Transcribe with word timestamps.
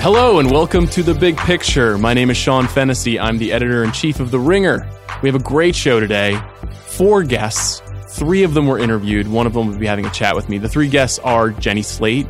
Hello 0.00 0.38
and 0.38 0.50
welcome 0.50 0.86
to 0.88 1.02
The 1.02 1.12
Big 1.12 1.36
Picture. 1.36 1.98
My 1.98 2.14
name 2.14 2.30
is 2.30 2.38
Sean 2.38 2.66
Fennessey. 2.66 3.20
I'm 3.20 3.36
the 3.36 3.52
editor 3.52 3.84
in 3.84 3.92
chief 3.92 4.18
of 4.18 4.30
The 4.30 4.38
Ringer. 4.38 4.90
We 5.20 5.28
have 5.28 5.38
a 5.38 5.44
great 5.44 5.76
show 5.76 6.00
today. 6.00 6.40
Four 6.86 7.22
guests. 7.22 7.82
Three 8.08 8.42
of 8.42 8.54
them 8.54 8.66
were 8.66 8.78
interviewed. 8.78 9.28
One 9.28 9.46
of 9.46 9.52
them 9.52 9.66
will 9.66 9.76
be 9.76 9.84
having 9.84 10.06
a 10.06 10.10
chat 10.10 10.34
with 10.34 10.48
me. 10.48 10.56
The 10.56 10.70
three 10.70 10.88
guests 10.88 11.18
are 11.18 11.50
Jenny 11.50 11.82
Slate, 11.82 12.26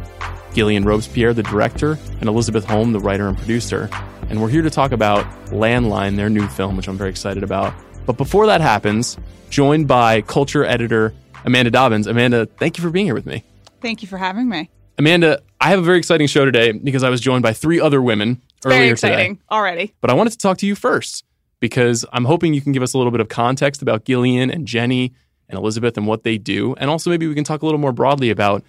Gillian 0.52 0.84
Robespierre, 0.84 1.32
the 1.32 1.44
director, 1.44 1.96
and 2.18 2.28
Elisabeth 2.28 2.64
Holm, 2.64 2.90
the 2.90 2.98
writer 2.98 3.28
and 3.28 3.38
producer. 3.38 3.88
And 4.28 4.42
we're 4.42 4.48
here 4.48 4.62
to 4.62 4.70
talk 4.70 4.90
about 4.90 5.24
Landline, 5.50 6.16
their 6.16 6.28
new 6.28 6.48
film, 6.48 6.76
which 6.76 6.88
I'm 6.88 6.98
very 6.98 7.10
excited 7.10 7.44
about. 7.44 7.72
But 8.04 8.16
before 8.16 8.46
that 8.46 8.60
happens, 8.60 9.16
joined 9.48 9.86
by 9.86 10.22
culture 10.22 10.64
editor 10.64 11.14
Amanda 11.44 11.70
Dobbins. 11.70 12.08
Amanda, 12.08 12.46
thank 12.46 12.78
you 12.78 12.82
for 12.82 12.90
being 12.90 13.06
here 13.06 13.14
with 13.14 13.26
me. 13.26 13.44
Thank 13.80 14.02
you 14.02 14.08
for 14.08 14.18
having 14.18 14.48
me. 14.48 14.70
Amanda, 14.98 15.40
I 15.60 15.70
have 15.70 15.78
a 15.78 15.82
very 15.82 15.98
exciting 15.98 16.26
show 16.26 16.44
today 16.44 16.72
because 16.72 17.02
I 17.02 17.10
was 17.10 17.20
joined 17.20 17.42
by 17.42 17.52
three 17.52 17.80
other 17.80 18.00
women 18.00 18.40
earlier 18.64 18.78
Very 18.78 18.90
exciting 18.90 19.36
today. 19.36 19.44
already. 19.50 19.94
But 20.00 20.10
I 20.10 20.14
wanted 20.14 20.30
to 20.30 20.38
talk 20.38 20.58
to 20.58 20.66
you 20.66 20.74
first 20.74 21.24
because 21.60 22.04
I'm 22.12 22.24
hoping 22.24 22.54
you 22.54 22.62
can 22.62 22.72
give 22.72 22.82
us 22.82 22.94
a 22.94 22.98
little 22.98 23.10
bit 23.10 23.20
of 23.20 23.28
context 23.28 23.82
about 23.82 24.04
Gillian 24.04 24.50
and 24.50 24.66
Jenny 24.66 25.12
and 25.50 25.58
Elisabeth 25.58 25.98
and 25.98 26.06
what 26.06 26.22
they 26.22 26.38
do. 26.38 26.74
And 26.76 26.88
also 26.88 27.10
maybe 27.10 27.26
we 27.26 27.34
can 27.34 27.44
talk 27.44 27.60
a 27.60 27.66
little 27.66 27.80
more 27.80 27.92
broadly 27.92 28.30
about, 28.30 28.64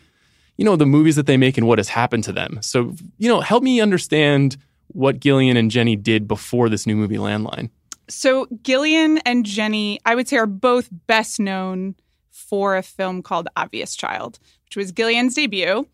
you 0.57 0.65
know, 0.65 0.75
the 0.75 0.85
movies 0.85 1.15
that 1.15 1.27
they 1.27 1.37
make 1.37 1.57
and 1.57 1.65
what 1.65 1.79
has 1.79 1.87
happened 1.87 2.25
to 2.25 2.33
them. 2.33 2.59
So, 2.61 2.93
you 3.17 3.29
know, 3.29 3.39
help 3.39 3.63
me 3.63 3.79
understand 3.79 4.57
what 4.87 5.21
Gillian 5.21 5.55
and 5.55 5.71
Jenny 5.71 5.95
did 5.95 6.27
before 6.27 6.67
this 6.67 6.85
new 6.85 6.97
movie 6.97 7.15
Landline. 7.15 7.69
So 8.09 8.47
Gillian 8.63 9.19
and 9.19 9.45
Jenny, 9.45 10.01
I 10.05 10.15
would 10.15 10.27
say, 10.27 10.35
are 10.35 10.45
both 10.45 10.89
best 11.07 11.39
known 11.39 11.95
for 12.29 12.75
a 12.75 12.83
film 12.83 13.23
called 13.23 13.47
Obvious 13.55 13.95
Child, 13.95 14.39
which 14.65 14.75
was 14.75 14.91
Gillian's 14.91 15.35
debut, 15.35 15.87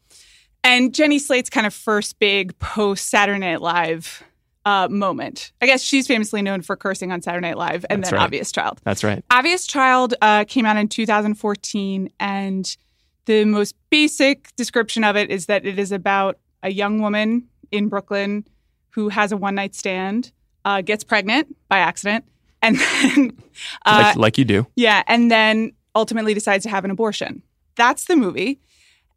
and 0.68 0.94
Jenny 0.94 1.18
Slate's 1.18 1.50
kind 1.50 1.66
of 1.66 1.74
first 1.74 2.20
big 2.20 2.58
post 2.60 3.08
Saturday 3.08 3.40
Night 3.40 3.62
Live 3.62 4.24
uh, 4.66 4.90
moment. 4.90 5.54
I 5.62 5.66
guess 5.66 5.82
she's 5.82 6.08
famously 6.08 6.42
known 6.42 6.62
for 6.62 6.76
cursing 6.76 7.12
on 7.12 7.22
Saturday 7.22 7.48
Night 7.48 7.58
Live, 7.58 7.86
and 7.90 8.04
That's 8.04 8.12
then 8.12 8.20
right. 8.20 8.26
Obvious 8.26 8.52
Child. 8.52 8.82
That's 8.84 9.02
right. 9.02 9.24
Obvious 9.32 9.66
Child 9.66 10.16
uh, 10.22 10.44
came 10.44 10.66
out 10.66 10.76
in 10.76 10.90
2014, 10.90 12.10
and 12.20 12.78
the 13.26 13.46
most 13.46 13.76
basic 13.90 14.54
description 14.58 15.06
of 15.06 15.16
it 15.16 15.32
is 15.32 15.46
that 15.46 15.66
it 15.66 15.80
is 15.80 15.94
about 15.94 16.38
a 16.64 16.70
young 16.70 17.02
woman 17.02 17.48
in 17.72 17.88
Brooklyn 17.88 18.46
who 18.90 19.08
has 19.08 19.32
a 19.32 19.38
one 19.38 19.56
night 19.56 19.74
stand, 19.74 20.34
uh, 20.66 20.82
gets 20.82 21.04
pregnant 21.04 21.56
by 21.70 21.78
accident, 21.78 22.26
and 22.62 22.78
then, 22.80 23.38
uh, 23.86 24.02
like, 24.08 24.16
like 24.18 24.38
you 24.38 24.44
do. 24.44 24.68
yeah, 24.76 25.04
and 25.08 25.32
then 25.32 25.72
ultimately 25.96 26.34
decides 26.34 26.64
to 26.64 26.70
have 26.70 26.84
an 26.84 26.92
abortion. 26.92 27.42
That's 27.76 28.06
the 28.06 28.18
movie. 28.18 28.60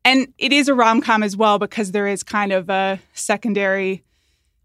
And 0.04 0.32
it 0.38 0.52
is 0.52 0.68
a 0.68 0.74
rom 0.74 1.00
com 1.02 1.22
as 1.22 1.36
well 1.36 1.58
because 1.58 1.92
there 1.92 2.06
is 2.06 2.22
kind 2.22 2.52
of 2.52 2.70
a 2.70 2.98
secondary 3.14 4.02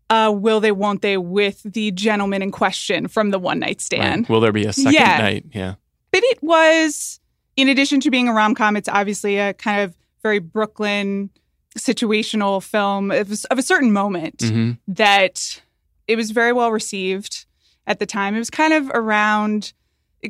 uh, 0.10 0.32
will 0.36 0.60
they, 0.60 0.72
won't 0.72 1.02
they 1.02 1.18
with 1.18 1.64
the 1.64 1.92
gentleman 1.92 2.42
in 2.44 2.52
question 2.52 3.08
from 3.08 3.32
the 3.32 3.40
one 3.40 3.58
night 3.60 3.82
stand 3.82 4.22
Right. 4.22 4.30
Will 4.30 4.40
there 4.40 4.52
be 4.54 4.66
a 4.66 4.72
second 4.74 4.94
Yeah. 4.94 5.18
night? 5.18 5.46
Yeah. 5.52 5.76
but 6.12 6.22
it 6.26 6.42
was 6.44 7.20
in 7.58 7.70
addition 7.70 8.00
to 8.02 8.12
being 8.12 8.28
a 8.28 8.34
rom-com 8.34 8.78
it's 8.78 8.88
obviously 8.88 9.38
a 9.40 9.54
kind 9.56 9.82
of 9.82 9.96
very 10.22 10.38
brooklyn 10.40 11.30
situational 11.78 12.62
film 12.64 13.12
of, 13.12 13.32
of 13.52 13.58
a 13.58 13.62
certain 13.64 13.92
moment 13.92 14.42
hmm 14.42 14.72
that 14.88 15.62
it 16.08 16.16
was 16.16 16.30
very 16.32 16.54
well 16.54 16.72
received 16.72 17.46
at 17.88 17.98
the 18.00 18.06
time 18.06 18.36
it 18.36 18.40
was 18.40 18.50
kind 18.52 18.74
of 18.74 18.90
around 18.94 19.74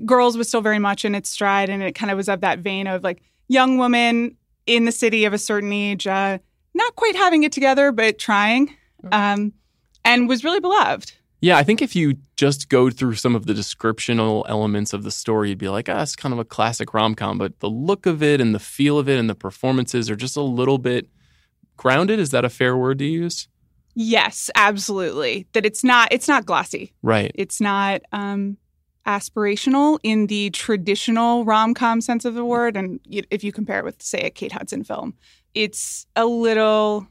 girls 0.05 0.37
was 0.37 0.47
still 0.47 0.61
very 0.61 0.79
much 0.79 1.03
in 1.05 1.13
its 1.13 1.29
stride 1.29 1.69
and 1.69 1.83
it 1.83 1.93
kind 1.95 2.11
of 2.11 2.17
was 2.17 2.29
of 2.29 2.41
that 2.41 2.59
vein 2.59 2.87
of 2.87 3.03
like 3.03 3.21
young 3.49 3.77
woman 3.77 4.35
in 4.67 4.85
the 4.85 4.91
city 4.91 5.25
of 5.25 5.33
a 5.33 5.37
certain 5.37 5.71
age 5.71 6.07
uh, 6.07 6.37
not 6.73 6.95
quite 6.95 7.15
having 7.15 7.43
it 7.43 7.51
together 7.51 7.91
but 7.91 8.17
trying 8.17 8.75
um, 9.11 9.53
and 10.03 10.27
was 10.27 10.43
really 10.43 10.59
beloved 10.59 11.13
Yeah, 11.41 11.57
I 11.57 11.63
think 11.63 11.81
if 11.81 11.95
you 11.95 12.15
just 12.37 12.69
go 12.69 12.89
through 12.89 13.15
some 13.15 13.35
of 13.35 13.45
the 13.45 13.53
descriptional 13.53 14.45
elements 14.49 14.93
of 14.93 15.03
the 15.03 15.11
story, 15.11 15.49
you'd 15.49 15.59
be 15.59 15.69
like, 15.69 15.89
ah, 15.89 16.01
it's 16.01 16.15
kind 16.15 16.33
of 16.33 16.39
a 16.39 16.45
classic 16.45 16.93
rom 16.93 17.13
com. 17.13 17.37
But 17.37 17.59
the 17.59 17.69
look 17.69 18.07
of 18.07 18.23
it 18.23 18.41
and 18.41 18.55
the 18.55 18.59
feel 18.59 18.97
of 18.97 19.07
it 19.07 19.19
and 19.19 19.29
the 19.29 19.35
performances 19.35 20.09
are 20.09 20.15
just 20.15 20.37
a 20.37 20.41
little 20.41 20.79
bit 20.79 21.07
grounded. 21.77 22.19
Is 22.19 22.31
that 22.31 22.45
a 22.45 22.49
fair 22.49 22.75
word 22.75 22.97
to 22.99 23.05
use? 23.05 23.47
yes 23.95 24.49
absolutely 24.55 25.47
that 25.53 25.65
it's 25.65 25.83
not 25.83 26.09
it's 26.11 26.27
not 26.27 26.45
glossy 26.45 26.93
Right. 27.01 27.31
It's 27.35 27.61
not 27.61 28.01
um, 28.11 28.57
aspirational 29.05 29.99
in 30.03 30.27
the 30.27 30.49
traditional 30.49 31.45
rom 31.45 31.73
com 31.73 32.01
sense 32.01 32.25
of 32.25 32.33
the 32.33 32.45
word. 32.45 32.75
And 32.75 32.99
if 33.09 33.43
you 33.43 33.51
compare 33.51 33.79
it 33.79 33.85
with, 33.85 34.01
say, 34.01 34.21
a 34.21 34.29
Kate 34.29 34.51
Hudson 34.51 34.83
film, 34.83 35.13
it's 35.53 36.05
a 36.15 36.25
little 36.25 37.07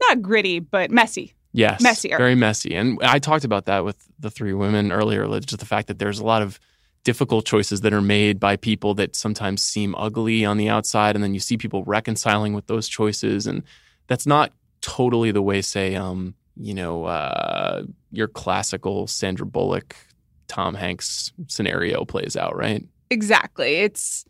not 0.00 0.22
gritty, 0.22 0.58
but 0.58 0.90
messy. 0.90 1.34
Yes. 1.52 1.80
Messier. 1.80 2.18
Very 2.18 2.34
messy. 2.34 2.74
And 2.74 2.98
I 3.02 3.18
talked 3.18 3.44
about 3.44 3.64
that 3.64 3.84
with 3.84 3.96
the 4.18 4.30
three 4.30 4.52
women 4.52 4.92
earlier, 4.92 5.26
just 5.40 5.58
the 5.58 5.64
fact 5.64 5.88
that 5.88 5.98
there's 5.98 6.18
a 6.18 6.24
lot 6.24 6.42
of 6.42 6.60
difficult 7.02 7.46
choices 7.46 7.80
that 7.80 7.94
are 7.94 8.02
made 8.02 8.38
by 8.38 8.56
people 8.56 8.92
that 8.94 9.16
sometimes 9.16 9.62
seem 9.62 9.94
ugly 9.94 10.44
on 10.44 10.58
the 10.58 10.68
outside. 10.68 11.14
And 11.14 11.24
then 11.24 11.32
you 11.32 11.40
see 11.40 11.56
people 11.56 11.82
reconciling 11.84 12.52
with 12.52 12.66
those 12.66 12.88
choices. 12.88 13.46
And 13.46 13.62
that's 14.06 14.26
not 14.26 14.52
totally 14.82 15.30
the 15.30 15.40
way, 15.40 15.62
say, 15.62 15.94
um, 15.94 16.34
you 16.56 16.74
know, 16.74 17.04
uh, 17.04 17.84
your 18.10 18.28
classical 18.28 19.06
Sandra 19.06 19.46
Bullock, 19.46 19.96
Tom 20.48 20.74
Hanks 20.74 21.32
scenario 21.48 22.04
plays 22.04 22.36
out, 22.36 22.56
right? 22.56 22.84
Exactly. 23.10 23.76
It's 23.76 24.24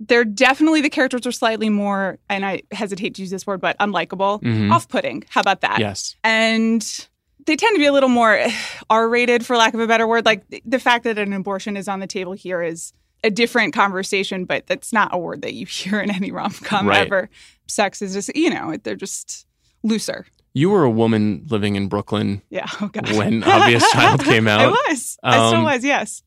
they're 0.00 0.24
definitely 0.24 0.80
the 0.80 0.90
characters 0.90 1.26
are 1.26 1.32
slightly 1.32 1.68
more, 1.70 2.18
and 2.28 2.44
I 2.44 2.62
hesitate 2.72 3.14
to 3.14 3.22
use 3.22 3.30
this 3.30 3.46
word, 3.46 3.60
but 3.60 3.78
unlikable, 3.78 4.42
Mhm. 4.42 4.72
off 4.72 4.88
putting. 4.88 5.24
How 5.28 5.40
about 5.40 5.60
that? 5.60 5.78
Yes. 5.78 6.16
and 6.24 7.06
they 7.46 7.56
tend 7.56 7.74
to 7.74 7.78
be 7.78 7.84
a 7.84 7.92
little 7.92 8.08
more 8.08 8.42
r-rated 8.90 9.44
for 9.44 9.56
lack 9.56 9.74
of 9.74 9.80
a 9.80 9.86
better 9.86 10.06
word 10.06 10.24
like 10.24 10.42
the 10.64 10.78
fact 10.78 11.04
that 11.04 11.18
an 11.18 11.32
abortion 11.34 11.76
is 11.76 11.88
on 11.88 12.00
the 12.00 12.06
table 12.06 12.32
here 12.32 12.62
is 12.62 12.92
a 13.22 13.30
different 13.30 13.74
conversation 13.74 14.46
but 14.46 14.66
that's 14.66 14.94
not 14.94 15.12
a 15.14 15.18
word 15.18 15.42
that 15.42 15.52
you 15.52 15.66
hear 15.80 16.00
in 16.00 16.10
any 16.10 16.32
rom-com 16.32 16.86
Right. 16.88 17.06
ever 17.06 17.28
sex 17.66 18.00
is 18.00 18.14
just 18.14 18.34
you 18.34 18.48
know 18.48 18.76
they're 18.82 18.96
just 18.96 19.46
looser 19.82 20.24
You 20.54 20.70
were 20.70 20.84
a 20.84 20.90
woman 20.90 21.46
living 21.50 21.76
in 21.76 21.88
Brooklyn 21.88 22.40
yeah 22.50 22.66
oh 22.80 22.90
when 23.16 23.42
Obvious 23.44 23.90
Child 23.92 24.24
came 24.32 24.48
out. 24.48 24.60
i 24.60 24.66
was 24.68 25.18
i 25.22 25.48
still 25.48 25.58
Um, 25.58 25.64
was 25.64 25.84
yes 25.84 26.22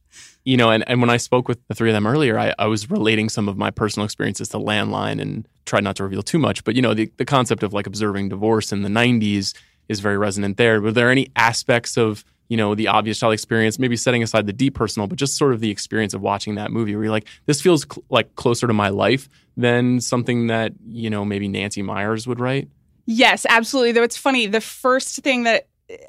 you 0.47 0.55
know, 0.55 0.71
and, 0.71 0.85
and 0.87 1.01
when 1.01 1.09
I 1.09 1.17
spoke 1.17 1.49
with 1.49 1.59
the 1.67 1.75
three 1.75 1.89
of 1.89 1.93
them 1.93 2.07
earlier, 2.07 2.39
I, 2.39 2.53
I 2.57 2.67
was 2.67 2.89
relating 2.89 3.27
some 3.27 3.49
of 3.49 3.57
my 3.57 3.69
personal 3.69 4.05
experiences 4.05 4.47
to 4.49 4.57
landline 4.57 5.21
and 5.21 5.45
tried 5.65 5.83
not 5.83 5.97
to 5.97 6.03
reveal 6.03 6.23
too 6.23 6.39
much. 6.39 6.63
But, 6.63 6.75
you 6.75 6.81
know, 6.81 6.93
the, 6.93 7.11
the 7.17 7.25
concept 7.25 7.63
of 7.63 7.73
like 7.73 7.85
observing 7.85 8.29
divorce 8.29 8.71
in 8.71 8.81
the 8.81 8.87
90s 8.87 9.53
is 9.89 9.99
very 9.99 10.17
resonant 10.17 10.55
there. 10.55 10.79
Were 10.79 10.93
there 10.93 11.11
any 11.11 11.27
aspects 11.35 11.97
of, 11.97 12.23
you 12.47 12.55
know, 12.55 12.75
the 12.75 12.87
obvious 12.87 13.19
child 13.19 13.33
experience, 13.33 13.77
maybe 13.77 13.97
setting 13.97 14.23
aside 14.23 14.47
the 14.47 14.53
deep 14.53 14.73
personal, 14.73 15.05
but 15.05 15.17
just 15.17 15.35
sort 15.35 15.51
of 15.51 15.59
the 15.59 15.69
experience 15.69 16.13
of 16.13 16.21
watching 16.21 16.55
that 16.55 16.71
movie 16.71 16.95
where 16.95 17.03
you're 17.03 17.11
like, 17.11 17.27
this 17.45 17.61
feels 17.61 17.83
cl- 17.83 18.05
like 18.09 18.33
closer 18.35 18.67
to 18.67 18.73
my 18.73 18.87
life 18.87 19.27
than 19.57 19.99
something 19.99 20.47
that, 20.47 20.71
you 20.87 21.09
know, 21.09 21.25
maybe 21.25 21.49
Nancy 21.49 21.81
Meyers 21.81 22.25
would 22.25 22.39
write? 22.39 22.69
Yes, 23.07 23.45
absolutely. 23.49 23.93
Though 23.93 24.03
it's 24.03 24.17
funny, 24.17 24.47
the 24.47 24.61
first 24.61 25.15
thing 25.23 25.43
that, 25.43 25.67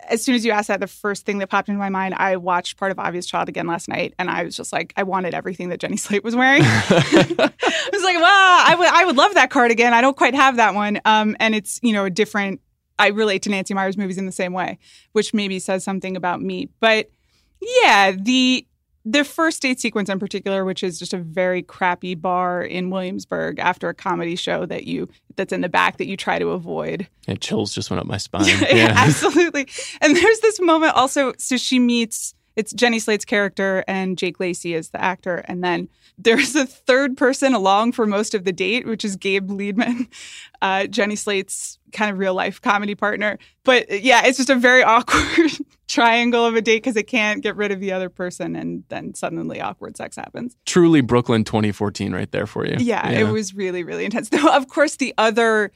as 0.08 0.24
soon 0.24 0.34
as 0.34 0.44
you 0.44 0.50
asked 0.50 0.66
that, 0.66 0.80
the 0.80 0.88
first 0.88 1.24
thing 1.24 1.38
that 1.38 1.46
popped 1.46 1.68
into 1.68 1.78
my 1.78 1.88
mind, 1.88 2.14
I 2.14 2.36
watched 2.36 2.76
part 2.76 2.90
of 2.90 2.98
Obvious 2.98 3.24
Child 3.24 3.48
again 3.48 3.68
last 3.68 3.88
night, 3.88 4.14
and 4.18 4.28
I 4.28 4.42
was 4.42 4.56
just 4.56 4.72
like, 4.72 4.92
I 4.96 5.04
wanted 5.04 5.32
everything 5.32 5.68
that 5.68 5.78
Jenny 5.78 5.96
Slate 5.96 6.24
was 6.24 6.34
wearing. 6.34 6.62
I 6.64 7.52
was 7.92 8.02
like, 8.02 8.16
wow, 8.16 8.64
I 8.66 8.74
would, 8.76 8.88
I 8.88 9.04
would 9.04 9.16
love 9.16 9.34
that 9.34 9.48
cardigan. 9.48 9.92
I 9.92 10.00
don't 10.00 10.16
quite 10.16 10.34
have 10.34 10.56
that 10.56 10.74
one. 10.74 11.00
Um, 11.04 11.36
and 11.38 11.54
it's, 11.54 11.78
you 11.82 11.92
know, 11.92 12.04
a 12.04 12.10
different, 12.10 12.60
I 12.98 13.08
relate 13.08 13.42
to 13.42 13.50
Nancy 13.50 13.74
Meyers 13.74 13.96
movies 13.96 14.18
in 14.18 14.26
the 14.26 14.32
same 14.32 14.52
way, 14.52 14.80
which 15.12 15.32
maybe 15.32 15.60
says 15.60 15.84
something 15.84 16.16
about 16.16 16.42
me. 16.42 16.68
But 16.80 17.12
yeah, 17.60 18.10
the, 18.18 18.66
the 19.10 19.24
first 19.24 19.62
date 19.62 19.80
sequence 19.80 20.08
in 20.08 20.18
particular, 20.18 20.64
which 20.64 20.82
is 20.82 20.98
just 20.98 21.14
a 21.14 21.18
very 21.18 21.62
crappy 21.62 22.14
bar 22.14 22.62
in 22.62 22.90
Williamsburg 22.90 23.58
after 23.58 23.88
a 23.88 23.94
comedy 23.94 24.36
show 24.36 24.66
that 24.66 24.84
you 24.84 25.08
that's 25.36 25.52
in 25.52 25.60
the 25.60 25.68
back 25.68 25.96
that 25.98 26.06
you 26.06 26.16
try 26.16 26.38
to 26.38 26.48
avoid. 26.50 27.06
And 27.26 27.40
chills 27.40 27.72
just 27.72 27.90
went 27.90 28.00
up 28.00 28.06
my 28.06 28.16
spine. 28.18 28.46
Yeah, 28.46 28.92
absolutely. 28.96 29.68
And 30.00 30.16
there's 30.16 30.40
this 30.40 30.60
moment 30.60 30.94
also. 30.94 31.32
So 31.38 31.56
she 31.56 31.78
meets 31.78 32.34
it's 32.56 32.72
Jenny 32.72 32.98
Slate's 32.98 33.24
character 33.24 33.84
and 33.86 34.18
Jake 34.18 34.40
Lacy 34.40 34.74
is 34.74 34.90
the 34.90 35.00
actor, 35.00 35.36
and 35.46 35.62
then 35.62 35.88
there's 36.18 36.56
a 36.56 36.66
third 36.66 37.16
person 37.16 37.54
along 37.54 37.92
for 37.92 38.04
most 38.04 38.34
of 38.34 38.44
the 38.44 38.52
date, 38.52 38.84
which 38.86 39.04
is 39.04 39.14
Gabe 39.14 39.48
Liedman, 39.48 40.08
uh, 40.62 40.86
Jenny 40.88 41.16
Slate's 41.16 41.78
kind 41.92 42.10
of 42.10 42.18
real 42.18 42.34
life 42.34 42.60
comedy 42.60 42.96
partner. 42.96 43.38
But 43.64 44.02
yeah, 44.02 44.26
it's 44.26 44.38
just 44.38 44.50
a 44.50 44.56
very 44.56 44.82
awkward 44.82 45.52
triangle 45.88 46.44
of 46.44 46.54
a 46.54 46.60
date 46.60 46.76
because 46.76 46.96
it 46.96 47.06
can't 47.08 47.42
get 47.42 47.56
rid 47.56 47.72
of 47.72 47.80
the 47.80 47.92
other 47.92 48.08
person, 48.08 48.54
and 48.54 48.84
then 48.88 49.14
suddenly 49.14 49.60
awkward 49.60 49.96
sex 49.96 50.14
happens. 50.16 50.56
Truly 50.66 51.00
Brooklyn 51.00 51.44
2014 51.44 52.12
right 52.12 52.30
there 52.30 52.46
for 52.46 52.66
you. 52.66 52.76
Yeah, 52.78 53.08
it 53.08 53.24
was 53.32 53.54
really, 53.54 53.82
really 53.82 54.04
intense. 54.04 54.28
Though, 54.30 54.54
of 54.54 54.68
course, 54.68 54.96
the 54.96 55.14
other, 55.18 55.72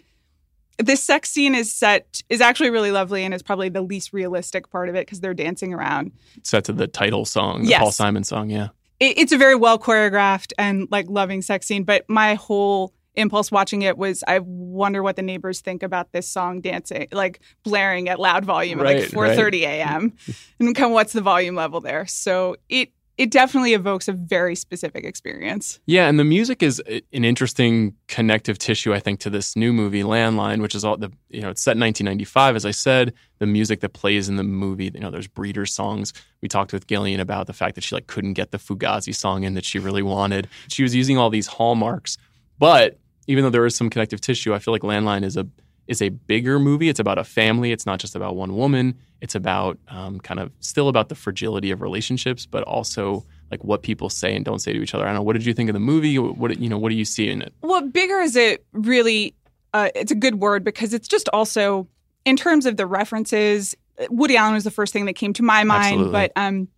this 0.79 1.03
sex 1.03 1.31
scene 1.31 1.55
is 1.55 1.73
set, 1.73 2.23
is 2.29 2.41
actually 2.41 2.71
really 2.71 2.91
lovely 2.93 3.25
and 3.25 3.33
is 3.35 3.43
probably 3.43 3.69
the 3.71 3.83
least 3.83 4.13
realistic 4.13 4.71
part 4.71 4.89
of 4.89 4.95
it 4.95 5.07
because 5.07 5.21
they're 5.21 5.35
dancing 5.35 5.73
around. 5.75 6.13
set 6.43 6.65
to 6.65 6.73
the 6.73 6.87
title 6.87 7.25
song, 7.25 7.63
the 7.63 7.71
Yes. 7.71 7.81
Paul 7.81 7.93
Simon 7.93 8.25
song. 8.25 8.51
Yeah. 8.51 8.69
It, 9.01 9.19
it's 9.19 9.33
a 9.33 9.39
very 9.39 9.55
well 9.57 9.79
choreographed 9.79 10.53
and 10.59 10.87
like 10.91 11.07
loving 11.09 11.43
sex 11.43 11.67
scene, 11.67 11.85
but 11.85 12.05
my 12.09 12.35
whole 12.35 12.93
impulse 13.15 13.51
watching 13.51 13.83
it 13.83 13.99
was 13.99 14.25
I 14.27 14.41
wonder 14.41 15.03
what 15.03 15.17
the 15.17 15.23
neighbors 15.23 15.61
think 15.61 15.83
about 15.83 16.13
this 16.13 16.29
song 16.29 16.61
dancing, 16.61 17.09
like 17.13 17.41
blaring 17.63 18.09
at 18.09 18.19
loud 18.19 18.45
volume 18.45 18.81
Right, 18.81 18.97
at 18.97 19.15
like 19.15 19.37
4:30 19.37 19.63
a.m. 19.63 20.13
and 20.59 20.75
come 20.75 20.93
what's 20.93 21.13
the 21.13 21.21
volume 21.21 21.55
level 21.55 21.81
there. 21.81 22.07
So 22.07 22.57
it 22.69 22.93
it 23.19 23.31
definitely 23.31 23.75
evokes 23.75 24.09
a 24.09 24.13
very 24.13 24.57
specific 24.57 25.05
experience. 25.05 25.81
Yeah, 25.87 26.09
and 26.09 26.19
the 26.19 26.25
music 26.25 26.63
is 26.63 26.81
an 26.89 27.25
interesting 27.25 27.95
connective 28.09 28.59
tissue, 28.59 28.95
I 28.95 29.01
think, 29.01 29.21
to 29.21 29.31
this 29.31 29.55
new 29.55 29.73
movie, 29.73 30.03
Landline, 30.03 30.63
which 30.63 30.75
is 30.75 30.85
all 30.85 30.97
the 30.97 31.13
you 31.29 31.43
know 31.43 31.51
it's 31.51 31.63
set 31.63 31.77
in 31.77 31.81
1995. 31.81 32.57
As 32.57 32.65
I 32.65 32.71
said, 32.71 33.13
the 33.39 33.47
music 33.47 33.81
that 33.81 33.91
plays 33.91 34.29
in 34.29 34.37
the 34.37 34.43
movie, 34.43 34.91
you 34.95 35.01
know, 35.01 35.11
there's 35.11 35.29
breeder 35.29 35.67
songs. 35.67 36.13
We 36.41 36.49
talked 36.49 36.73
with 36.73 36.87
Gillian 36.87 37.21
about 37.21 37.47
the 37.47 37.53
fact 37.53 37.75
that 37.75 37.85
she 37.85 37.95
like 37.95 38.07
couldn't 38.07 38.33
get 38.33 38.51
the 38.51 38.59
Fugazi 38.59 39.15
song 39.15 39.45
in 39.45 39.55
that 39.55 39.65
she 39.65 39.79
really 39.79 40.03
wanted. 40.03 40.49
She 40.69 40.83
was 40.83 40.95
using 40.95 41.19
all 41.19 41.29
these 41.29 41.47
hallmarks, 41.47 42.17
but 42.59 42.99
even 43.27 43.45
though 43.45 43.51
there 43.51 43.67
is 43.67 43.75
some 43.77 43.91
connective 43.91 44.21
tissue, 44.21 44.55
I 44.55 44.59
feel 44.59 44.73
like 44.73 44.83
Landline 44.83 45.25
is 45.25 45.37
a 45.37 45.47
is 45.89 46.01
a 46.01 46.11
bigger 46.11 46.59
movie. 46.59 46.89
It's 46.89 47.01
about 47.01 47.19
a 47.19 47.25
family. 47.25 47.73
It's 47.73 47.87
not 47.87 47.99
just 47.99 48.15
about 48.15 48.37
one 48.37 48.57
woman. 48.57 48.97
It's 49.21 49.35
about 49.35 49.79
um, 49.89 50.21
kind 50.21 50.39
of 50.41 50.53
still 50.61 50.89
about 50.89 51.09
the 51.09 51.15
fragility 51.15 51.71
of 51.71 51.83
relationships, 51.83 52.47
but 52.47 52.63
also 52.65 53.25
like 53.51 53.63
what 53.65 53.83
people 53.83 54.09
say 54.09 54.35
and 54.35 54.45
don't 54.45 54.61
say 54.61 54.73
to 54.73 54.81
each 54.81 54.95
other. 54.95 55.05
I 55.05 55.09
don't 55.09 55.17
know. 55.17 55.23
What 55.23 55.35
did 55.35 55.45
you 55.45 55.53
think 55.55 55.69
of 55.69 55.75
the 55.75 55.81
movie? 55.81 56.19
What 56.19 56.59
you 56.59 56.69
know? 56.69 56.79
What 56.79 56.91
do 56.91 56.95
you 56.95 57.05
see 57.05 57.29
in 57.29 57.43
it? 57.43 57.53
Well, 57.63 57.87
bigger 57.89 58.21
is 58.21 58.37
it 58.37 58.65
really 58.73 59.35
uh, 59.75 59.91
it's 59.95 60.13
a 60.13 60.17
good 60.17 60.37
word 60.37 60.65
because 60.65 60.95
it's 60.95 61.09
just 61.09 61.29
also 61.33 61.89
in 62.25 62.37
terms 62.37 62.67
of 62.67 62.77
the 62.77 62.87
references. 62.87 63.77
Woody 64.09 64.37
Allen 64.37 64.55
was 64.55 64.65
the 64.65 64.71
first 64.71 64.93
thing 64.93 65.05
that 65.05 65.15
came 65.15 65.33
to 65.35 65.43
my 65.43 65.65
mind, 65.65 66.01
Absolutely. 66.01 66.13
but 66.13 66.33
um, 66.37 66.69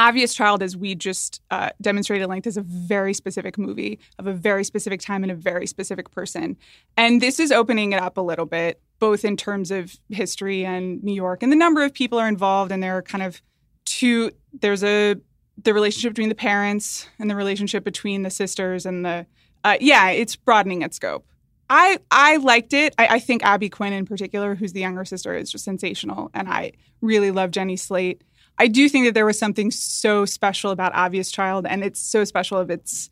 Obvious 0.00 0.32
Child, 0.32 0.62
as 0.62 0.78
we 0.78 0.94
just 0.94 1.42
uh, 1.50 1.68
demonstrated, 1.82 2.26
length 2.26 2.46
is 2.46 2.56
a 2.56 2.62
very 2.62 3.12
specific 3.12 3.58
movie 3.58 4.00
of 4.18 4.26
a 4.26 4.32
very 4.32 4.64
specific 4.64 4.98
time 5.02 5.22
and 5.22 5.30
a 5.30 5.34
very 5.34 5.66
specific 5.66 6.10
person, 6.10 6.56
and 6.96 7.20
this 7.20 7.38
is 7.38 7.52
opening 7.52 7.92
it 7.92 8.00
up 8.00 8.16
a 8.16 8.22
little 8.22 8.46
bit, 8.46 8.80
both 8.98 9.26
in 9.26 9.36
terms 9.36 9.70
of 9.70 9.94
history 10.08 10.64
and 10.64 11.04
New 11.04 11.12
York, 11.12 11.42
and 11.42 11.52
the 11.52 11.56
number 11.56 11.84
of 11.84 11.92
people 11.92 12.18
are 12.18 12.28
involved, 12.28 12.72
and 12.72 12.82
there 12.82 12.96
are 12.96 13.02
kind 13.02 13.22
of 13.22 13.42
two. 13.84 14.30
There's 14.58 14.82
a 14.82 15.16
the 15.62 15.74
relationship 15.74 16.12
between 16.12 16.30
the 16.30 16.34
parents 16.34 17.06
and 17.18 17.30
the 17.30 17.36
relationship 17.36 17.84
between 17.84 18.22
the 18.22 18.30
sisters 18.30 18.86
and 18.86 19.04
the 19.04 19.26
uh, 19.64 19.76
yeah, 19.82 20.08
it's 20.08 20.34
broadening 20.34 20.80
its 20.80 20.96
scope. 20.96 21.26
I 21.68 21.98
I 22.10 22.36
liked 22.36 22.72
it. 22.72 22.94
I, 22.96 23.06
I 23.06 23.18
think 23.18 23.44
Abby 23.44 23.68
Quinn 23.68 23.92
in 23.92 24.06
particular, 24.06 24.54
who's 24.54 24.72
the 24.72 24.80
younger 24.80 25.04
sister, 25.04 25.34
is 25.34 25.52
just 25.52 25.64
sensational, 25.64 26.30
and 26.32 26.48
I 26.48 26.72
really 27.02 27.30
love 27.30 27.50
Jenny 27.50 27.76
Slate. 27.76 28.22
I 28.58 28.66
do 28.66 28.88
think 28.88 29.06
that 29.06 29.14
there 29.14 29.26
was 29.26 29.38
something 29.38 29.70
so 29.70 30.24
special 30.26 30.70
about 30.70 30.94
Obvious 30.94 31.30
Child, 31.30 31.66
and 31.66 31.82
it's 31.82 32.00
so 32.00 32.24
special 32.24 32.58
of 32.58 32.70
its 32.70 33.10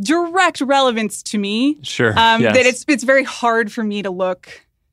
direct 0.00 0.60
relevance 0.60 1.22
to 1.22 1.38
me 1.38 1.78
Sure. 1.82 2.10
um, 2.18 2.42
yes. 2.42 2.54
that 2.56 2.66
it's 2.66 2.84
it's 2.88 3.04
very 3.04 3.22
hard 3.24 3.70
for 3.72 3.84
me 3.84 4.02
to 4.02 4.10
look 4.10 4.48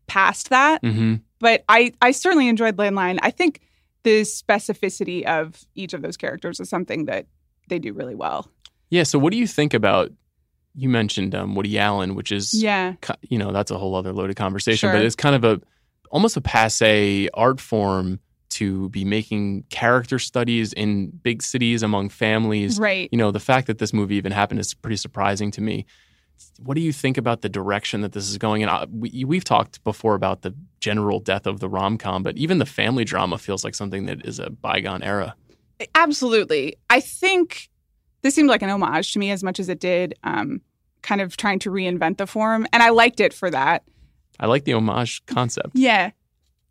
past 0.07 0.49
that. 0.49 0.81
hmm 0.83 1.15
But 1.39 1.63
I 1.69 1.93
I 2.01 2.11
certainly 2.11 2.47
enjoyed 2.47 2.75
Landline. 2.77 3.19
I 3.21 3.31
think 3.31 3.61
the 4.03 4.21
specificity 4.21 5.23
of 5.25 5.63
each 5.75 5.93
of 5.93 6.01
those 6.01 6.17
characters 6.17 6.59
is 6.59 6.69
something 6.69 7.05
that 7.05 7.25
they 7.69 7.79
do 7.79 7.93
really 7.93 8.15
well. 8.15 8.49
Yeah. 8.91 9.03
So, 9.03 9.17
what 9.17 9.31
do 9.31 9.37
you 9.39 9.47
think 9.47 9.73
about? 9.73 10.11
You 10.77 10.89
mentioned 10.89 11.33
um, 11.33 11.55
Woody 11.55 11.79
Allen, 11.79 12.15
which 12.15 12.31
is 12.33 12.53
Yeah. 12.53 12.95
you 13.21 13.39
know 13.39 13.51
that's 13.53 13.71
a 13.71 13.77
whole 13.77 13.95
other 13.95 14.11
loaded 14.13 14.35
conversation, 14.35 14.91
but 14.91 15.01
it's 15.03 15.15
kind 15.15 15.33
of 15.35 15.43
a 15.43 15.61
almost 16.11 16.37
a 16.37 16.41
passe 16.41 17.29
art 17.33 17.59
form 17.61 18.19
to 18.55 18.89
be 18.89 19.05
making 19.05 19.63
character 19.69 20.19
studies 20.19 20.73
in 20.73 21.11
big 21.23 21.41
cities 21.41 21.83
among 21.83 22.09
families. 22.09 22.79
Right. 22.79 23.09
You 23.11 23.17
know, 23.17 23.31
the 23.31 23.39
fact 23.39 23.67
that 23.67 23.77
this 23.77 23.93
movie 23.93 24.15
even 24.15 24.31
happened 24.31 24.59
is 24.59 24.73
pretty 24.73 24.97
surprising 24.97 25.51
to 25.51 25.61
me. 25.61 25.85
What 26.59 26.75
do 26.75 26.81
you 26.81 26.91
think 26.91 27.17
about 27.17 27.41
the 27.41 27.49
direction 27.49 28.01
that 28.01 28.11
this 28.11 28.29
is 28.29 28.37
going 28.37 28.61
in? 28.61 28.69
Uh, 28.69 28.85
We, 28.91 29.23
we've 29.25 29.43
talked 29.43 29.83
before 29.83 30.15
about 30.15 30.41
the 30.41 30.53
general 30.79 31.19
death 31.19 31.47
of 31.47 31.59
the 31.59 31.69
rom 31.69 31.97
com, 31.97 32.23
but 32.23 32.37
even 32.37 32.57
the 32.57 32.65
family 32.65 33.05
drama 33.05 33.37
feels 33.37 33.63
like 33.63 33.75
something 33.75 34.05
that 34.05 34.25
is 34.25 34.39
a 34.39 34.49
bygone 34.49 35.03
era. 35.03 35.35
Absolutely. 35.93 36.75
I 36.89 36.99
think 36.99 37.69
this 38.21 38.35
seemed 38.35 38.49
like 38.49 38.61
an 38.61 38.69
homage 38.69 39.13
to 39.13 39.19
me 39.19 39.31
as 39.31 39.43
much 39.43 39.59
as 39.59 39.69
it 39.69 39.79
did 39.79 40.15
um, 40.23 40.61
kind 41.01 41.21
of 41.21 41.37
trying 41.37 41.59
to 41.59 41.71
reinvent 41.71 42.17
the 42.17 42.27
form. 42.27 42.67
And 42.73 42.81
I 42.81 42.89
liked 42.89 43.19
it 43.19 43.33
for 43.33 43.49
that. 43.51 43.83
I 44.39 44.47
like 44.47 44.65
the 44.65 44.73
homage 44.73 45.25
concept. 45.25 45.71
Yeah. 45.73 46.11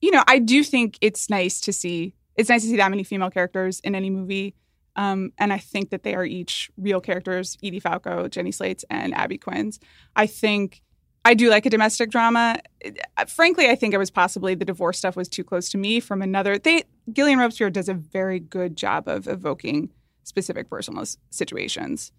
You 0.05 0.11
know, 0.11 0.23
I 0.27 0.39
do 0.39 0.63
think 0.63 0.99
it's 1.01 1.31
nice 1.31 1.63
to 1.63 1.73
see 1.73 2.15
it's 2.37 2.51
nice 2.51 2.61
to 2.61 2.69
see 2.69 2.77
that 2.77 2.91
many 2.91 3.05
female 3.05 3.31
characters 3.31 3.81
in 3.81 3.95
any 3.95 4.11
movie. 4.11 4.55
Um, 4.97 5.33
and 5.39 5.51
I 5.51 5.57
think 5.57 5.89
that 5.91 6.03
they 6.03 6.15
are 6.15 6.27
each 6.27 6.71
real 6.77 7.01
characters, 7.01 7.57
Edie 7.65 7.81
Falco, 7.81 8.29
Jenny 8.29 8.53
Slates, 8.53 8.85
and 8.91 9.15
Abby 9.15 9.39
Quinn's. 9.39 9.81
I 10.15 10.27
think 10.27 10.83
I 11.25 11.33
do 11.33 11.49
like 11.49 11.65
a 11.65 11.71
domestic 11.71 12.11
drama. 12.11 12.59
Uh, 13.17 13.25
Frankly, 13.25 13.71
I 13.71 13.77
think 13.77 13.95
it 13.95 13.99
was 13.99 14.11
possibly 14.11 14.55
the 14.55 14.67
divorce 14.67 14.99
stuff 14.99 15.17
was 15.17 15.27
too 15.27 15.43
close 15.43 15.71
to 15.71 15.79
me 15.79 16.01
from 16.01 16.21
another. 16.21 16.59
They 16.59 16.83
Gillian 17.11 17.39
Robespierre 17.39 17.71
does 17.71 17.89
a 17.89 17.95
very 17.95 18.41
good 18.41 18.77
job 18.77 19.09
of 19.09 19.27
evoking 19.27 19.89
specific 20.23 20.69
personal 20.69 21.07
situations. 21.31 22.13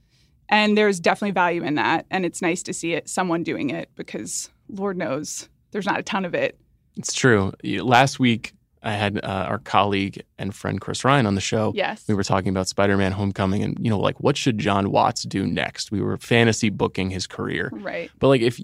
And 0.49 0.75
there's 0.75 0.99
definitely 0.99 1.33
value 1.33 1.61
in 1.61 1.75
that. 1.75 2.07
And 2.09 2.25
it's 2.25 2.41
nice 2.41 2.63
to 2.63 2.73
see 2.73 2.93
it 2.93 3.07
someone 3.07 3.43
doing 3.43 3.69
it 3.69 3.91
because 3.93 4.49
Lord 4.69 4.97
knows 4.97 5.49
there's 5.69 5.85
not 5.85 5.99
a 5.99 6.03
ton 6.03 6.25
of 6.25 6.33
it. 6.33 6.59
It's 6.97 7.13
true. 7.13 7.51
Last 7.63 8.19
week, 8.19 8.53
I 8.83 8.91
had 8.93 9.17
uh, 9.23 9.27
our 9.49 9.57
colleague 9.59 10.21
and 10.37 10.53
friend 10.53 10.79
Chris 10.79 11.03
Ryan 11.03 11.25
on 11.25 11.35
the 11.35 11.41
show. 11.41 11.73
Yes. 11.75 12.03
We 12.07 12.13
were 12.13 12.23
talking 12.23 12.49
about 12.49 12.67
Spider-Man: 12.67 13.11
Homecoming, 13.13 13.63
and 13.63 13.77
you 13.79 13.89
know, 13.89 13.99
like 13.99 14.19
what 14.19 14.37
should 14.37 14.57
John 14.59 14.91
Watts 14.91 15.23
do 15.23 15.45
next? 15.45 15.91
We 15.91 16.01
were 16.01 16.17
fantasy 16.17 16.69
booking 16.69 17.09
his 17.09 17.25
career, 17.27 17.69
Right. 17.73 18.11
but 18.19 18.27
like, 18.27 18.41
if 18.41 18.59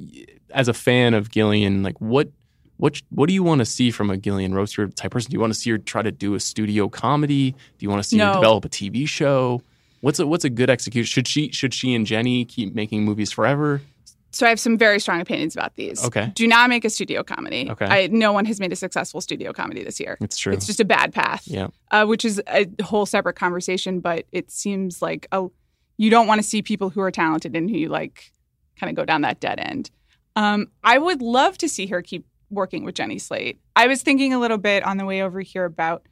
as 0.52 0.68
a 0.68 0.74
fan 0.74 1.14
of 1.14 1.32
Gillian, 1.32 1.82
like 1.84 2.00
what 2.00 2.30
what 2.78 3.02
what 3.10 3.28
do 3.28 3.34
you 3.34 3.44
want 3.44 3.60
to 3.60 3.66
see 3.66 3.90
from 3.92 4.10
a 4.10 4.18
Gillian 4.18 4.54
Roaster 4.54 4.88
type 4.88 5.12
person? 5.12 5.32
Do 5.32 5.36
you 5.36 5.40
want 5.42 5.54
to 5.54 5.60
see 5.60 5.72
her 5.72 5.78
try 5.78 6.02
to 6.04 6.12
do 6.12 6.36
a 6.36 6.40
studio 6.40 6.88
comedy? 6.88 7.52
Do 7.52 7.58
you 7.80 7.90
want 7.90 8.04
to 8.04 8.08
see 8.08 8.18
her 8.20 8.34
develop 8.34 8.64
a 8.66 8.70
TV 8.70 9.08
show? 9.08 9.62
What's 10.02 10.20
a 10.20 10.26
what's 10.28 10.46
a 10.46 10.50
good 10.50 10.70
execution? 10.70 11.06
Should 11.12 11.28
she 11.28 11.52
should 11.52 11.74
she 11.74 11.94
and 11.96 12.06
Jenny 12.06 12.46
keep 12.46 12.74
making 12.76 13.04
movies 13.04 13.32
forever? 13.32 13.82
So 14.32 14.46
I 14.46 14.50
have 14.50 14.60
some 14.60 14.78
very 14.78 15.00
strong 15.00 15.20
opinions 15.20 15.56
about 15.56 15.76
these. 15.76 16.04
Okay. 16.06 16.32
Do 16.34 16.48
not 16.48 16.70
make 16.70 16.86
a 16.86 16.90
studio 16.90 17.22
comedy. 17.22 17.70
Okay. 17.70 17.86
I, 17.86 18.08
no 18.08 18.32
one 18.32 18.46
has 18.46 18.60
made 18.60 18.72
a 18.72 18.76
successful 18.78 19.20
studio 19.20 19.52
comedy 19.52 19.84
this 19.84 20.00
year. 20.00 20.18
It's 20.22 20.38
true. 20.38 20.54
It's 20.54 20.66
just 20.66 20.80
a 20.80 20.86
bad 20.86 21.14
path. 21.14 21.44
yeah. 21.48 21.68
uh, 21.92 22.06
which 22.06 22.24
is 22.24 22.42
a 22.48 22.68
whole 22.82 23.06
separate 23.06 23.36
conversation. 23.36 24.00
But 24.00 24.26
it 24.32 24.50
seems 24.50 25.02
like 25.02 25.28
a, 25.32 25.48
you 25.98 26.10
don't 26.10 26.28
want 26.28 26.40
to 26.40 26.48
see 26.48 26.62
people 26.62 26.90
who 26.90 27.02
are 27.02 27.12
talented 27.12 27.56
and 27.56 27.70
who 27.70 27.78
you 27.78 27.90
like 27.90 28.32
kind 28.80 28.90
of 28.90 28.96
go 28.96 29.06
down 29.06 29.22
that 29.22 29.40
dead 29.40 29.60
end. 29.60 29.92
Um, 30.36 30.68
I 30.84 30.98
would 30.98 31.22
love 31.22 31.58
to 31.60 31.68
see 31.68 31.88
her 31.88 32.02
keep 32.02 32.26
working 32.50 32.86
with 32.86 32.96
Jenny 32.96 33.20
Slate. 33.20 33.60
I 33.76 33.88
was 33.88 34.02
thinking 34.02 34.34
a 34.34 34.40
little 34.40 34.58
bit 34.58 34.84
on 34.84 34.98
the 34.98 35.06
way 35.06 35.22
over 35.22 35.42
here 35.42 35.66
about 35.66 36.08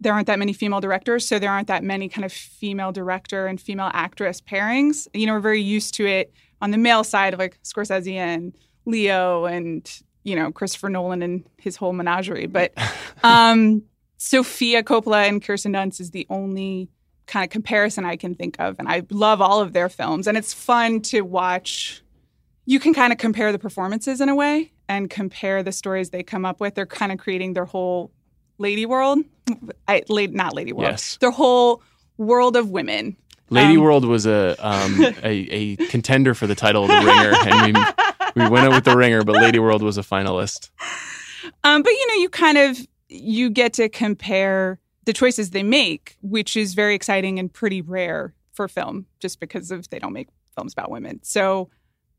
there 0.00 0.12
aren't 0.12 0.28
that 0.28 0.38
many 0.38 0.52
female 0.52 0.80
directors, 0.80 1.26
so 1.26 1.38
there 1.38 1.50
aren't 1.50 1.68
that 1.68 1.82
many 1.82 2.08
kind 2.08 2.24
of 2.24 2.32
female 2.32 2.92
director 2.92 3.46
and 3.46 3.60
female 3.60 3.90
actress 3.92 4.40
pairings. 4.40 5.08
You 5.12 5.26
know, 5.26 5.34
we're 5.34 5.40
very 5.40 5.60
used 5.60 5.94
to 5.94 6.06
it 6.06 6.32
on 6.60 6.70
the 6.70 6.78
male 6.78 7.04
side 7.04 7.32
of 7.34 7.38
like 7.38 7.58
Scorsese 7.62 8.14
and 8.14 8.54
Leo 8.84 9.44
and 9.44 9.90
you 10.24 10.36
know 10.36 10.50
Christopher 10.52 10.88
Nolan 10.88 11.22
and 11.22 11.44
his 11.58 11.76
whole 11.76 11.92
menagerie, 11.92 12.46
but 12.46 12.72
um, 13.22 13.82
Sofia 14.18 14.82
Coppola 14.82 15.28
and 15.28 15.42
Kirsten 15.42 15.72
Dunst 15.72 16.00
is 16.00 16.10
the 16.10 16.26
only 16.28 16.88
kind 17.28 17.44
of 17.44 17.50
comparison 17.50 18.04
I 18.04 18.16
can 18.16 18.34
think 18.34 18.56
of. 18.58 18.76
And 18.78 18.88
I 18.88 19.02
love 19.10 19.40
all 19.40 19.60
of 19.60 19.72
their 19.72 19.88
films. 19.88 20.26
And 20.26 20.36
it's 20.36 20.52
fun 20.52 21.00
to 21.02 21.20
watch. 21.20 22.02
You 22.66 22.80
can 22.80 22.92
kind 22.92 23.12
of 23.12 23.18
compare 23.18 23.52
the 23.52 23.58
performances 23.58 24.20
in 24.20 24.28
a 24.28 24.34
way 24.34 24.72
and 24.88 25.08
compare 25.08 25.62
the 25.62 25.72
stories 25.72 26.10
they 26.10 26.22
come 26.22 26.44
up 26.44 26.60
with. 26.60 26.74
They're 26.74 26.86
kind 26.86 27.12
of 27.12 27.18
creating 27.18 27.52
their 27.52 27.64
whole 27.64 28.10
lady 28.58 28.86
world. 28.86 29.20
I, 29.86 30.02
not 30.08 30.54
lady 30.54 30.72
world. 30.72 30.90
Yes. 30.90 31.16
Their 31.18 31.30
whole 31.30 31.82
world 32.16 32.56
of 32.56 32.70
women. 32.70 33.16
Lady 33.50 33.76
Um, 33.76 33.82
World 33.82 34.04
was 34.04 34.26
a, 34.26 34.56
um, 34.58 35.00
a 35.22 35.24
a 35.24 35.76
contender 35.88 36.34
for 36.34 36.46
the 36.46 36.54
title 36.54 36.82
of 36.84 36.88
the 36.88 36.96
Ringer, 36.96 37.32
and 37.46 37.76
we 38.36 38.42
we 38.42 38.48
went 38.48 38.66
out 38.66 38.72
with 38.72 38.84
the 38.84 38.96
Ringer, 38.96 39.24
but 39.24 39.36
Lady 39.36 39.58
World 39.58 39.82
was 39.82 39.98
a 39.98 40.02
finalist. 40.02 40.70
Um, 41.64 41.82
but 41.82 41.90
you 41.90 42.06
know, 42.08 42.14
you 42.22 42.28
kind 42.28 42.58
of 42.58 42.78
you 43.08 43.50
get 43.50 43.72
to 43.74 43.88
compare 43.88 44.78
the 45.04 45.12
choices 45.12 45.50
they 45.50 45.62
make, 45.62 46.16
which 46.20 46.56
is 46.56 46.74
very 46.74 46.94
exciting 46.94 47.38
and 47.38 47.52
pretty 47.52 47.80
rare 47.80 48.34
for 48.52 48.68
film, 48.68 49.06
just 49.20 49.40
because 49.40 49.70
of 49.70 49.88
they 49.90 49.98
don't 49.98 50.12
make 50.12 50.28
films 50.54 50.72
about 50.72 50.90
women. 50.90 51.20
So 51.22 51.70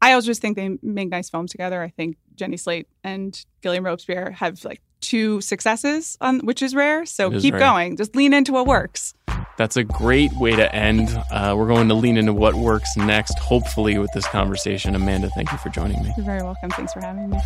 I 0.02 0.12
always 0.12 0.26
just 0.26 0.42
think 0.42 0.56
they 0.56 0.78
make 0.82 1.10
nice 1.10 1.30
films 1.30 1.52
together. 1.52 1.82
I 1.84 1.90
think 1.90 2.18
Jenny 2.36 2.58
Slate 2.58 2.88
and 3.04 3.40
Gillian 3.62 3.84
Robespierre 3.84 4.32
have 4.32 4.64
like 4.66 4.82
two 5.10 5.42
successes 5.42 6.18
on 6.22 6.40
which 6.42 6.62
is 6.62 6.76
rare. 6.76 7.06
So 7.06 7.32
is 7.32 7.42
keep 7.42 7.56
rare. 7.56 7.60
going. 7.60 7.98
Just 7.98 8.16
lean 8.16 8.34
into 8.34 8.54
what 8.54 8.68
works. 8.68 9.16
That's 9.58 9.76
a 9.76 9.84
great 9.84 10.32
way 10.34 10.56
to 10.56 10.74
end. 10.74 11.10
Uh, 11.32 11.56
we're 11.58 11.68
going 11.68 11.90
to 11.90 11.96
lean 11.96 12.16
into 12.16 12.32
what 12.32 12.54
works 12.54 12.96
next, 12.96 13.38
hopefully, 13.40 13.98
with 13.98 14.12
this 14.14 14.26
conversation. 14.28 14.96
Amanda, 14.96 15.30
thank 15.30 15.52
you 15.52 15.58
for 15.58 15.70
joining 15.70 16.02
me. 16.04 16.14
You're 16.16 16.26
very 16.26 16.44
welcome. 16.44 16.70
Thanks 16.70 16.94
for 16.94 17.02
having 17.02 17.30
me. 17.30 17.38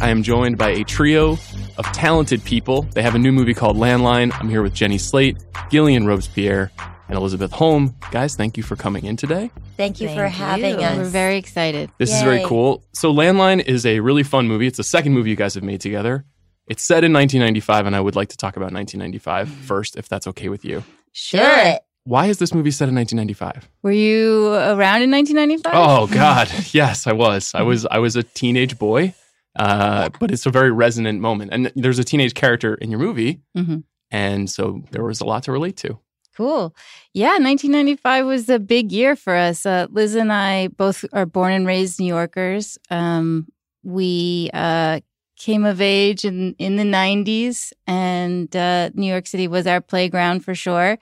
I 0.00 0.08
am 0.08 0.22
joined 0.22 0.58
by 0.58 0.70
a 0.70 0.84
trio 0.84 1.36
of 1.78 1.84
talented 1.92 2.44
people. 2.44 2.82
They 2.82 3.02
have 3.02 3.14
a 3.14 3.18
new 3.18 3.32
movie 3.32 3.54
called 3.54 3.76
Landline. 3.76 4.32
I'm 4.38 4.48
here 4.48 4.62
with 4.62 4.74
Jenny 4.74 4.98
Slate, 4.98 5.36
Gillian 5.70 6.06
Robespierre, 6.06 6.70
and 7.08 7.16
Elisabeth 7.16 7.52
Holm. 7.52 7.94
Guys, 8.10 8.36
thank 8.36 8.56
you 8.56 8.62
for 8.62 8.76
coming 8.76 9.04
in 9.04 9.16
today. 9.16 9.50
Thank 9.76 10.00
you 10.00 10.08
Thank 10.08 10.18
for 10.18 10.28
having 10.28 10.80
you. 10.80 10.86
us. 10.86 10.96
We're 10.96 11.04
very 11.04 11.36
excited. 11.36 11.90
This 11.98 12.12
is 12.12 12.22
very 12.22 12.44
cool. 12.44 12.84
So, 12.92 13.12
Landline 13.12 13.64
is 13.64 13.84
a 13.86 14.00
really 14.00 14.22
fun 14.22 14.46
movie. 14.46 14.66
It's 14.66 14.76
the 14.76 14.84
second 14.84 15.12
movie 15.12 15.30
you 15.30 15.36
guys 15.36 15.54
have 15.54 15.64
made 15.64 15.80
together. 15.80 16.24
It's 16.66 16.82
set 16.82 17.04
in 17.04 17.12
1995, 17.12 17.86
and 17.86 17.94
I 17.94 18.00
would 18.00 18.16
like 18.16 18.28
to 18.30 18.36
talk 18.36 18.56
about 18.56 18.72
1995 18.72 19.48
mm-hmm. 19.48 19.62
first, 19.62 19.96
if 19.96 20.08
that's 20.08 20.26
okay 20.28 20.48
with 20.48 20.64
you. 20.64 20.82
Sure. 21.12 21.78
Why 22.04 22.26
is 22.26 22.38
this 22.38 22.54
movie 22.54 22.70
set 22.70 22.88
in 22.88 22.94
1995? 22.94 23.68
Were 23.82 23.90
you 23.90 24.48
around 24.48 25.02
in 25.02 25.10
1995? 25.10 25.72
Oh 25.74 26.06
God, 26.06 26.50
yes, 26.72 27.06
I 27.06 27.12
was. 27.12 27.54
I 27.54 27.60
mm-hmm. 27.60 27.68
was. 27.68 27.86
I 27.86 27.98
was 27.98 28.16
a 28.16 28.22
teenage 28.22 28.78
boy, 28.78 29.14
uh, 29.56 30.08
but 30.20 30.30
it's 30.30 30.46
a 30.46 30.50
very 30.50 30.70
resonant 30.72 31.20
moment. 31.20 31.50
And 31.52 31.72
there's 31.76 31.98
a 31.98 32.04
teenage 32.04 32.34
character 32.34 32.74
in 32.74 32.90
your 32.90 33.00
movie, 33.00 33.40
Mhm. 33.56 33.84
and 34.10 34.48
so 34.50 34.82
there 34.90 35.04
was 35.04 35.20
a 35.20 35.24
lot 35.24 35.42
to 35.44 35.52
relate 35.52 35.76
to. 35.78 35.98
Cool. 36.36 36.74
Yeah, 37.12 37.38
1995 37.38 38.26
was 38.26 38.48
a 38.48 38.58
big 38.58 38.90
year 38.90 39.14
for 39.14 39.36
us. 39.36 39.64
Uh, 39.64 39.86
Liz 39.90 40.16
and 40.16 40.32
I 40.32 40.66
both 40.68 41.04
are 41.12 41.26
born 41.26 41.52
and 41.52 41.64
raised 41.66 42.00
New 42.00 42.06
Yorkers. 42.06 42.76
Um, 42.90 43.46
we 43.84 44.50
uh, 44.52 44.98
came 45.38 45.64
of 45.64 45.80
age 45.80 46.24
in, 46.24 46.54
in 46.58 46.74
the 46.76 46.82
90s, 46.84 47.72
and 47.86 48.54
uh, 48.56 48.90
New 48.94 49.06
York 49.06 49.26
City 49.28 49.46
was 49.46 49.66
our 49.68 49.80
playground 49.80 50.40
for 50.44 50.54
sure. 50.56 50.98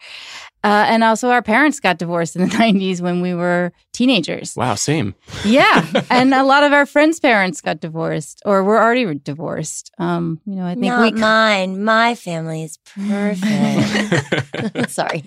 Uh, 0.64 0.86
and 0.88 1.02
also, 1.02 1.28
our 1.30 1.42
parents 1.42 1.80
got 1.80 1.98
divorced 1.98 2.36
in 2.36 2.42
the 2.42 2.48
90s 2.56 3.00
when 3.00 3.20
we 3.20 3.34
were 3.34 3.72
teenagers. 3.92 4.54
Wow, 4.56 4.76
same. 4.76 5.14
Yeah, 5.44 5.84
and 6.10 6.32
a 6.32 6.44
lot 6.44 6.62
of 6.62 6.72
our 6.72 6.86
friends' 6.86 7.18
parents 7.18 7.60
got 7.60 7.80
divorced 7.80 8.40
or 8.44 8.62
were 8.62 8.80
already 8.80 9.12
divorced. 9.18 9.90
Um, 9.98 10.40
you 10.46 10.54
know, 10.54 10.64
I 10.64 10.74
think 10.74 10.86
Not 10.86 11.12
we 11.12 11.20
mine. 11.20 11.82
My 11.84 12.14
family 12.14 12.62
is 12.62 12.78
perfect. 12.94 13.42
Sorry. 14.90 15.24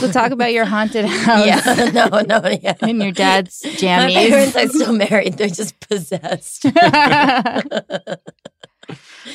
we'll 0.00 0.12
talk 0.12 0.30
about 0.30 0.52
your 0.52 0.64
haunted 0.64 1.04
house 1.04 1.46
Yeah. 1.46 1.90
No, 1.92 2.20
no, 2.20 2.40
yeah. 2.62 2.74
and 2.80 3.02
your 3.02 3.12
dad's 3.12 3.60
jammies. 3.62 3.82
My 3.82 4.10
jammies. 4.10 4.28
parents 4.28 4.56
are 4.56 4.68
still 4.68 4.92
married. 4.92 5.34
They're 5.34 5.48
just 5.48 5.78
possessed. 5.80 6.62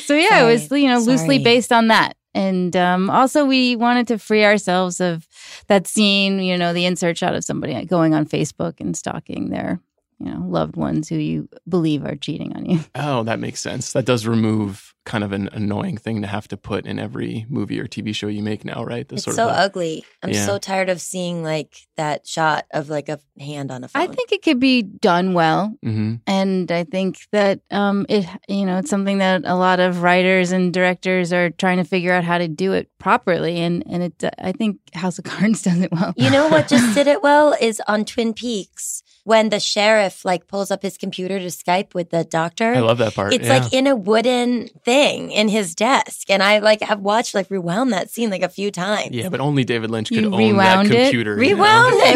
so 0.06 0.14
yeah, 0.16 0.44
it 0.44 0.46
was 0.46 0.72
you 0.72 0.88
know 0.88 1.00
loosely 1.00 1.40
based 1.44 1.72
on 1.72 1.88
that, 1.90 2.16
and 2.34 2.76
um, 2.76 3.10
also 3.10 3.46
we 3.46 3.76
wanted 3.76 4.08
to 4.08 4.18
free 4.18 4.44
ourselves 4.46 5.02
of 5.02 5.28
that 5.68 5.88
scene. 5.88 6.40
You 6.40 6.58
know, 6.58 6.74
the 6.74 6.86
insert 6.86 7.18
shot 7.18 7.36
of 7.36 7.44
somebody 7.44 7.84
going 7.86 8.14
on 8.14 8.26
Facebook 8.26 8.80
and 8.80 8.96
stalking 8.96 9.50
their 9.50 9.80
you 10.24 10.32
know 10.32 10.44
loved 10.48 10.76
ones 10.76 11.10
who 11.10 11.16
you 11.16 11.50
believe 11.68 12.06
are 12.06 12.16
cheating 12.16 12.56
on 12.56 12.66
you. 12.66 12.80
oh, 12.96 13.24
that 13.24 13.40
makes 13.40 13.60
sense. 13.60 13.94
That 13.94 14.06
does 14.06 14.28
remove 14.28 14.94
kind 15.04 15.24
of 15.24 15.32
an 15.32 15.50
annoying 15.52 15.98
thing 15.98 16.22
to 16.22 16.28
have 16.28 16.48
to 16.48 16.56
put 16.56 16.86
in 16.86 17.00
every 17.00 17.46
movie 17.50 17.80
or 17.80 17.88
TV 17.88 18.14
show 18.14 18.28
you 18.28 18.44
make 18.44 18.64
now, 18.64 18.84
right? 18.84 19.08
The 19.08 19.16
It's 19.16 19.24
sort 19.24 19.36
so 19.36 19.50
of 19.50 19.56
a- 19.56 19.60
ugly. 19.60 20.06
I'm 20.22 20.30
Yeah. 20.30 20.46
so 20.46 20.60
tired 20.60 20.90
of 20.90 21.02
seeing 21.02 21.42
like 21.44 21.76
that 21.98 22.28
shot 22.28 22.66
of 22.72 22.88
like 22.90 23.10
a 23.10 23.20
hand 23.40 23.72
on 23.72 23.84
a 23.84 23.88
phone. 23.88 24.00
I 24.04 24.06
think 24.08 24.32
it 24.32 24.44
could 24.44 24.60
be 24.60 24.84
done 24.84 25.34
well. 25.34 25.74
Mhm. 25.84 26.22
And 26.28 26.72
I 26.72 26.84
think 26.84 27.18
that 27.32 27.62
um, 27.72 28.06
it, 28.10 28.28
you 28.48 28.64
know, 28.64 28.78
it's 28.78 28.92
something 28.92 29.18
that 29.18 29.42
a 29.46 29.56
lot 29.56 29.80
of 29.80 30.04
writers 30.04 30.52
and 30.52 30.72
directors 30.72 31.34
are 31.34 31.50
trying 31.50 31.78
to 31.78 31.84
figure 31.84 32.14
out 32.14 32.24
how 32.24 32.38
to 32.38 32.48
do 32.48 32.74
it 32.74 32.88
properly. 33.00 33.60
And 33.60 33.84
and 33.90 34.04
it, 34.04 34.24
I 34.38 34.52
think 34.52 34.78
House 34.94 35.18
of 35.18 35.24
Cards 35.32 35.64
does 35.64 35.80
it 35.82 35.92
well. 35.92 36.14
You 36.16 36.30
know 36.30 36.48
what 36.48 36.68
just 36.68 36.94
did 37.00 37.08
it 37.08 37.24
well 37.24 37.56
is 37.60 37.82
on 37.88 38.06
Twin 38.06 38.34
Peaks 38.36 39.02
when 39.24 39.50
the 39.50 39.60
sheriff 39.60 40.26
like 40.26 40.48
pulls 40.48 40.72
up 40.72 40.82
his 40.82 40.98
computer 40.98 41.40
to 41.40 41.46
Skype 41.48 41.94
with 41.94 42.10
the 42.10 42.24
doctor. 42.24 42.74
I 42.74 42.80
love 42.80 42.98
that 43.00 43.14
part. 43.14 43.34
It's 43.34 43.48
yeah. 43.48 43.60
like 43.60 43.74
in 43.74 43.88
a 43.88 43.96
wooden 43.96 44.68
thing 44.84 45.32
in 45.32 45.48
his 45.48 45.76
desk, 45.76 46.30
and 46.30 46.42
I 46.42 46.60
like 46.60 46.82
have 46.82 47.00
watched 47.02 47.36
like 47.36 47.50
rewound 47.50 47.94
that 47.94 48.10
scene 48.10 48.30
like 48.30 48.42
a 48.44 48.50
few 48.50 48.72
times. 48.72 49.12
yeah, 49.12 49.30
but 49.30 49.40
only 49.40 49.64
David 49.64 49.92
Lynch 49.92 50.10
could 50.10 50.18
You 50.20 50.26
own 50.26 50.32
that 50.32 50.38
rewound 50.38 50.92
it? 50.92 51.04
computer. 51.04 51.32
you 51.44 51.56
know? 51.56 51.64
Rewound 51.64 51.94
it. 51.98 52.16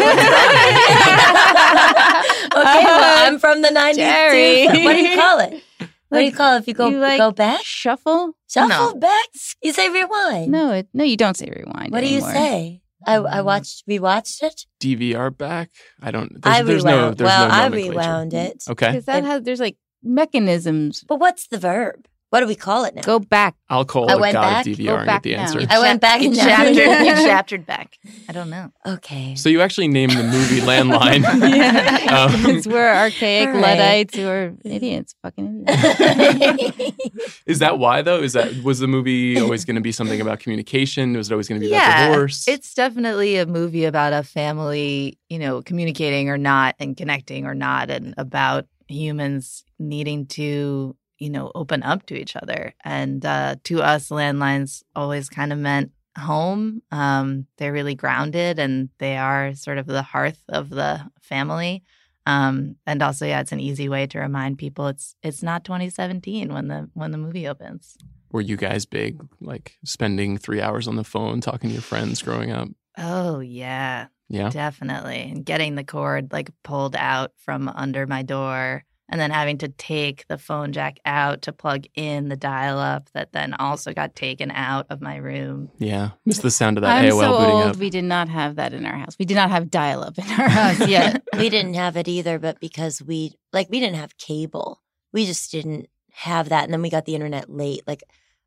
okay, 2.52 2.84
well, 2.84 3.00
uh-huh. 3.00 3.24
I'm 3.26 3.38
from 3.38 3.62
the 3.62 3.68
'90s 3.68 3.94
Jerry. 3.96 4.68
too. 4.68 4.84
What 4.84 4.94
do 4.94 5.02
you 5.02 5.16
call 5.16 5.38
it? 5.40 5.62
What 6.08 6.18
do 6.18 6.24
you 6.24 6.32
call 6.32 6.54
it 6.54 6.58
if 6.60 6.68
you 6.68 6.74
go 6.74 6.88
you 6.88 6.98
like 6.98 7.18
go 7.18 7.32
back? 7.32 7.62
Shuffle? 7.64 8.36
Shuffle 8.48 8.94
No. 8.94 8.94
back? 8.94 9.26
You 9.62 9.72
say 9.72 9.88
rewind. 9.88 10.52
No, 10.52 10.72
it, 10.72 10.88
no, 10.94 11.02
you 11.04 11.16
don't 11.16 11.36
say 11.36 11.50
rewind. 11.54 11.90
What 11.92 12.00
do 12.00 12.08
you 12.08 12.20
say? 12.20 12.80
I, 13.06 13.16
I 13.16 13.38
mm. 13.38 13.44
watched 13.44 13.86
rewatched 13.88 14.42
it. 14.42 14.66
DVR 14.80 15.36
back. 15.36 15.70
I 16.02 16.10
don't. 16.10 16.42
There's, 16.42 16.56
I 16.56 16.62
there's 16.62 16.84
rewound. 16.84 17.00
no. 17.00 17.14
There's 17.14 17.28
well, 17.28 17.48
no 17.48 17.54
I 17.54 17.66
rewound 17.68 18.34
it. 18.34 18.64
Okay, 18.68 18.88
Because 18.88 19.04
that 19.06 19.18
It- 19.18 19.26
has 19.26 19.42
there's 19.42 19.60
like 19.60 19.76
mechanisms. 20.02 21.04
But 21.06 21.20
what's 21.20 21.46
the 21.46 21.58
verb? 21.58 22.06
What 22.30 22.40
do 22.40 22.46
we 22.48 22.56
call 22.56 22.84
it 22.84 22.94
now? 22.96 23.02
Go 23.02 23.20
back. 23.20 23.54
I'll 23.68 23.84
call 23.84 24.10
I 24.10 24.14
a 24.14 24.18
went 24.18 24.32
god 24.34 24.42
back. 24.42 24.66
of 24.66 24.76
Go 24.76 24.82
DVR 24.82 24.96
and 24.96 24.98
get 25.00 25.06
back 25.06 25.22
the 25.22 25.36
now. 25.36 25.42
answer. 25.42 25.60
I 25.70 25.78
went 25.78 26.00
back 26.00 26.20
and 26.22 26.34
chaptered, 26.34 26.74
you 26.76 26.84
chaptered. 26.84 27.16
chaptered 27.26 27.66
back. 27.66 27.98
I 28.28 28.32
don't 28.32 28.50
know. 28.50 28.72
Okay. 28.84 29.36
So 29.36 29.48
you 29.48 29.60
actually 29.60 29.88
named 29.88 30.12
the 30.12 30.24
movie 30.24 30.60
Landline. 30.60 31.22
yeah. 31.56 32.26
Um, 32.26 32.62
we're 32.72 32.92
archaic 32.92 33.48
all 33.48 33.54
right. 33.54 33.62
Luddites 33.78 34.16
who 34.16 34.28
are 34.28 34.52
idiots, 34.64 35.14
fucking 35.22 35.64
idiots. 35.68 37.42
Is 37.46 37.60
that 37.60 37.78
why 37.78 38.02
though? 38.02 38.20
Is 38.20 38.32
that 38.34 38.62
was 38.62 38.80
the 38.80 38.88
movie 38.88 39.40
always 39.40 39.64
going 39.64 39.76
to 39.76 39.80
be 39.80 39.92
something 39.92 40.20
about 40.20 40.40
communication? 40.40 41.16
Was 41.16 41.30
it 41.30 41.34
always 41.34 41.48
going 41.48 41.60
to 41.60 41.66
be 41.66 41.72
about 41.72 42.08
divorce? 42.08 42.48
It's 42.48 42.74
definitely 42.74 43.36
a 43.36 43.46
movie 43.46 43.84
about 43.84 44.12
a 44.12 44.22
family, 44.22 45.18
you 45.28 45.38
know, 45.38 45.62
communicating 45.62 46.28
or 46.28 46.38
not 46.38 46.74
and 46.80 46.96
connecting 46.96 47.46
or 47.46 47.54
not 47.54 47.88
and 47.90 48.14
about 48.18 48.66
humans 48.88 49.64
needing 49.78 50.26
to, 50.26 50.96
you 51.18 51.30
know, 51.30 51.50
open 51.54 51.82
up 51.82 52.06
to 52.06 52.14
each 52.14 52.36
other. 52.36 52.74
And 52.84 53.24
uh, 53.24 53.56
to 53.64 53.82
us, 53.82 54.10
landlines 54.10 54.82
always 54.94 55.28
kind 55.28 55.52
of 55.52 55.58
meant 55.58 55.92
home. 56.18 56.82
Um, 56.90 57.46
they're 57.58 57.72
really 57.72 57.94
grounded 57.94 58.58
and 58.58 58.88
they 58.98 59.16
are 59.16 59.54
sort 59.54 59.78
of 59.78 59.86
the 59.86 60.02
hearth 60.02 60.42
of 60.48 60.70
the 60.70 61.10
family. 61.20 61.82
Um, 62.26 62.76
and 62.86 63.02
also, 63.02 63.24
yeah, 63.24 63.40
it's 63.40 63.52
an 63.52 63.60
easy 63.60 63.88
way 63.88 64.06
to 64.08 64.18
remind 64.18 64.58
people 64.58 64.88
it's 64.88 65.14
it's 65.22 65.42
not 65.42 65.64
2017 65.64 66.52
when 66.52 66.68
the 66.68 66.90
when 66.94 67.12
the 67.12 67.18
movie 67.18 67.46
opens. 67.46 67.96
Were 68.32 68.40
you 68.40 68.56
guys 68.56 68.84
big, 68.84 69.24
like 69.40 69.76
spending 69.84 70.36
three 70.36 70.60
hours 70.60 70.88
on 70.88 70.96
the 70.96 71.04
phone 71.04 71.40
talking 71.40 71.70
to 71.70 71.74
your 71.74 71.82
friends 71.82 72.22
growing 72.22 72.50
up? 72.50 72.68
Oh 72.98 73.38
yeah, 73.38 74.06
Yeah. 74.28 74.50
Definitely. 74.50 75.30
And 75.30 75.44
getting 75.44 75.76
the 75.76 75.84
cord 75.84 76.32
like 76.32 76.50
pulled 76.64 76.96
out 76.96 77.32
from 77.36 77.68
under 77.68 78.06
my 78.06 78.22
door 78.22 78.84
and 79.08 79.20
then 79.20 79.30
having 79.30 79.58
to 79.58 79.68
take 79.68 80.26
the 80.28 80.36
phone 80.38 80.72
jack 80.72 80.98
out 81.04 81.42
to 81.42 81.52
plug 81.52 81.84
in 81.94 82.28
the 82.28 82.36
dial 82.36 82.78
up 82.78 83.08
that 83.12 83.32
then 83.32 83.54
also 83.54 83.92
got 83.92 84.14
taken 84.16 84.50
out 84.50 84.86
of 84.90 85.00
my 85.00 85.16
room. 85.16 85.70
Yeah. 85.78 86.10
Miss 86.24 86.38
the 86.38 86.50
sound 86.50 86.76
of 86.76 86.82
that 86.82 87.04
I'm 87.04 87.10
AOL 87.10 87.20
so 87.20 87.38
booting 87.38 87.54
old. 87.54 87.66
up. 87.66 87.76
We 87.76 87.90
did 87.90 88.04
not 88.04 88.28
have 88.28 88.56
that 88.56 88.72
in 88.72 88.84
our 88.84 88.96
house. 88.96 89.16
We 89.18 89.24
did 89.24 89.36
not 89.36 89.50
have 89.50 89.70
dial 89.70 90.02
up 90.02 90.18
in 90.18 90.24
our 90.24 90.48
house 90.48 90.88
yet. 90.88 91.22
we 91.38 91.48
didn't 91.48 91.74
have 91.74 91.96
it 91.96 92.08
either, 92.08 92.38
but 92.38 92.58
because 92.60 93.00
we 93.02 93.34
like 93.52 93.68
we 93.70 93.78
didn't 93.80 93.96
have 93.96 94.16
cable, 94.18 94.82
we 95.12 95.24
just 95.24 95.50
didn't 95.52 95.88
have 96.12 96.48
that. 96.48 96.64
And 96.64 96.72
then 96.72 96.82
we 96.82 96.90
got 96.90 97.04
the 97.04 97.14
internet 97.14 97.48
late. 97.48 97.82
Like 97.86 98.02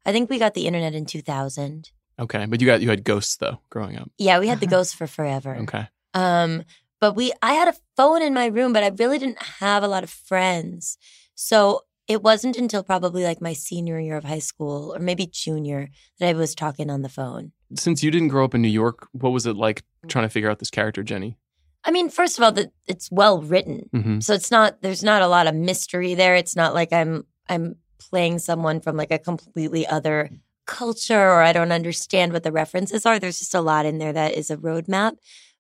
I 0.06 0.12
think 0.12 0.30
we 0.30 0.40
got 0.40 0.54
the 0.56 0.68
internet 0.68 0.94
in 0.94 1.06
2000. 1.06 1.92
Okay. 2.20 2.46
But 2.48 2.60
you 2.60 2.68
got 2.68 2.82
you 2.82 2.90
had 2.90 3.06
ghosts 3.06 3.38
though 3.38 3.60
growing 3.70 3.98
up. 3.98 4.12
Yeah, 4.18 4.40
we 4.40 4.48
had 4.50 4.60
the 4.60 4.66
Uh-huh. 4.76 4.84
for 4.98 5.08
forever. 5.08 5.56
Okay. 5.62 5.88
Um, 6.14 6.64
but 7.00 7.16
we 7.16 7.32
I 7.42 7.54
had 7.54 7.68
a 7.68 7.76
phone 7.96 8.22
in 8.22 8.34
my 8.34 8.48
room, 8.48 8.74
but 8.74 8.84
I 8.84 8.90
really 8.90 9.20
didn't 9.20 9.42
have 9.42 9.84
a 9.84 9.88
lot 9.88 10.04
of 10.04 10.10
friends. 10.10 10.98
So 11.36 11.82
it 12.08 12.24
wasn't 12.24 12.58
until 12.58 12.84
probably 12.84 13.24
like 13.24 13.40
my 13.42 13.54
senior 13.54 14.00
year 14.00 14.18
of 14.18 14.24
high 14.24 14.40
school 14.40 14.94
or 14.96 15.00
maybe 15.00 15.28
junior 15.28 15.90
that 16.20 16.30
I 16.30 16.34
was 16.34 16.56
talking 16.56 16.90
on 16.90 17.04
the 17.04 17.10
phone. 17.10 17.52
Since 17.76 18.04
you 18.04 18.10
didn't 18.10 18.30
grow 18.30 18.44
up 18.44 18.56
in 18.56 18.62
New 18.64 18.68
York, 18.68 19.08
what 19.12 19.30
was 19.30 19.46
it 19.46 19.56
like 19.56 19.84
trying 20.08 20.26
to 20.26 20.30
figure 20.30 20.50
out 20.50 20.58
this 20.60 20.72
character, 20.72 21.04
Jenny? 21.04 21.38
I 21.86 21.92
mean, 21.92 22.10
first 22.10 22.38
of 22.38 22.44
all, 22.44 22.52
that 22.54 22.72
it's 22.88 23.10
well 23.12 23.42
written. 23.42 23.90
hmm 23.94 24.20
So 24.20 24.34
it's 24.34 24.52
not 24.52 24.82
there's 24.82 25.04
not 25.04 25.22
a 25.22 25.28
lot 25.28 25.48
of 25.48 25.56
mystery 25.56 26.14
there. 26.16 26.36
It's 26.36 26.56
not 26.56 26.74
like 26.74 26.92
I'm 26.92 27.26
I'm 27.48 27.76
playing 28.00 28.40
someone 28.40 28.82
from 28.82 28.98
like 28.98 29.12
a 29.12 29.20
completely 29.20 29.86
other 29.88 30.30
culture 30.66 31.20
or 31.20 31.42
I 31.42 31.54
don't 31.54 31.72
understand 31.72 32.34
what 32.34 32.44
the 32.44 32.52
references 32.52 33.06
are. 33.06 33.18
There's 33.20 33.40
just 33.40 33.56
a 33.56 33.62
lot 33.62 33.86
in 33.86 33.98
there 33.98 34.14
that 34.14 34.34
is 34.34 34.52
a 34.52 34.58
roadmap. 34.58 35.14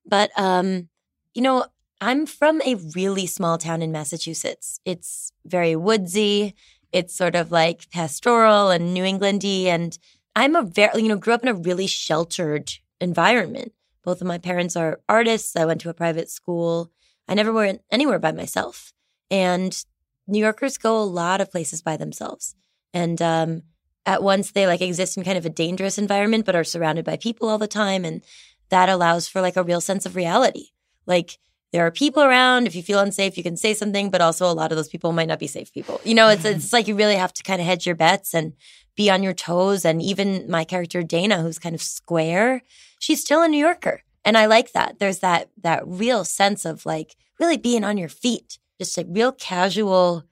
But 0.05 0.31
um, 0.37 0.88
you 1.33 1.41
know, 1.41 1.65
I'm 2.01 2.25
from 2.25 2.61
a 2.61 2.75
really 2.95 3.25
small 3.25 3.57
town 3.57 3.81
in 3.81 3.91
Massachusetts. 3.91 4.79
It's 4.85 5.31
very 5.45 5.75
woodsy. 5.75 6.55
It's 6.91 7.15
sort 7.15 7.35
of 7.35 7.51
like 7.51 7.89
pastoral 7.91 8.69
and 8.69 8.93
New 8.93 9.03
Englandy 9.03 9.65
and 9.65 9.97
I'm 10.35 10.55
a 10.55 10.63
very 10.63 11.01
you 11.01 11.09
know, 11.09 11.17
grew 11.17 11.33
up 11.33 11.43
in 11.43 11.49
a 11.49 11.53
really 11.53 11.87
sheltered 11.87 12.71
environment. 13.01 13.73
Both 14.03 14.21
of 14.21 14.27
my 14.27 14.37
parents 14.37 14.75
are 14.75 15.01
artists. 15.09 15.55
I 15.55 15.65
went 15.65 15.81
to 15.81 15.89
a 15.89 15.93
private 15.93 16.29
school. 16.29 16.91
I 17.27 17.33
never 17.33 17.51
went 17.51 17.81
anywhere 17.91 18.19
by 18.19 18.31
myself. 18.31 18.93
And 19.29 19.83
New 20.27 20.39
Yorkers 20.39 20.77
go 20.77 20.97
a 20.97 21.03
lot 21.03 21.41
of 21.41 21.51
places 21.51 21.81
by 21.81 21.97
themselves. 21.97 22.55
And 22.93 23.21
um, 23.21 23.63
at 24.05 24.23
once 24.23 24.51
they 24.51 24.65
like 24.65 24.81
exist 24.81 25.17
in 25.17 25.23
kind 25.23 25.37
of 25.37 25.45
a 25.45 25.49
dangerous 25.49 25.97
environment, 25.97 26.45
but 26.45 26.55
are 26.55 26.63
surrounded 26.63 27.05
by 27.05 27.17
people 27.17 27.49
all 27.49 27.57
the 27.57 27.67
time. 27.67 28.05
And 28.05 28.23
that 28.69 28.89
allows 28.89 29.27
for 29.27 29.41
like 29.41 29.57
a 29.57 29.63
real 29.63 29.81
sense 29.81 30.05
of 30.05 30.15
reality. 30.15 30.67
Like 31.09 31.37
there 31.73 31.85
are 31.85 31.91
people 31.91 32.23
around. 32.23 32.67
If 32.67 32.75
you 32.75 32.83
feel 32.83 32.99
unsafe, 32.99 33.35
you 33.35 33.43
can 33.43 33.57
say 33.57 33.73
something, 33.73 34.09
but 34.09 34.21
also 34.21 34.49
a 34.49 34.53
lot 34.53 34.71
of 34.71 34.77
those 34.77 34.87
people 34.87 35.11
might 35.11 35.27
not 35.27 35.39
be 35.39 35.47
safe 35.47 35.73
people. 35.73 35.99
You 36.05 36.15
know, 36.15 36.29
it's 36.29 36.45
it's 36.45 36.71
like 36.71 36.87
you 36.87 36.95
really 36.95 37.15
have 37.15 37.33
to 37.33 37.43
kind 37.43 37.59
of 37.59 37.67
hedge 37.67 37.85
your 37.85 37.95
bets 37.95 38.33
and 38.33 38.53
be 38.95 39.09
on 39.09 39.23
your 39.23 39.33
toes. 39.33 39.83
And 39.85 40.01
even 40.01 40.49
my 40.49 40.63
character 40.63 41.03
Dana, 41.03 41.41
who's 41.41 41.59
kind 41.59 41.75
of 41.75 41.81
square, 41.81 42.61
she's 42.99 43.21
still 43.21 43.41
a 43.41 43.47
New 43.47 43.57
Yorker, 43.57 44.03
and 44.23 44.37
I 44.37 44.45
like 44.45 44.71
that. 44.71 44.99
There's 44.99 45.19
that 45.19 45.49
that 45.61 45.83
real 45.85 46.23
sense 46.23 46.63
of 46.63 46.85
like 46.85 47.15
really 47.39 47.57
being 47.57 47.83
on 47.83 47.97
your 47.97 48.09
feet, 48.09 48.59
just 48.79 48.97
like 48.97 49.07
real 49.09 49.31
casual 49.31 50.23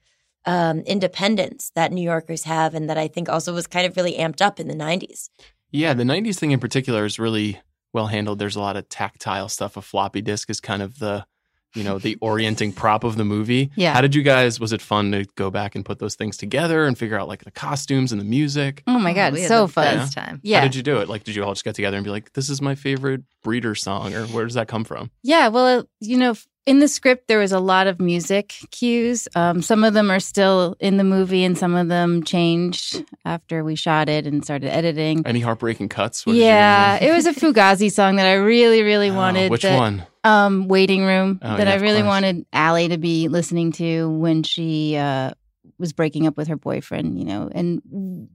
um, 0.46 0.79
independence 0.81 1.72
that 1.75 1.91
New 1.91 2.01
Yorkers 2.03 2.43
have, 2.43 2.74
and 2.74 2.89
that 2.89 2.98
I 2.98 3.07
think 3.07 3.29
also 3.29 3.53
was 3.53 3.67
kind 3.67 3.86
of 3.86 3.98
really 3.98 4.13
amped 4.13 4.41
up 4.41 4.60
in 4.60 4.67
the 4.67 4.75
'90s. 4.75 5.29
Yeah, 5.69 5.93
the 5.93 6.03
90s 6.03 6.38
thing 6.38 6.51
in 6.51 6.62
particular 6.62 7.03
is 7.03 7.19
really 7.19 7.60
well 7.98 8.08
handled. 8.08 8.38
There's 8.38 8.56
a 8.56 8.60
lot 8.62 8.77
of 8.77 8.88
tactile 8.89 9.50
stuff. 9.50 9.75
A 9.75 9.82
floppy 9.82 10.22
disk 10.22 10.51
is 10.51 10.60
kind 10.60 10.84
of 10.84 11.00
the, 11.00 11.25
you 11.74 11.84
know, 11.84 11.98
the 11.98 12.16
orienting 12.22 12.72
prop 12.74 13.04
of 13.04 13.18
the 13.18 13.25
movie. 13.25 13.72
Yeah. 13.75 13.94
How 13.94 14.01
did 14.01 14.13
you 14.13 14.22
guys, 14.22 14.60
was 14.60 14.72
it 14.72 14.82
fun 14.84 15.12
to 15.13 15.25
go 15.36 15.50
back 15.50 15.74
and 15.75 15.84
put 15.84 15.98
those 15.98 16.16
things 16.16 16.38
together 16.38 16.86
and 16.86 16.96
figure 16.96 17.20
out 17.20 17.27
like 17.27 17.44
the 17.44 17.50
costumes 17.51 18.12
and 18.12 18.22
the 18.22 18.25
music? 18.25 18.84
Oh 18.86 19.00
my 19.00 19.13
god, 19.13 19.34
we 19.34 19.42
had 19.42 19.48
so 19.48 19.66
the 19.66 19.74
fun. 19.74 19.98
best 19.98 20.13
time. 20.13 20.39
Yeah. 20.44 20.60
How 20.60 20.66
did 20.66 20.75
you 20.75 20.84
do 20.84 20.98
it? 21.00 21.10
Like, 21.10 21.24
did 21.24 21.36
you 21.36 21.44
all 21.44 21.54
just 21.54 21.66
get 21.66 21.74
together 21.75 21.98
and 21.98 22.04
be 22.04 22.12
like, 22.12 22.34
this 22.34 22.50
is 22.50 22.62
my 22.62 22.75
favorite 22.75 23.22
breeder 23.44 23.74
song? 23.75 24.13
Or 24.13 24.25
where 24.27 24.46
does 24.46 24.54
that 24.54 24.68
come 24.68 24.84
from? 24.84 25.10
Yeah, 25.24 25.48
well, 25.48 25.80
uh, 25.80 25.84
you 26.00 26.18
know, 26.18 26.36
in 26.67 26.79
the 26.79 26.88
script 26.88 27.27
there 27.27 27.39
was 27.39 27.51
a 27.51 27.59
lot 27.59 27.88
of 27.88 28.00
music 28.00 28.53
cues. 28.71 29.27
Um, 29.36 29.62
some 29.63 29.83
of 29.83 29.93
them 29.95 30.12
are 30.12 30.19
still 30.19 30.75
in 30.79 30.97
the 30.97 31.03
movie, 31.03 31.43
and 31.43 31.57
some 31.57 31.74
of 31.75 31.88
them 31.88 32.24
changed 32.24 33.03
after 33.25 33.63
we 33.63 33.75
shot 33.75 34.09
it 34.09 34.27
and 34.27 34.43
started 34.43 34.69
editing. 34.69 35.25
Any 35.25 35.39
heartbreaking 35.39 35.89
cuts? 35.89 36.25
What 36.25 36.36
Yeah, 36.36 36.97
it 37.01 37.12
was 37.12 37.25
a 37.25 37.33
Fugazi 37.33 37.91
song 37.91 38.17
that 38.17 38.27
I 38.27 38.33
really, 38.33 38.83
really 38.83 39.09
Oh, 39.09 39.15
wanted. 39.15 39.50
which 39.50 39.63
that- 39.63 39.77
one? 39.77 40.05
Um, 40.24 40.67
waiting 40.67 41.05
room 41.05 41.39
Oh, 41.41 41.55
that 41.55 41.67
yeah, 41.67 41.74
I 41.74 41.77
really 41.77 42.03
wanted 42.03 42.45
Allie 42.51 42.89
to 42.89 42.97
be 42.97 43.29
listening 43.29 43.71
to 43.74 44.09
when 44.09 44.43
she 44.43 44.97
uh, 44.97 45.31
was 45.79 45.93
breaking 45.93 46.27
up 46.27 46.36
with 46.36 46.50
her 46.50 46.57
boyfriend. 46.57 47.17
You 47.17 47.24
know, 47.25 47.50
and 47.55 47.81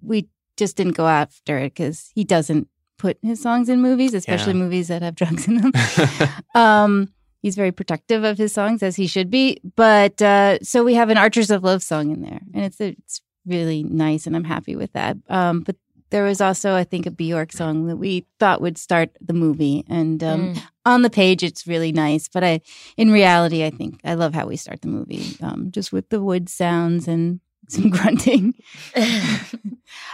we 0.01 0.29
just 0.57 0.77
didn't 0.79 0.97
go 0.97 1.07
after 1.07 1.59
it 1.59 1.75
because 1.75 2.11
he 2.15 2.25
doesn't 2.25 2.69
put 2.99 3.19
his 3.21 3.43
songs 3.43 3.69
in 3.69 3.83
movies, 3.83 4.15
especially 4.15 4.55
Yeah. 4.55 4.59
movies 4.61 4.89
that 4.89 5.03
have 5.03 5.17
drugs 5.17 5.47
in 5.47 5.57
them. 5.59 5.73
um, 6.55 7.09
he's 7.43 7.57
very 7.57 7.73
protective 7.73 8.25
of 8.25 8.39
his 8.39 8.53
songs 8.55 8.83
as 8.83 8.97
he 8.97 9.07
should 9.07 9.31
be. 9.31 9.59
But 9.77 10.23
uh, 10.23 10.59
so 10.63 10.83
we 10.85 10.95
have 10.95 11.11
an 11.11 11.19
Archers 11.19 11.51
of 11.51 11.63
Loaf 11.65 11.83
song 11.83 12.11
in 12.11 12.23
there, 12.23 12.41
and 12.55 12.65
it's 12.65 12.81
it's 12.81 13.21
really 13.45 13.83
nice, 13.83 14.27
and 14.27 14.35
I'm 14.37 14.45
happy 14.45 14.77
with 14.77 14.93
that. 14.95 15.17
Um, 15.29 15.61
but 15.61 15.77
there 16.11 16.25
was 16.25 16.41
also, 16.43 16.75
I 16.75 16.85
think, 16.85 17.07
a 17.07 17.11
Bjork 17.11 17.53
song 17.53 17.87
that 17.87 17.97
we 17.97 18.27
thought 18.39 18.61
would 18.61 18.77
start 18.79 19.11
the 19.21 19.33
movie, 19.35 19.85
and 19.89 20.23
um, 20.23 20.49
Mm. 20.55 20.63
on 20.85 21.03
the 21.03 21.11
page 21.11 21.43
it's 21.43 21.67
really 21.67 21.91
nice. 21.93 22.29
But 22.29 22.45
I, 22.45 22.61
in 22.97 23.11
reality, 23.11 23.65
I 23.65 23.71
think 23.71 24.01
I 24.05 24.15
love 24.15 24.35
how 24.35 24.47
we 24.47 24.57
start 24.57 24.83
the 24.83 24.89
movie, 24.89 25.37
um, 25.43 25.71
just 25.71 25.93
with 25.93 26.09
the 26.11 26.23
wood 26.23 26.49
sounds 26.49 27.09
and 27.09 27.41
some 27.69 27.91
grunting. 27.91 28.55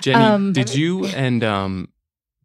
Jenny, 0.02 0.14
Um, 0.24 0.52
did 0.52 0.74
you 0.74 1.06
and 1.08 1.42
um, 1.44 1.88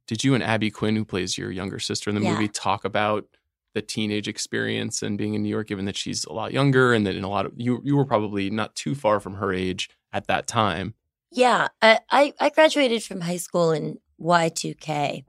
did 0.07 0.23
you 0.23 0.33
and 0.33 0.43
Abby 0.43 0.71
Quinn, 0.71 0.95
who 0.95 1.05
plays 1.05 1.37
your 1.37 1.51
younger 1.51 1.79
sister 1.79 2.09
in 2.09 2.15
the 2.15 2.21
Yeah. 2.21 2.31
movie, 2.31 2.47
talk 2.47 2.83
about 2.85 3.25
the 3.73 3.81
teenage 3.81 4.27
experience 4.27 5.01
and 5.01 5.17
being 5.17 5.33
in 5.33 5.41
New 5.43 5.49
York, 5.49 5.67
given 5.67 5.85
that 5.85 5.97
she's 5.97 6.25
a 6.25 6.33
lot 6.33 6.51
younger 6.51 6.93
and 6.93 7.05
that 7.07 7.15
in 7.15 7.23
a 7.23 7.29
lot 7.29 7.45
of 7.45 7.53
you 7.55 7.81
you 7.83 7.95
were 7.95 8.05
probably 8.05 8.49
not 8.49 8.75
too 8.75 8.93
far 8.95 9.19
from 9.19 9.35
her 9.35 9.51
age 9.53 9.89
at 10.11 10.27
that 10.27 10.47
time. 10.47 10.93
Yeah, 11.31 11.69
I, 11.81 11.99
I, 12.11 12.33
I 12.39 12.49
graduated 12.49 13.03
from 13.03 13.21
high 13.21 13.37
school 13.37 13.71
in 13.71 13.97
Y2K. 14.21 15.23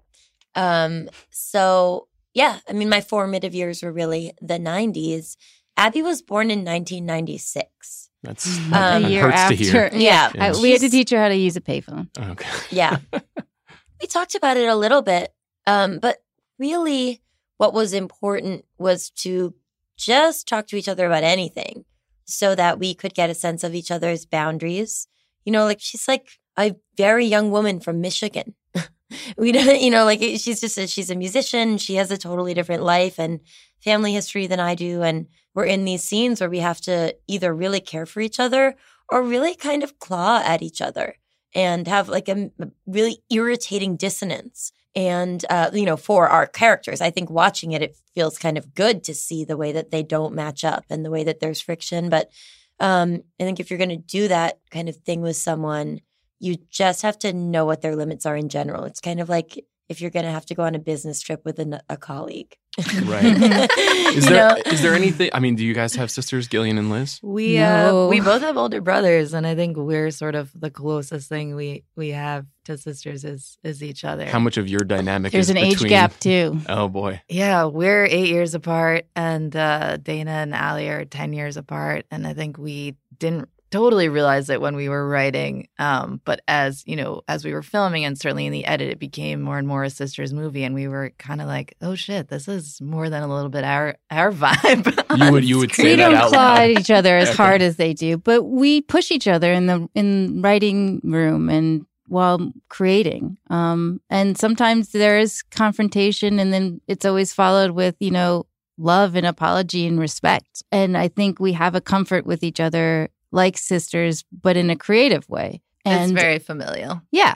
Um, 0.55 1.09
so, 1.31 2.09
yeah, 2.35 2.59
I 2.69 2.75
mean, 2.75 2.91
my 2.91 3.01
formative 3.01 3.55
years 3.55 3.83
were 3.83 3.91
really 3.93 4.33
the 4.43 4.59
90s. 4.59 5.37
Abby 5.79 6.03
was 6.03 6.21
born 6.21 6.51
in 6.51 6.59
1996. 6.59 8.11
That's 8.23 8.47
Um, 8.59 8.71
that, 8.71 9.05
a 9.05 9.09
year 9.09 9.31
after, 9.31 9.57
to 9.57 9.65
hear. 9.65 9.91
Yeah. 9.93 10.31
Yeah. 10.35 10.45
I- 10.53 10.61
we 10.61 10.73
had 10.73 10.81
to 10.83 10.91
teach 10.91 11.11
her 11.11 11.19
how 11.19 11.29
to 11.29 11.37
use 11.37 11.57
a 11.57 11.61
payphone. 11.61 12.09
Okay. 12.19 12.49
Yeah. 12.71 12.99
we 14.01 14.07
talked 14.07 14.35
about 14.35 14.57
it 14.57 14.69
a 14.69 14.75
little 14.77 15.03
bit. 15.03 15.35
Um, 15.67 15.99
but 15.99 16.19
really, 16.59 17.23
what 17.65 17.73
was 17.73 17.95
important 17.95 18.63
was 18.77 19.09
to 19.09 19.55
just 19.97 20.47
talk 20.47 20.67
to 20.67 20.77
each 20.77 20.89
other 20.89 21.07
about 21.07 21.25
anything 21.25 21.87
so 22.27 22.55
that 22.55 22.79
we 22.79 22.95
could 22.95 23.15
get 23.15 23.31
a 23.31 23.35
sense 23.35 23.65
of 23.65 23.75
each 23.75 23.91
other's 23.91 24.27
boundaries. 24.27 25.09
You 25.47 25.53
know, 25.53 25.65
like 25.65 25.81
she's 25.81 26.07
like 26.07 26.29
a 26.59 26.77
very 26.99 27.25
young 27.25 27.51
woman 27.51 27.81
from 27.81 28.03
Michigan. 28.03 28.55
we 29.39 29.51
don't, 29.53 29.81
you 29.81 29.91
know, 29.91 30.05
like 30.05 30.21
she's 30.21 30.61
just 30.61 30.77
a, 30.77 30.87
she's 30.87 31.09
a 31.09 31.15
musician. 31.15 31.79
She 31.79 31.95
has 31.95 32.11
a 32.11 32.19
totally 32.19 32.53
different 32.53 32.83
life 32.83 33.19
and 33.19 33.41
family 33.83 34.13
history 34.13 34.47
than 34.47 34.61
I 34.61 34.75
do. 34.75 35.03
And 35.03 35.29
we're 35.55 35.65
in 35.65 35.87
these 35.87 36.05
scenes 36.05 36.41
where 36.41 36.51
we 36.51 36.59
have 36.59 36.83
to 36.83 37.17
either 37.27 37.55
really 37.55 37.81
care 37.81 38.05
for 38.05 38.21
each 38.21 38.39
other 38.39 38.77
or 39.09 39.23
really 39.23 39.55
kind 39.55 39.83
of 39.83 39.99
claw 39.99 40.43
at 40.45 40.61
each 40.61 40.83
other 40.83 41.15
and 41.55 41.89
have 41.89 42.11
like 42.11 42.29
a, 42.29 42.51
a 42.61 42.69
really 42.87 43.23
irritating 43.31 43.97
dissonance. 43.97 44.71
And, 44.97 45.45
uh, 45.51 45.71
you 45.73 45.85
know, 45.85 45.97
for 45.97 46.29
our 46.29 46.47
characters, 46.47 47.01
I 47.01 47.11
think 47.11 47.29
watching 47.29 47.73
it, 47.73 47.83
it 47.83 47.97
feels 48.15 48.39
kind 48.39 48.57
of 48.57 48.75
good 48.75 49.03
to 49.05 49.15
see 49.15 49.45
the 49.45 49.57
way 49.57 49.73
that 49.73 49.91
they 49.91 50.03
don't 50.03 50.35
match 50.35 50.65
up 50.65 50.85
and 50.89 51.05
the 51.05 51.11
way 51.11 51.25
that 51.25 51.41
there's 51.41 51.61
friction. 51.61 52.09
But 52.09 52.31
um, 52.79 53.23
I 53.41 53.45
think 53.45 53.59
if 53.59 53.71
you're 53.71 53.79
going 53.79 53.89
to 53.91 53.97
do 53.97 54.29
that 54.29 54.61
kind 54.71 54.89
of 54.89 54.97
thing 54.97 55.21
with 55.21 55.37
someone, 55.37 56.01
you 56.39 56.57
just 56.71 57.03
have 57.03 57.19
to 57.21 57.33
know 57.33 57.65
what 57.65 57.81
their 57.81 57.97
limits 57.97 58.27
are 58.27 58.37
in 58.37 58.49
general. 58.49 58.85
It's 58.85 59.01
kind 59.01 59.21
of 59.21 59.29
like 59.29 59.65
if 59.89 60.01
you're 60.01 60.11
going 60.11 60.27
to 60.27 60.33
have 60.33 60.47
to 60.47 60.55
go 60.55 60.63
on 60.63 60.75
a 60.75 60.81
business 60.81 61.21
trip 61.21 61.43
with 61.45 61.59
a 61.59 61.97
colleague. 61.97 62.57
Right. 63.05 63.25
Is 64.15 64.25
You 64.25 64.31
there 64.31 64.49
know? 64.49 64.57
is 64.67 64.83
there 64.83 64.95
anything? 64.95 65.31
I 65.33 65.39
mean, 65.41 65.55
do 65.55 65.65
you 65.65 65.75
guys 65.75 65.95
have 65.95 66.11
sisters, 66.11 66.49
Gillian 66.49 66.77
and 66.79 66.91
Liz? 66.91 67.21
We 67.23 67.57
No. 67.57 68.07
uh, 68.07 68.09
we 68.09 68.21
both 68.21 68.43
have 68.43 68.57
older 68.57 68.81
brothers, 68.81 69.33
and 69.33 69.47
I 69.47 69.55
think 69.55 69.77
we're 69.77 70.11
sort 70.11 70.35
of 70.35 70.51
the 70.59 70.71
closest 70.71 71.29
thing 71.29 71.55
we 71.55 71.85
we 71.97 72.11
have 72.11 72.47
to 72.65 72.77
sisters 72.79 73.25
is 73.25 73.59
is 73.63 73.83
each 73.83 74.05
other. 74.05 74.27
How 74.27 74.39
much 74.41 74.57
of 74.57 74.69
your 74.69 74.81
dynamic 74.85 75.33
There's 75.33 75.47
is 75.47 75.51
an 75.51 75.57
age 75.59 75.83
gap 75.85 76.19
too. 76.19 76.59
Oh 76.69 76.89
boy. 76.89 77.21
Yeah, 77.29 77.65
we're 77.67 78.05
eight 78.07 78.29
years 78.29 78.55
apart, 78.55 79.07
and 79.15 79.55
uh, 79.55 79.97
Dana 79.99 80.31
and 80.33 80.55
Allie 80.55 80.89
are 80.89 81.05
ten 81.05 81.33
years 81.33 81.57
apart, 81.57 82.07
and 82.11 82.27
I 82.27 82.35
think 82.35 82.59
we 82.59 82.97
didn't 83.19 83.49
totally 83.75 84.09
realized 84.09 84.51
it 84.51 84.61
when 84.61 84.77
we 84.77 84.89
were 84.89 85.09
writing. 85.09 85.67
Um, 85.79 86.21
but 86.25 86.41
as 86.47 86.83
you 86.87 86.97
know, 86.97 87.23
as 87.27 87.45
we 87.45 87.53
were 87.53 87.63
filming, 87.63 88.05
and 88.05 88.17
certainly 88.19 88.47
in 88.47 88.53
the 88.53 88.65
edit, 88.65 88.89
it 88.89 88.99
became 89.01 89.41
more 89.43 89.59
and 89.59 89.67
more 89.67 89.83
a 89.85 89.91
sisters 89.91 90.33
movie, 90.33 90.63
and 90.65 90.75
we 90.75 90.87
were 90.89 91.11
kind 91.19 91.41
of 91.41 91.47
like, 91.49 91.75
"Oh 91.83 91.95
shit, 91.95 92.29
this 92.29 92.47
is 92.49 92.81
more 92.81 93.11
than 93.11 93.23
a 93.23 93.29
little 93.35 93.51
bit 93.51 93.65
our 93.65 93.97
our 94.11 94.31
vibe." 94.45 94.87
You 95.19 95.33
would- 95.33 95.45
you 95.45 95.59
would 95.59 95.73
screen. 95.73 95.87
say 95.87 95.91
we 95.93 95.97
that 95.97 96.09
don't 96.11 96.15
out 96.23 96.29
claw 96.31 96.39
loud. 96.55 96.61
at 96.61 96.71
each 96.81 96.91
other 96.91 97.17
as 97.17 97.29
Okay. 97.31 97.37
hard 97.37 97.63
as 97.63 97.77
they 97.77 97.93
do, 97.95 98.17
but 98.17 98.43
we 98.45 98.81
push 98.83 99.11
each 99.11 99.27
other 99.29 99.53
in 99.53 99.67
the 99.67 99.89
in 99.95 100.41
writing 100.43 101.01
room 101.03 101.49
and 101.51 101.85
while 102.07 102.53
creating. 102.69 103.37
Um, 103.51 104.01
and 104.11 104.37
sometimes 104.39 104.91
there 104.93 105.19
is 105.19 105.43
confrontation, 105.43 106.39
and 106.39 106.53
then 106.53 106.81
it's 106.87 107.05
always 107.05 107.33
followed 107.33 107.73
with 107.73 107.97
you 107.99 108.11
know 108.11 108.47
love 108.79 109.15
and 109.17 109.27
apology 109.27 109.87
and 109.87 109.99
respect. 110.01 110.63
And 110.73 110.97
I 110.97 111.09
think 111.09 111.39
we 111.41 111.53
have 111.53 111.75
a 111.75 111.81
comfort 111.81 112.27
with 112.27 112.43
each 112.43 112.59
other 112.61 113.09
like 113.35 113.59
sisters, 113.59 114.25
but 114.33 114.57
in 114.57 114.71
a 114.71 114.77
creative 114.77 115.29
way. 115.29 115.61
It's 115.85 115.95
And 115.95 116.15
very 116.15 116.39
familial. 116.39 117.03
yeah, 117.11 117.35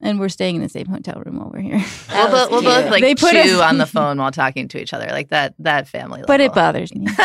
and 0.00 0.20
we're 0.20 0.28
staying 0.28 0.54
in 0.56 0.62
the 0.62 0.68
same 0.68 0.86
hotel 0.86 1.20
room 1.24 1.38
while 1.38 1.50
we're 1.52 1.60
here. 1.60 1.84
That 2.08 2.30
We'll, 2.30 2.32
was 2.32 2.48
bo- 2.48 2.52
we'll 2.54 2.62
both 2.62 2.90
like 2.90 3.02
They 3.02 3.14
put 3.16 3.32
chew 3.32 3.38
us- 3.60 3.60
on 3.60 3.78
the 3.78 3.86
phone 3.96 4.18
while 4.18 4.30
talking 4.30 4.68
to 4.68 4.80
each 4.80 4.92
other, 4.94 5.06
like 5.10 5.30
that 5.30 5.54
that 5.58 5.88
family. 5.88 6.22
but 6.26 6.40
it 6.40 6.54
bothers 6.54 6.94
me. 6.94 7.06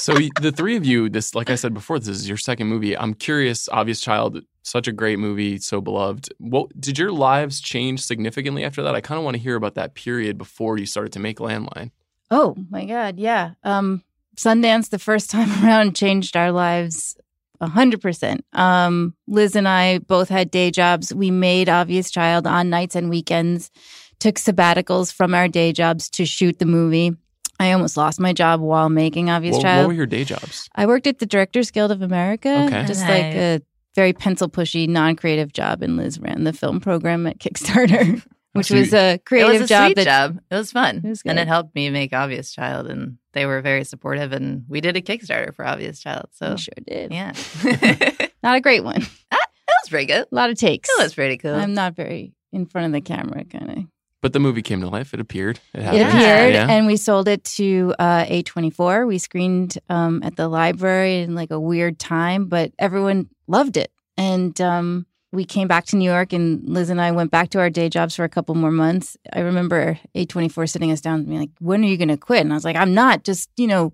So 0.00 0.14
the 0.40 0.50
three 0.50 0.76
of 0.78 0.84
you, 0.86 1.10
this, 1.10 1.34
like 1.34 1.50
I 1.50 1.56
said 1.56 1.74
before, 1.74 1.98
this 1.98 2.08
is 2.08 2.26
your 2.26 2.38
second 2.38 2.68
movie. 2.68 2.96
I'm 2.96 3.12
curious. 3.12 3.68
Obvious 3.68 4.00
Child, 4.00 4.40
such 4.62 4.88
a 4.88 4.92
great 4.92 5.18
movie, 5.18 5.58
so 5.58 5.82
beloved. 5.82 6.30
What 6.38 6.68
did 6.80 6.98
your 6.98 7.12
lives 7.12 7.60
change 7.60 8.00
significantly 8.02 8.64
after 8.64 8.82
that? 8.82 8.94
I 8.94 9.02
kind 9.02 9.18
of 9.18 9.24
want 9.26 9.36
to 9.36 9.42
hear 9.42 9.56
about 9.56 9.74
that 9.74 9.92
period 9.94 10.38
before 10.38 10.78
you 10.78 10.86
started 10.86 11.12
to 11.12 11.18
make 11.20 11.36
Landline. 11.38 11.90
Oh 12.30 12.56
my 12.70 12.86
God, 12.86 13.18
yeah. 13.18 13.50
Um, 13.62 14.02
Sundance 14.38 14.88
the 14.88 14.98
first 14.98 15.28
time 15.36 15.50
around 15.62 15.94
changed 15.94 16.34
our 16.34 16.50
lives 16.50 17.14
a 17.60 17.66
hundred 17.68 18.00
percent. 18.00 18.44
Um, 18.52 19.14
Liz 19.26 19.54
and 19.56 19.68
I 19.68 19.98
both 19.98 20.28
had 20.28 20.50
day 20.50 20.70
jobs. 20.70 21.12
We 21.14 21.30
made 21.30 21.68
Obvious 21.68 22.10
Child 22.10 22.46
on 22.46 22.70
nights 22.70 22.94
and 22.96 23.10
weekends, 23.10 23.70
took 24.18 24.36
sabbaticals 24.36 25.12
from 25.12 25.34
our 25.34 25.48
day 25.48 25.72
jobs 25.72 26.08
to 26.10 26.24
shoot 26.26 26.58
the 26.58 26.66
movie. 26.66 27.12
I 27.58 27.72
almost 27.72 27.96
lost 27.98 28.18
my 28.20 28.32
job 28.32 28.60
while 28.60 28.88
making 28.88 29.28
Obvious 29.28 29.56
What, 29.56 29.62
Child. 29.62 29.82
what 29.84 29.88
were 29.88 29.94
your 29.94 30.06
day 30.06 30.24
jobs? 30.24 30.68
I 30.74 30.86
worked 30.86 31.06
at 31.06 31.18
the 31.18 31.26
Directors 31.26 31.70
Guild 31.70 31.90
of 31.90 32.00
America, 32.00 32.64
Okay. 32.66 32.84
just 32.86 33.02
Nice. 33.02 33.08
like 33.10 33.34
a 33.34 33.60
very 33.94 34.12
pencil 34.14 34.48
pushy, 34.48 34.88
non 34.88 35.14
creative 35.16 35.52
job. 35.52 35.82
And 35.82 35.96
Liz 35.98 36.18
ran 36.18 36.44
the 36.44 36.54
film 36.54 36.80
program 36.80 37.26
at 37.26 37.38
Kickstarter, 37.38 38.24
which 38.54 38.68
So 38.68 38.76
was 38.76 38.94
a 38.94 39.18
creative 39.18 39.18
It 39.18 39.24
creative 39.26 39.52
was 39.60 39.70
a 39.70 39.74
job. 39.74 39.86
sweet 39.88 39.96
that 39.96 40.04
job. 40.04 40.40
It 40.50 40.54
was 40.54 40.72
fun, 40.72 41.02
It 41.04 41.08
was 41.08 41.22
and 41.26 41.38
it 41.38 41.48
helped 41.48 41.74
me 41.74 41.90
make 41.90 42.14
Obvious 42.14 42.50
Child, 42.52 42.86
and 42.86 43.18
they 43.32 43.46
were 43.46 43.60
very 43.60 43.84
supportive. 43.84 44.32
And 44.32 44.64
we 44.68 44.80
did 44.80 44.96
a 44.96 45.00
Kickstarter 45.02 45.54
for 45.54 45.66
Obvious 45.66 46.00
Child, 46.00 46.26
so 46.32 46.52
we 46.52 46.56
sure 46.58 46.74
did. 46.86 47.12
yeah, 47.12 47.32
Not 48.42 48.56
a 48.56 48.60
great 48.60 48.84
one. 48.84 49.02
That 49.30 49.84
was 49.84 49.88
pretty 49.90 50.06
good. 50.06 50.26
A 50.30 50.34
lot 50.34 50.50
of 50.50 50.58
takes. 50.58 50.88
It 50.90 51.00
was 51.02 51.14
pretty 51.14 51.36
cool. 51.38 51.54
I'm 51.54 51.74
not 51.74 51.94
very 51.94 52.32
in 52.52 52.66
front 52.66 52.86
of 52.86 52.92
the 52.92 53.00
camera 53.00 53.44
kind 53.44 53.70
of 53.70 53.84
But 54.20 54.32
the 54.32 54.40
movie 54.40 54.62
came 54.62 54.80
to 54.80 54.88
life. 54.88 55.14
It 55.14 55.20
appeared. 55.20 55.60
It, 55.72 55.80
It 55.82 56.06
appeared, 56.06 56.54
Yeah. 56.54 56.66
and 56.68 56.86
we 56.88 56.96
sold 56.96 57.28
it 57.28 57.44
to 57.56 57.94
uh, 57.98 58.24
A24. 58.24 59.06
We 59.06 59.18
screened 59.18 59.78
um, 59.88 60.22
at 60.24 60.34
the 60.36 60.48
library 60.48 61.20
in 61.20 61.34
like 61.36 61.50
a 61.52 61.60
weird 61.60 61.98
time, 62.00 62.46
but 62.46 62.72
everyone 62.80 63.28
loved 63.46 63.76
it. 63.76 63.92
And 64.16 64.60
um, 64.60 65.06
we 65.32 65.44
came 65.44 65.68
back 65.68 65.86
to 65.86 65.96
New 65.96 66.10
York, 66.10 66.32
and 66.32 66.68
Liz 66.68 66.90
and 66.90 67.00
I 67.00 67.12
went 67.12 67.30
back 67.30 67.50
to 67.50 67.60
our 67.60 67.70
day 67.70 67.88
jobs 67.88 68.16
for 68.16 68.24
a 68.24 68.28
couple 68.28 68.54
more 68.54 68.70
months. 68.70 69.16
I 69.32 69.40
remember 69.40 69.98
A24 70.14 70.68
sitting 70.68 70.90
us 70.90 71.00
down 71.00 71.20
and 71.20 71.26
being 71.26 71.40
like, 71.40 71.50
"When 71.60 71.84
are 71.84 71.88
you 71.88 71.96
going 71.96 72.08
to 72.08 72.16
quit?" 72.16 72.40
And 72.40 72.52
I 72.52 72.56
was 72.56 72.64
like, 72.64 72.76
"I'm 72.76 72.94
not. 72.94 73.24
Just 73.24 73.50
you 73.56 73.66
know, 73.66 73.92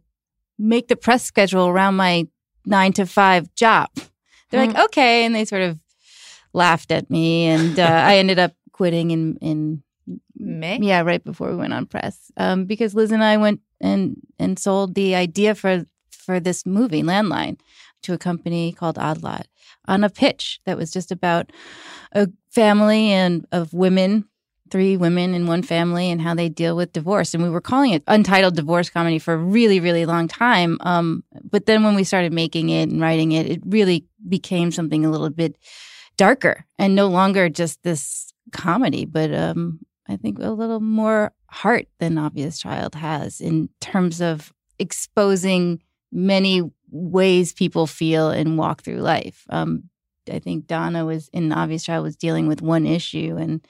make 0.59 0.89
the 0.89 0.97
press 0.97 1.25
schedule 1.25 1.69
around 1.69 1.97
my 1.97 2.27
nine 2.65 2.93
to 2.95 3.07
five 3.07 3.55
job." 3.55 3.91
They're 4.51 4.67
like, 4.67 4.77
"Okay," 4.77 5.25
and 5.25 5.35
they 5.35 5.45
sort 5.45 5.63
of 5.63 5.79
laughed 6.53 6.91
at 6.91 7.11
me, 7.11 7.45
and 7.47 7.79
uh, 7.79 7.83
I 7.83 8.17
ended 8.19 8.39
up 8.39 8.53
quitting 8.73 9.11
in 9.11 9.37
in 9.43 9.83
May? 10.37 10.79
yeah, 10.81 11.03
right 11.03 11.23
before 11.23 11.51
we 11.51 11.57
went 11.57 11.75
on 11.75 11.87
press, 11.87 12.31
um, 12.39 12.65
because 12.65 12.95
Liz 12.95 13.13
and 13.13 13.23
I 13.23 13.37
went 13.37 13.61
and 13.81 14.17
and 14.39 14.59
sold 14.59 14.95
the 14.95 15.15
idea 15.15 15.55
for 15.55 15.85
for 16.11 16.41
this 16.41 16.65
movie, 16.65 17.03
Landline, 17.03 17.59
to 18.03 18.15
a 18.15 18.19
company 18.19 18.73
called 18.73 18.97
Oddlot 18.97 19.45
on 19.89 20.05
a 20.05 20.11
pitch 20.11 20.61
that 20.67 20.77
was 20.77 20.91
just 20.91 21.13
about 21.13 21.51
a 22.13 22.29
family 22.51 23.11
and 23.11 23.47
of 23.53 23.73
women, 23.73 24.25
three 24.71 24.97
women 24.97 25.35
in 25.35 25.47
one 25.47 25.63
family, 25.63 26.11
and 26.11 26.21
how 26.21 26.35
they 26.35 26.49
deal 26.49 26.77
with 26.77 26.93
divorce. 26.93 27.35
And 27.35 27.43
we 27.43 27.51
were 27.51 27.61
calling 27.61 27.93
it 27.93 28.03
untitled 28.07 28.57
divorce 28.57 28.91
comedy 28.91 29.19
for 29.19 29.35
a 29.35 29.39
really, 29.39 29.81
really 29.81 30.07
long 30.07 30.29
time. 30.29 30.79
Um, 30.81 31.25
but 31.51 31.67
then 31.67 31.85
when 31.85 31.95
we 31.95 32.05
started 32.05 32.33
making 32.33 32.71
it 32.71 32.89
and 32.91 33.01
writing 33.01 33.33
it, 33.33 33.47
it 33.47 33.61
really 33.65 34.07
became 34.29 34.73
something 34.73 35.05
a 35.05 35.11
little 35.11 35.31
bit 35.31 35.57
darker 36.17 36.65
and 36.79 36.95
no 36.95 37.09
longer 37.09 37.49
just 37.49 37.83
this 37.83 38.33
comedy, 38.53 39.05
but 39.05 39.33
um, 39.35 39.81
I 40.09 40.17
think 40.17 40.39
a 40.39 40.51
little 40.51 40.81
more 40.81 41.33
heart 41.51 41.89
than 41.99 42.19
Obvious 42.19 42.59
Child 42.59 42.95
has 42.95 43.41
in 43.41 43.69
terms 43.81 44.21
of 44.21 44.53
exposing 44.79 45.83
many 46.13 46.63
ways 46.91 47.53
people 47.53 47.87
feel 47.87 48.31
and 48.31 48.59
walk 48.59 48.83
through 48.83 48.99
life. 48.99 49.45
Um, 49.51 49.85
I 50.31 50.39
think 50.39 50.67
Donna 50.67 51.05
was 51.05 51.29
in 51.33 51.53
Obvious 51.53 51.85
Child 51.85 52.05
was 52.05 52.17
dealing 52.17 52.49
with 52.49 52.63
one 52.63 52.87
issue 52.87 53.37
and 53.39 53.67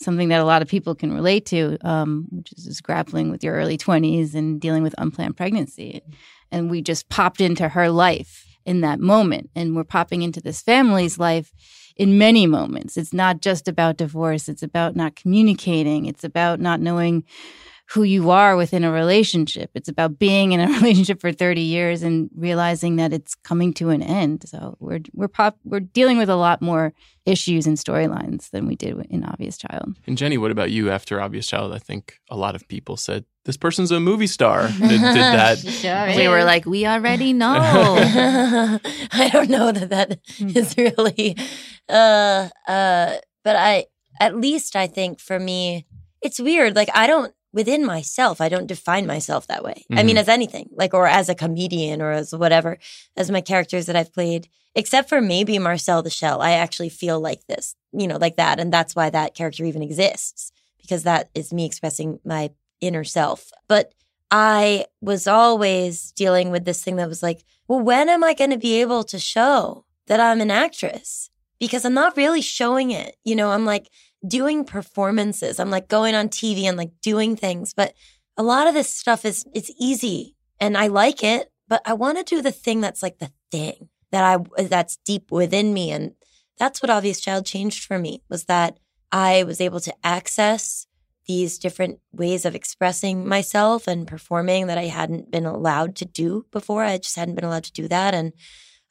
something 0.00 0.28
that 0.28 0.40
a 0.40 0.44
lot 0.44 0.62
of 0.62 0.68
people 0.68 0.94
can 0.94 1.12
relate 1.12 1.46
to, 1.46 1.78
um, 1.82 2.26
which 2.30 2.52
is 2.52 2.64
just 2.64 2.82
grappling 2.82 3.30
with 3.30 3.42
your 3.42 3.54
early 3.54 3.78
20s 3.78 4.34
and 4.34 4.60
dealing 4.60 4.82
with 4.82 4.94
unplanned 4.98 5.36
pregnancy. 5.36 6.02
And 6.50 6.70
we 6.70 6.82
just 6.82 7.08
popped 7.08 7.40
into 7.40 7.68
her 7.70 7.88
life 7.90 8.44
in 8.66 8.80
that 8.80 9.00
moment. 9.00 9.50
And 9.54 9.74
we're 9.74 9.84
popping 9.84 10.22
into 10.22 10.40
this 10.40 10.60
family's 10.60 11.18
life 11.18 11.52
in 11.96 12.18
many 12.18 12.46
moments. 12.46 12.96
It's 12.96 13.12
not 13.12 13.40
just 13.40 13.68
about 13.68 13.96
divorce, 13.96 14.48
it's 14.48 14.62
about 14.62 14.96
not 14.96 15.16
communicating, 15.16 16.06
it's 16.06 16.24
about 16.24 16.60
not 16.60 16.80
knowing 16.80 17.24
who 17.90 18.02
you 18.02 18.30
are 18.30 18.56
within 18.56 18.82
a 18.82 18.90
relationship. 18.90 19.70
It's 19.74 19.88
about 19.88 20.18
being 20.18 20.52
in 20.52 20.60
a 20.60 20.66
relationship 20.78 21.20
for 21.20 21.32
30 21.32 21.60
years 21.60 22.02
and 22.02 22.30
realizing 22.34 22.96
that 22.96 23.12
it's 23.12 23.34
coming 23.34 23.74
to 23.74 23.90
an 23.90 24.02
end. 24.02 24.48
So 24.48 24.76
we're 24.80 25.00
we're 25.12 25.28
pop 25.28 25.58
we're 25.64 25.80
dealing 25.80 26.18
with 26.18 26.30
a 26.30 26.36
lot 26.36 26.62
more 26.62 26.92
issues 27.26 27.66
and 27.66 27.76
storylines 27.76 28.50
than 28.50 28.66
we 28.66 28.76
did 28.76 28.94
in 29.10 29.24
Obvious 29.24 29.56
Child. 29.56 29.96
And 30.06 30.16
Jenny, 30.16 30.38
what 30.38 30.50
about 30.50 30.70
you 30.70 30.90
after 30.90 31.20
Obvious 31.20 31.46
Child? 31.46 31.72
I 31.72 31.78
think 31.78 32.18
a 32.30 32.36
lot 32.36 32.54
of 32.54 32.66
people 32.68 32.96
said 32.96 33.24
this 33.44 33.56
person's 33.56 33.90
a 33.90 34.00
movie 34.00 34.26
star. 34.26 34.68
Did, 34.68 34.88
did 34.88 35.00
that? 35.00 36.14
We 36.16 36.28
were 36.28 36.44
like, 36.44 36.64
we 36.64 36.86
already 36.86 37.32
know. 37.34 37.54
I 37.54 39.30
don't 39.32 39.50
know 39.50 39.70
that 39.72 39.90
that 39.90 40.18
is 40.38 40.76
really, 40.76 41.36
uh, 41.88 42.48
uh, 42.66 43.16
but 43.42 43.56
I, 43.56 43.86
at 44.20 44.36
least 44.36 44.76
I 44.76 44.86
think 44.86 45.20
for 45.20 45.38
me, 45.38 45.86
it's 46.22 46.40
weird. 46.40 46.74
Like, 46.74 46.88
I 46.94 47.06
don't, 47.06 47.34
within 47.54 47.86
myself, 47.86 48.40
I 48.40 48.48
don't 48.48 48.66
define 48.66 49.06
myself 49.06 49.46
that 49.46 49.64
way. 49.64 49.84
I 49.92 50.02
mean, 50.02 50.16
Mhm. 50.16 50.20
as 50.20 50.28
anything, 50.28 50.68
like, 50.72 50.92
or 50.92 51.06
as 51.06 51.28
a 51.28 51.34
comedian 51.34 52.02
or 52.02 52.10
as 52.10 52.34
whatever, 52.34 52.78
as 53.16 53.30
my 53.30 53.40
characters 53.40 53.86
that 53.86 53.96
I've 53.96 54.12
played, 54.12 54.48
except 54.74 55.08
for 55.08 55.20
maybe 55.20 55.58
Marcel 55.58 56.02
the 56.02 56.10
Shell, 56.10 56.42
I 56.42 56.52
actually 56.52 56.88
feel 56.88 57.20
like 57.20 57.46
this, 57.46 57.76
you 57.92 58.08
know, 58.08 58.16
like 58.18 58.36
that. 58.36 58.58
And 58.58 58.72
that's 58.72 58.96
why 58.96 59.08
that 59.08 59.34
character 59.34 59.64
even 59.64 59.82
exists 59.82 60.50
because 60.82 61.04
that 61.04 61.30
is 61.34 61.52
me 61.52 61.64
expressing 61.64 62.18
my 62.24 62.50
inner 62.80 63.04
self. 63.04 63.50
But 63.68 63.92
I 64.32 64.86
was 65.00 65.26
always 65.28 66.10
dealing 66.12 66.50
with 66.50 66.64
this 66.64 66.82
thing 66.82 66.96
that 66.96 67.08
was 67.08 67.22
like, 67.22 67.44
well, 67.68 67.80
when 67.80 68.08
am 68.08 68.24
I 68.24 68.34
going 68.34 68.50
to 68.50 68.58
be 68.58 68.80
able 68.80 69.04
to 69.04 69.18
show 69.18 69.84
that 70.08 70.18
I'm 70.20 70.40
an 70.40 70.50
actress? 70.50 71.30
Because 71.60 71.84
I'm 71.84 71.94
not 71.94 72.16
really 72.16 72.42
showing 72.42 72.90
it. 72.90 73.16
You 73.24 73.36
know, 73.36 73.52
I'm 73.52 73.64
like 73.64 73.88
doing 74.26 74.64
performances. 74.64 75.58
I'm 75.58 75.70
like 75.70 75.88
going 75.88 76.14
on 76.14 76.28
TV 76.28 76.64
and 76.64 76.76
like 76.76 76.92
doing 77.02 77.36
things. 77.36 77.74
But 77.74 77.94
a 78.36 78.42
lot 78.42 78.66
of 78.66 78.74
this 78.74 78.94
stuff 78.94 79.24
is, 79.24 79.44
it's 79.54 79.70
easy 79.78 80.36
and 80.60 80.76
I 80.76 80.86
like 80.86 81.22
it, 81.22 81.52
but 81.68 81.82
I 81.84 81.94
want 81.94 82.18
to 82.18 82.24
do 82.24 82.42
the 82.42 82.52
thing 82.52 82.80
that's 82.80 83.02
like 83.02 83.18
the 83.18 83.32
thing 83.50 83.88
that 84.10 84.24
I, 84.24 84.62
that's 84.64 84.96
deep 85.04 85.30
within 85.30 85.74
me. 85.74 85.90
And 85.90 86.12
that's 86.58 86.82
what 86.82 86.90
Obvious 86.90 87.20
Child 87.20 87.46
changed 87.46 87.84
for 87.84 87.98
me 87.98 88.22
was 88.28 88.44
that 88.44 88.78
I 89.12 89.42
was 89.44 89.60
able 89.60 89.80
to 89.80 89.94
access 90.02 90.86
these 91.26 91.58
different 91.58 92.00
ways 92.12 92.44
of 92.44 92.54
expressing 92.54 93.26
myself 93.26 93.88
and 93.88 94.06
performing 94.06 94.66
that 94.66 94.78
I 94.78 94.84
hadn't 94.84 95.30
been 95.30 95.46
allowed 95.46 95.96
to 95.96 96.04
do 96.04 96.46
before. 96.50 96.84
I 96.84 96.98
just 96.98 97.16
hadn't 97.16 97.34
been 97.34 97.44
allowed 97.44 97.64
to 97.64 97.72
do 97.72 97.88
that. 97.88 98.14
And 98.14 98.32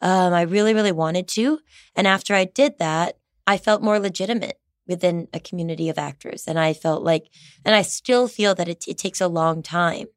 um, 0.02 0.34
I 0.34 0.42
really, 0.42 0.74
really 0.74 0.92
wanted 0.92 1.28
to. 1.30 1.60
And 1.96 2.08
after 2.08 2.34
I 2.34 2.46
did 2.46 2.80
that, 2.80 3.18
I 3.46 3.58
felt 3.58 3.84
more 3.84 4.00
legitimate 4.00 4.58
within 4.88 5.28
a 5.34 5.40
community 5.40 5.90
of 5.90 5.98
actors. 5.98 6.46
And 6.48 6.60
I 6.60 6.74
felt 6.74 7.04
like, 7.04 7.30
and 7.66 7.74
I 7.76 7.82
still 7.84 8.28
feel 8.28 8.54
that 8.56 8.68
it, 8.68 8.86
it 8.88 8.98
takes 8.98 9.22
a 9.22 9.28
long 9.28 9.64
time 9.64 10.08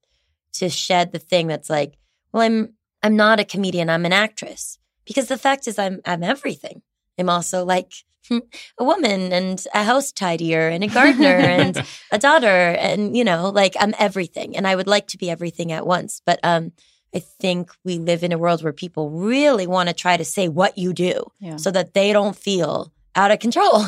to 0.54 0.68
shed 0.68 1.12
the 1.12 1.18
thing 1.18 1.46
that's 1.46 1.70
like, 1.70 1.98
well, 2.32 2.42
I'm, 2.42 2.74
I'm 3.02 3.16
not 3.16 3.40
a 3.40 3.44
comedian. 3.44 3.88
I'm 3.90 4.04
an 4.06 4.12
actress 4.12 4.78
because 5.04 5.28
the 5.28 5.38
fact 5.38 5.68
is 5.68 5.78
I'm, 5.78 6.00
I'm 6.04 6.22
everything. 6.22 6.82
I'm 7.18 7.28
also 7.28 7.64
like 7.64 7.92
a 8.30 8.40
woman 8.84 9.32
and 9.32 9.64
a 9.72 9.84
house 9.84 10.10
tidier 10.12 10.68
and 10.68 10.82
a 10.82 10.88
gardener 10.88 11.26
and 11.36 11.84
a 12.10 12.18
daughter 12.18 12.48
and 12.48 13.16
you 13.16 13.22
know 13.22 13.50
like 13.50 13.76
i'm 13.78 13.94
everything 14.00 14.56
and 14.56 14.66
i 14.66 14.74
would 14.74 14.88
like 14.88 15.06
to 15.06 15.16
be 15.16 15.30
everything 15.30 15.70
at 15.70 15.86
once 15.86 16.20
but 16.26 16.40
um 16.42 16.72
i 17.14 17.20
think 17.20 17.70
we 17.84 17.98
live 17.98 18.24
in 18.24 18.32
a 18.32 18.38
world 18.38 18.64
where 18.64 18.72
people 18.72 19.10
really 19.10 19.64
want 19.68 19.88
to 19.88 19.94
try 19.94 20.16
to 20.16 20.24
say 20.24 20.48
what 20.48 20.76
you 20.76 20.92
do 20.92 21.22
Yeah. 21.38 21.54
so 21.54 21.70
that 21.70 21.94
they 21.94 22.12
don't 22.12 22.34
feel 22.34 22.92
out 23.16 23.30
of 23.30 23.38
control. 23.38 23.84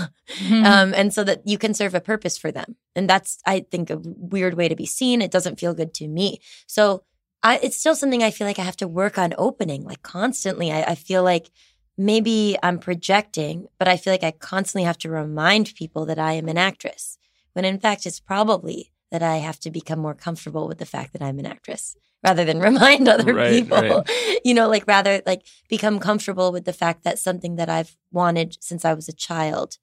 Um 0.51 0.93
and 0.95 1.13
so 1.13 1.25
that 1.25 1.41
you 1.47 1.57
can 1.57 1.73
serve 1.73 1.95
a 1.95 2.01
purpose 2.01 2.37
for 2.37 2.53
them. 2.53 2.77
And 2.95 3.09
that's 3.09 3.39
i 3.47 3.61
think 3.61 3.89
a 3.89 3.99
weird 4.05 4.55
way 4.55 4.69
to 4.69 4.77
be 4.77 4.87
seen. 4.87 5.23
It 5.23 5.31
doesn't 5.31 5.59
feel 5.59 5.75
good 5.75 5.95
to 5.95 6.09
me. 6.09 6.41
So 6.67 7.05
I, 7.43 7.59
it's 7.63 7.77
still 7.77 7.95
something 7.95 8.23
I 8.23 8.31
feel 8.31 8.47
like 8.47 8.59
I 8.59 8.63
have 8.65 8.77
to 8.79 8.89
work 8.89 9.17
on 9.17 9.35
opening, 9.39 9.85
like 9.85 10.03
constantly. 10.03 10.73
I, 10.73 10.83
I 10.83 10.95
feel 10.97 11.23
like 11.23 11.51
maybe 11.97 12.57
I'm 12.63 12.79
projecting, 12.79 13.69
but 13.79 13.89
I 13.89 13.97
feel 13.97 14.13
like 14.13 14.25
I 14.25 14.33
constantly 14.33 14.85
have 14.85 14.99
to 14.99 15.11
remind 15.11 15.75
people 15.75 16.05
that 16.07 16.19
I 16.19 16.33
am 16.35 16.49
an 16.49 16.59
actress. 16.59 17.19
When 17.53 17.65
in 17.65 17.79
fact, 17.79 18.07
it's 18.07 18.21
probably 18.21 18.93
that 19.11 19.23
I 19.23 19.37
have 19.37 19.59
to 19.61 19.71
become 19.71 19.99
more 20.01 20.15
comfortable 20.15 20.69
with 20.69 20.79
the 20.79 20.87
fact 20.87 21.13
that 21.13 21.23
I'm 21.23 21.39
an 21.39 21.47
actress 21.47 21.97
rather 22.25 22.45
than 22.45 22.61
remind 22.71 23.09
other 23.09 23.35
Right, 23.35 23.51
people. 23.63 23.79
right. 23.79 24.11
You 24.45 24.55
know, 24.55 24.69
like 24.69 24.85
rather 24.87 25.21
like 25.27 25.43
become 25.69 25.99
comfortable 25.99 26.53
with 26.53 26.65
the 26.65 26.73
fact 26.73 27.03
that 27.05 27.19
something 27.19 27.57
that 27.57 27.69
I've 27.69 27.97
wanted 28.13 28.57
since 28.61 28.85
I 28.85 28.95
was 28.95 29.09
a 29.09 29.13
child 29.13 29.79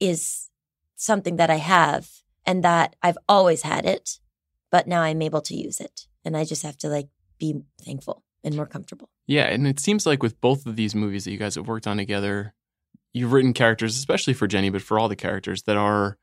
is 0.00 0.48
something 0.96 1.36
that 1.36 1.48
I 1.50 1.56
have 1.56 2.08
and 2.44 2.62
that 2.64 2.96
I've 3.02 3.18
always 3.28 3.62
had 3.62 3.86
it, 3.86 4.18
but 4.70 4.86
now 4.86 5.00
I'm 5.02 5.22
able 5.22 5.40
to 5.42 5.54
use 5.54 5.80
it. 5.80 6.06
And 6.24 6.36
I 6.36 6.44
just 6.44 6.62
have 6.62 6.76
to 6.78 6.88
like 6.88 7.08
be 7.38 7.62
thankful 7.82 8.24
and 8.44 8.54
more 8.56 8.66
comfortable. 8.66 9.08
Yeah, 9.26 9.44
and 9.44 9.66
it 9.66 9.78
seems 9.80 10.04
like 10.06 10.22
with 10.22 10.40
both 10.40 10.66
of 10.66 10.76
these 10.76 10.94
movies 10.94 11.24
that 11.24 11.30
you 11.32 11.38
guys 11.38 11.54
have 11.54 11.68
worked 11.68 11.86
on 11.86 11.96
together, 11.96 12.52
you've 13.12 13.32
written 13.32 13.52
characters, 13.52 13.96
especially 13.96 14.34
for 14.34 14.46
Jenny, 14.46 14.70
but 14.70 14.82
for 14.82 14.98
all 14.98 15.08
the 15.08 15.16
characters 15.16 15.62
that 15.62 15.76
are 15.76 16.18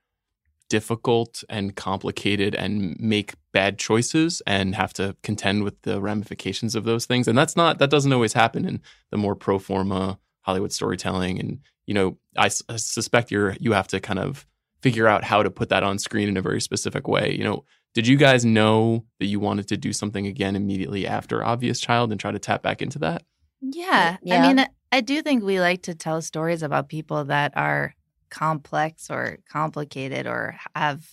difficult 0.70 1.44
and 1.50 1.76
complicated 1.76 2.54
and 2.56 3.00
make 3.00 3.36
bad 3.54 3.78
choices 3.78 4.42
and 4.46 4.76
have 4.76 4.94
to 4.94 5.16
contend 5.24 5.64
with 5.64 5.82
the 5.84 6.02
ramifications 6.02 6.76
of 6.76 6.84
those 6.84 7.06
things. 7.06 7.28
And 7.28 7.38
that's 7.38 7.56
not 7.56 7.80
that 7.80 7.90
doesn't 7.90 8.14
always 8.14 8.34
happen 8.34 8.66
in 8.66 8.82
the 9.12 9.18
more 9.18 9.36
pro 9.36 9.60
forma 9.60 10.20
Hollywood 10.42 10.72
storytelling. 10.72 11.40
And 11.40 11.60
you 11.86 11.94
know, 11.94 12.18
I 12.36 12.50
suspect 12.50 13.32
you're 13.32 13.56
you 13.60 13.74
have 13.74 13.88
to 13.90 14.00
kind 14.00 14.20
of 14.20 14.46
figure 14.82 15.08
out 15.08 15.24
how 15.24 15.42
to 15.42 15.50
put 15.50 15.70
that 15.70 15.84
on 15.84 16.00
screen 16.00 16.28
in 16.28 16.38
a 16.38 16.42
very 16.42 16.62
specific 16.62 17.08
way. 17.08 17.34
You 17.34 17.44
know, 17.44 17.66
did 17.94 18.08
you 18.08 18.18
guys 18.18 18.46
know 18.46 19.06
that 19.20 19.26
you 19.26 19.40
wanted 19.40 19.68
to 19.70 19.78
do 19.78 19.92
something 19.92 20.28
again 20.28 20.56
immediately 20.56 21.08
after 21.08 21.44
Obvious 21.44 21.80
Child 21.80 22.12
and 22.12 22.20
try 22.20 22.32
to 22.32 22.40
tap 22.40 22.62
back 22.62 22.82
into 22.82 23.00
that? 23.00 23.24
Yeah. 23.62 24.18
Yeah. 24.22 24.44
I 24.44 24.54
mean, 24.54 24.66
I 24.92 25.02
do 25.02 25.22
think 25.22 25.44
we 25.44 25.60
like 25.60 25.84
to 25.84 25.96
tell 25.96 26.22
stories 26.22 26.62
about 26.62 26.90
people 26.90 27.26
that 27.26 27.54
are 27.56 27.96
complex 28.30 29.10
or 29.10 29.40
complicated 29.50 30.28
or 30.28 30.58
have, 30.76 31.06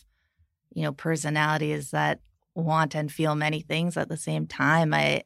you 0.72 0.82
know, 0.82 0.92
personalities 0.92 1.90
that 1.90 2.20
want 2.54 2.94
and 2.94 3.10
feel 3.10 3.34
many 3.34 3.60
things 3.60 3.96
at 3.96 4.08
the 4.08 4.16
same 4.16 4.46
time. 4.46 4.94
I 4.94 5.24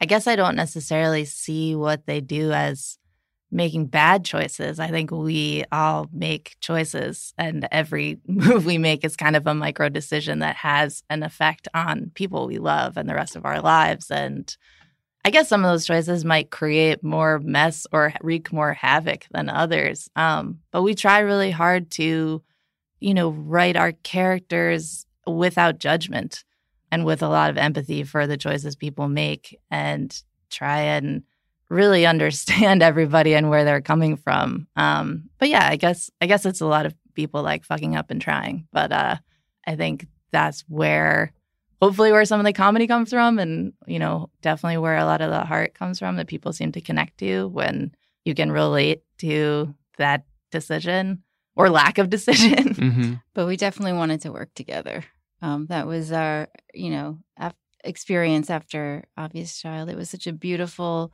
I 0.00 0.06
guess 0.06 0.26
I 0.26 0.36
don't 0.36 0.54
necessarily 0.56 1.24
see 1.24 1.74
what 1.74 2.06
they 2.06 2.20
do 2.20 2.52
as 2.52 2.98
making 3.50 3.86
bad 3.86 4.24
choices. 4.24 4.78
I 4.78 4.88
think 4.88 5.10
we 5.10 5.64
all 5.72 6.08
make 6.12 6.56
choices, 6.60 7.32
and 7.38 7.66
every 7.72 8.18
move 8.26 8.64
we 8.64 8.78
make 8.78 9.04
is 9.04 9.16
kind 9.16 9.36
of 9.36 9.46
a 9.46 9.54
micro 9.54 9.88
decision 9.88 10.40
that 10.40 10.56
has 10.56 11.02
an 11.10 11.22
effect 11.22 11.68
on 11.74 12.12
people 12.14 12.46
we 12.46 12.58
love 12.58 12.96
and 12.96 13.08
the 13.08 13.14
rest 13.14 13.36
of 13.36 13.44
our 13.44 13.60
lives. 13.60 14.10
And 14.10 14.54
I 15.28 15.30
guess 15.30 15.50
some 15.50 15.62
of 15.62 15.70
those 15.70 15.84
choices 15.84 16.24
might 16.24 16.50
create 16.50 17.04
more 17.04 17.38
mess 17.40 17.86
or 17.92 18.14
wreak 18.22 18.50
more 18.50 18.72
havoc 18.72 19.26
than 19.30 19.50
others. 19.50 20.08
Um, 20.16 20.60
but 20.70 20.80
we 20.80 20.94
try 20.94 21.18
really 21.18 21.50
hard 21.50 21.90
to, 21.92 22.42
you 23.00 23.12
know, 23.12 23.28
write 23.28 23.76
our 23.76 23.92
characters 23.92 25.04
without 25.26 25.80
judgment 25.80 26.44
and 26.90 27.04
with 27.04 27.22
a 27.22 27.28
lot 27.28 27.50
of 27.50 27.58
empathy 27.58 28.04
for 28.04 28.26
the 28.26 28.38
choices 28.38 28.74
people 28.74 29.06
make 29.06 29.60
and 29.70 30.18
try 30.48 30.80
and 30.80 31.24
really 31.68 32.06
understand 32.14 32.82
everybody 32.82 33.34
and 33.34 33.50
where 33.50 33.66
they're 33.66 33.82
coming 33.82 34.16
from. 34.16 34.66
Um, 34.76 35.28
but 35.36 35.50
yeah, 35.50 35.68
I 35.68 35.76
guess 35.76 36.10
I 36.22 36.26
guess 36.26 36.46
it's 36.46 36.62
a 36.62 36.66
lot 36.66 36.86
of 36.86 36.94
people 37.12 37.42
like 37.42 37.66
fucking 37.66 37.96
up 37.96 38.10
and 38.10 38.22
trying. 38.22 38.66
But 38.72 38.92
uh, 38.92 39.16
I 39.66 39.76
think 39.76 40.06
that's 40.32 40.64
where 40.68 41.34
hopefully 41.80 42.12
where 42.12 42.24
some 42.24 42.40
of 42.40 42.46
the 42.46 42.52
comedy 42.52 42.86
comes 42.86 43.10
from 43.10 43.38
and 43.38 43.72
you 43.86 43.98
know 43.98 44.30
definitely 44.42 44.78
where 44.78 44.96
a 44.96 45.04
lot 45.04 45.20
of 45.20 45.30
the 45.30 45.44
heart 45.44 45.74
comes 45.74 45.98
from 45.98 46.16
that 46.16 46.26
people 46.26 46.52
seem 46.52 46.72
to 46.72 46.80
connect 46.80 47.18
to 47.18 47.48
when 47.48 47.92
you 48.24 48.34
can 48.34 48.50
relate 48.52 49.02
to 49.18 49.74
that 49.96 50.24
decision 50.50 51.22
or 51.56 51.70
lack 51.70 51.98
of 51.98 52.10
decision 52.16 52.74
hmm 52.74 53.14
but 53.34 53.46
we 53.46 53.56
definitely 53.56 53.92
wanted 53.92 54.20
to 54.22 54.32
work 54.32 54.52
together. 54.54 55.04
Um, 55.40 55.66
that 55.66 55.86
was 55.86 56.10
our, 56.10 56.48
you 56.74 56.90
know, 56.90 57.18
af- 57.38 57.54
experience 57.84 58.50
after 58.50 59.04
Obvious 59.16 59.60
Child. 59.60 59.88
It 59.90 59.96
was 59.96 60.10
such 60.10 60.26
a 60.26 60.32
beautiful 60.32 61.12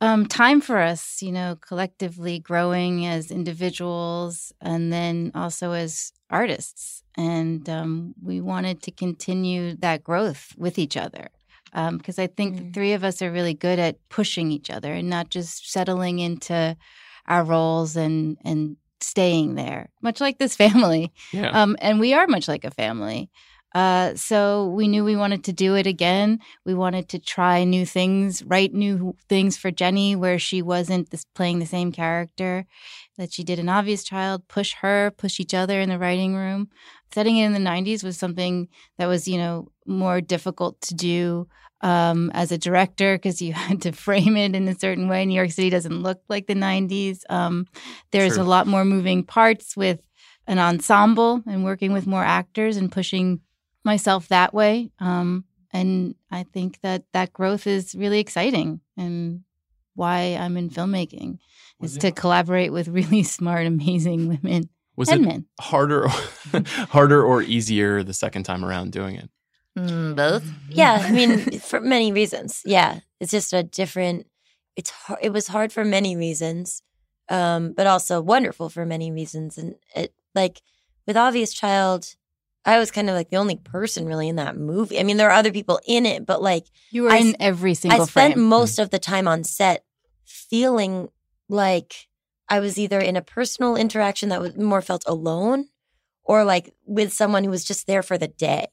um, 0.00 0.26
time 0.26 0.60
for 0.60 0.78
us, 0.78 1.22
you 1.22 1.32
know, 1.32 1.56
collectively 1.60 2.38
growing 2.38 3.06
as 3.06 3.30
individuals 3.30 4.52
and 4.60 4.92
then 4.92 5.30
also 5.34 5.72
as 5.72 6.12
artists. 6.30 7.02
And 7.16 7.68
um, 7.68 8.14
we 8.22 8.40
wanted 8.40 8.82
to 8.82 8.90
continue 8.90 9.76
that 9.76 10.02
growth 10.02 10.52
with 10.58 10.78
each 10.78 10.96
other. 10.96 11.28
Because 11.72 12.18
I 12.20 12.28
think 12.28 12.56
the 12.56 12.62
Mm. 12.64 12.74
three 12.74 12.92
of 12.92 13.02
us 13.02 13.20
are 13.20 13.32
really 13.32 13.54
good 13.54 13.78
at 13.80 13.96
pushing 14.08 14.52
each 14.52 14.70
other 14.70 14.92
and 14.92 15.10
not 15.10 15.28
just 15.30 15.70
settling 15.72 16.20
into 16.20 16.76
our 17.26 17.42
roles 17.42 17.96
and 17.96 18.36
and 18.44 18.76
staying 19.00 19.54
there, 19.56 19.90
much 20.00 20.20
like 20.20 20.38
this 20.38 20.54
family. 20.56 21.12
Yeah. 21.32 21.50
Um, 21.50 21.76
and 21.80 21.98
we 22.00 22.14
are 22.14 22.26
much 22.28 22.46
like 22.48 22.64
a 22.64 22.70
family. 22.70 23.28
Uh, 23.74 24.14
so 24.14 24.68
we 24.68 24.86
knew 24.86 25.04
we 25.04 25.16
wanted 25.16 25.42
to 25.44 25.52
do 25.52 25.74
it 25.74 25.86
again. 25.86 26.38
We 26.64 26.74
wanted 26.74 27.08
to 27.08 27.18
try 27.18 27.64
new 27.64 27.84
things, 27.84 28.44
write 28.44 28.72
new 28.72 29.16
things 29.28 29.56
for 29.56 29.72
Jenny, 29.72 30.14
where 30.14 30.38
she 30.38 30.62
wasn't 30.62 31.10
this, 31.10 31.24
playing 31.34 31.58
the 31.58 31.66
same 31.66 31.90
character 31.90 32.66
that 33.18 33.32
she 33.32 33.42
did 33.42 33.58
in 33.58 33.68
Obvious 33.68 34.04
Child. 34.04 34.46
Push 34.46 34.74
her, 34.80 35.10
push 35.16 35.40
each 35.40 35.54
other 35.54 35.80
in 35.80 35.88
the 35.88 35.98
writing 35.98 36.36
room. 36.36 36.68
Setting 37.12 37.36
it 37.36 37.46
in 37.46 37.52
the 37.52 37.58
'90s 37.58 38.04
was 38.04 38.16
something 38.16 38.68
that 38.98 39.06
was, 39.06 39.26
you 39.26 39.38
know, 39.38 39.68
more 39.86 40.20
difficult 40.20 40.80
to 40.82 40.94
do 40.94 41.48
um, 41.80 42.30
as 42.32 42.52
a 42.52 42.58
director 42.58 43.16
because 43.16 43.42
you 43.42 43.52
had 43.68 43.82
to 43.82 43.92
frame 43.92 44.36
it 44.36 44.54
in 44.54 44.68
a 44.68 44.78
certain 44.78 45.08
way. 45.08 45.26
New 45.26 45.34
York 45.34 45.50
City 45.50 45.70
doesn't 45.70 46.02
look 46.02 46.20
like 46.28 46.46
the 46.46 46.54
'90s. 46.54 47.20
Um, 47.28 47.66
there's 48.12 48.34
True. 48.34 48.44
a 48.44 48.46
lot 48.46 48.68
more 48.68 48.84
moving 48.84 49.24
parts 49.24 49.76
with 49.76 50.00
an 50.46 50.60
ensemble 50.60 51.42
and 51.46 51.64
working 51.64 51.92
with 51.92 52.06
more 52.06 52.22
actors 52.24 52.76
and 52.76 52.92
pushing 52.92 53.40
myself 53.84 54.28
that 54.28 54.52
way. 54.54 54.90
Um, 54.98 55.44
and 55.72 56.14
I 56.30 56.44
think 56.44 56.80
that 56.82 57.04
that 57.12 57.32
growth 57.32 57.66
is 57.66 57.94
really 57.94 58.20
exciting 58.20 58.80
and 58.96 59.42
why 59.94 60.36
I'm 60.40 60.56
in 60.56 60.70
filmmaking 60.70 61.38
Was 61.80 61.92
is 61.92 61.96
it- 61.98 62.00
to 62.00 62.12
collaborate 62.12 62.72
with 62.72 62.88
really 62.88 63.22
smart, 63.38 63.66
amazing 63.66 64.28
women 64.28 64.68
Was 64.96 65.08
and 65.08 65.22
it 65.24 65.26
men. 65.28 65.46
harder, 65.60 66.08
harder 66.90 67.22
or 67.22 67.42
easier 67.42 68.02
the 68.02 68.14
second 68.14 68.44
time 68.44 68.64
around 68.64 68.92
doing 68.92 69.16
it? 69.16 69.30
Mm, 69.78 70.14
both 70.14 70.44
Yeah, 70.68 70.98
I 71.02 71.10
mean, 71.12 71.50
for 71.60 71.80
many 71.80 72.12
reasons. 72.12 72.62
Yeah, 72.64 73.00
it's 73.20 73.32
just 73.32 73.52
a 73.52 73.62
different. 73.64 74.26
It's 74.76 74.90
hard. 74.90 75.18
It 75.22 75.32
was 75.32 75.48
hard 75.48 75.72
for 75.72 75.84
many 75.84 76.14
reasons, 76.16 76.82
um, 77.28 77.72
but 77.72 77.86
also 77.88 78.20
wonderful 78.20 78.68
for 78.68 78.86
many 78.86 79.10
reasons. 79.10 79.58
And 79.58 79.74
it, 79.96 80.14
like 80.34 80.62
with 81.08 81.16
Obvious 81.16 81.52
Child, 81.52 82.14
I 82.66 82.78
was 82.78 82.90
kind 82.90 83.10
of 83.10 83.14
like 83.14 83.30
the 83.30 83.36
only 83.36 83.56
person 83.56 84.06
really 84.06 84.28
in 84.28 84.36
that 84.36 84.56
movie. 84.56 84.98
I 84.98 85.02
mean, 85.02 85.16
there 85.18 85.28
are 85.30 85.38
other 85.38 85.52
people 85.52 85.80
in 85.86 86.06
it, 86.06 86.24
but 86.24 86.40
like 86.42 86.64
You 86.90 87.02
were 87.04 87.10
I 87.10 87.18
in 87.18 87.36
every 87.40 87.74
single 87.74 88.02
I 88.02 88.04
spent 88.06 88.34
frame. 88.34 88.46
most 88.48 88.78
of 88.78 88.90
the 88.90 88.98
time 88.98 89.28
on 89.28 89.44
set 89.44 89.84
feeling 90.24 91.08
like 91.48 92.08
I 92.48 92.60
was 92.60 92.78
either 92.78 92.98
in 93.00 93.16
a 93.16 93.22
personal 93.22 93.76
interaction 93.76 94.28
that 94.30 94.40
was 94.40 94.56
more 94.56 94.82
felt 94.82 95.04
alone 95.06 95.66
or 96.24 96.44
like 96.44 96.72
with 96.86 97.12
someone 97.12 97.44
who 97.44 97.50
was 97.50 97.64
just 97.64 97.86
there 97.86 98.02
for 98.02 98.18
the 98.18 98.28
day. 98.28 98.66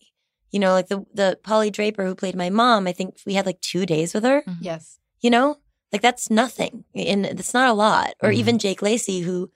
You 0.51 0.59
know, 0.59 0.71
like 0.73 0.87
the 0.87 1.05
the 1.13 1.39
Polly 1.43 1.69
Draper 1.71 2.05
who 2.05 2.15
played 2.15 2.35
my 2.35 2.49
mom, 2.49 2.87
I 2.87 2.91
think 2.93 3.15
we 3.25 3.33
had 3.35 3.45
like 3.45 3.61
2 3.61 3.85
days 3.85 4.13
with 4.13 4.23
her, 4.23 4.43
yes. 4.59 4.99
you 5.21 5.29
know? 5.29 5.57
Like 5.93 6.01
that's 6.01 6.29
nothing. 6.29 6.85
And 6.95 7.25
it's 7.25 7.53
not 7.53 7.69
a 7.69 7.73
lot. 7.73 8.13
Or 8.21 8.29
Mhm. 8.29 8.35
even 8.35 8.59
Jake 8.59 8.81
Lacy 8.81 9.21
who 9.21 9.51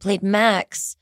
played 0.00 0.22
Max. 0.22 0.96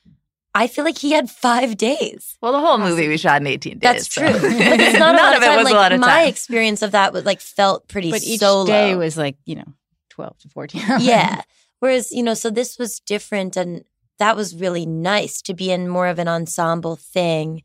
I 0.55 0.67
feel 0.67 0.85
like 0.85 0.99
he 0.99 1.13
had 1.13 1.31
5 1.31 1.77
days. 1.77 2.37
well 2.43 2.53
the 2.53 2.59
whole 2.61 2.79
movie 2.79 3.07
we 3.09 3.17
shot 3.17 3.41
in 3.41 3.47
18 3.47 3.79
days 3.79 3.81
That's 3.81 4.13
so- 4.13 4.21
true. 4.23 4.33
But 4.41 4.81
it's 4.81 4.99
not 4.99 5.15
a 5.15 5.17
none 5.17 5.17
lot 5.17 5.37
of 5.37 5.43
of 5.43 5.45
time. 5.45 5.53
it 5.55 5.57
was 5.59 5.65
like 5.65 5.73
a 5.75 5.77
lot 5.77 5.93
of 5.93 6.01
my 6.01 6.07
time 6.07 6.29
experience 6.29 6.83
of 6.83 6.91
that 6.93 7.13
was 7.13 7.25
like 7.25 7.41
felt 7.41 7.87
pretty 7.89 8.11
But 8.11 8.23
each 8.23 8.41
solo. 8.41 8.67
day 8.67 8.95
was 8.97 9.17
like, 9.17 9.37
you 9.45 9.55
know, 9.57 9.75
12 10.11 10.39
to 10.39 10.49
14 10.49 10.83
hours. 10.91 11.05
yeah. 11.07 11.43
Whereas, 11.79 12.11
you 12.13 12.23
know, 12.23 12.35
so 12.35 12.51
this 12.51 12.79
was 12.79 13.01
different 13.01 13.57
and 13.57 13.85
that 14.19 14.37
was 14.37 14.55
really 14.57 14.85
nice 14.87 15.41
to 15.43 15.55
be 15.55 15.71
in 15.71 15.89
more 15.89 16.09
of 16.09 16.19
an 16.19 16.29
ensemble 16.29 16.97
thing. 16.97 17.63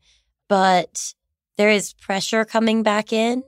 But 0.48 1.12
there 1.58 1.70
is 1.70 1.92
pressure 1.94 2.44
coming 2.44 2.82
back 2.82 3.12
in 3.12 3.42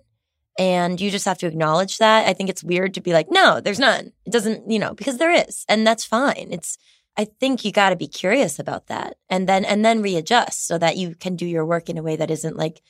and 0.59 1.01
you 1.01 1.11
just 1.11 1.24
have 1.24 1.38
to 1.38 1.46
acknowledge 1.46 1.98
that. 1.98 2.27
I 2.27 2.33
think 2.35 2.51
it's 2.51 2.64
weird 2.64 2.94
to 2.94 3.01
be 3.01 3.12
like, 3.12 3.29
no, 3.31 3.61
there's 3.61 3.79
none. 3.79 4.12
It 4.27 4.33
doesn't, 4.33 4.68
you 4.70 4.79
know, 4.81 4.92
because 4.94 5.18
there 5.18 5.31
is. 5.31 5.64
And 5.68 5.87
that's 5.87 6.05
fine. 6.05 6.48
It's, 6.51 6.77
I 7.19 7.25
think 7.27 7.65
you 7.65 7.73
got 7.73 7.91
to 7.91 7.97
be 7.97 8.07
curious 8.09 8.59
about 8.61 8.87
that 8.87 9.17
and 9.29 9.49
then, 9.49 9.65
and 9.65 9.85
then 9.85 10.01
readjust 10.03 10.67
so 10.67 10.79
that 10.79 10.97
you 10.97 11.17
can 11.17 11.37
do 11.37 11.45
your 11.47 11.67
work 11.67 11.91
in 11.91 11.99
a 11.99 12.03
way 12.03 12.17
that 12.17 12.31
isn't 12.31 12.57
like, 12.57 12.81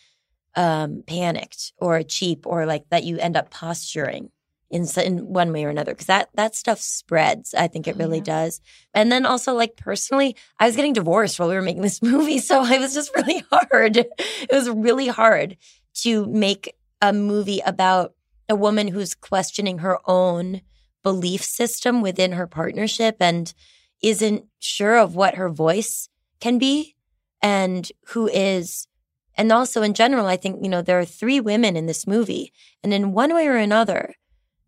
um, 0.55 1.03
panicked 1.07 1.73
or 1.79 2.03
cheap 2.03 2.47
or 2.47 2.67
like 2.67 2.89
that 2.91 3.05
you 3.05 3.19
end 3.19 3.37
up 3.37 3.51
posturing 3.51 4.31
in 4.71 4.87
in 5.03 5.19
one 5.33 5.53
way 5.53 5.65
or 5.65 5.71
another 5.71 5.93
because 5.93 6.07
that 6.07 6.29
that 6.35 6.55
stuff 6.55 6.79
spreads. 6.81 7.55
I 7.55 7.69
think 7.69 7.87
it 7.89 7.97
really 7.97 8.19
Yeah. 8.19 8.25
does. 8.25 8.61
And 8.93 9.11
then 9.11 9.25
also 9.25 9.55
like 9.55 9.77
personally, 9.77 10.37
I 10.59 10.67
was 10.67 10.77
getting 10.77 10.93
divorced 10.93 11.39
while 11.39 11.49
we 11.49 11.55
were 11.55 11.63
making 11.63 11.83
this 11.83 12.03
movie, 12.15 12.39
so 12.39 12.65
it 12.65 12.81
was 12.81 12.93
just 12.95 13.15
really 13.17 13.45
hard. 13.51 13.97
It 13.97 14.51
was 14.53 14.69
really 14.69 15.09
hard 15.09 15.57
to 16.03 16.27
make 16.27 16.75
a 17.01 17.13
movie 17.13 17.61
about 17.65 18.15
a 18.49 18.57
woman 18.57 18.89
who's 18.89 19.15
questioning 19.15 19.79
her 19.79 19.99
own 20.09 20.61
belief 21.03 21.43
system 21.43 22.03
within 22.03 22.33
her 22.33 22.47
partnership 22.47 23.17
and 23.21 23.55
isn't 24.03 24.45
sure 24.59 24.97
of 24.97 25.15
what 25.15 25.35
her 25.35 25.49
voice 25.49 26.09
can 26.41 26.59
be 26.59 26.95
and 27.43 27.91
who 28.09 28.29
is. 28.29 28.87
And 29.37 29.53
also 29.53 29.83
in 29.83 29.95
general 29.95 30.27
i 30.27 30.37
think 30.37 30.65
you 30.65 30.69
know 30.69 30.83
there 30.83 30.99
are 30.99 31.05
three 31.05 31.39
women 31.39 31.77
in 31.77 31.87
this 31.87 32.09
movie 32.09 32.53
and 32.83 32.93
in 32.93 33.13
one 33.13 33.33
way 33.33 33.47
or 33.47 33.57
another 33.57 34.15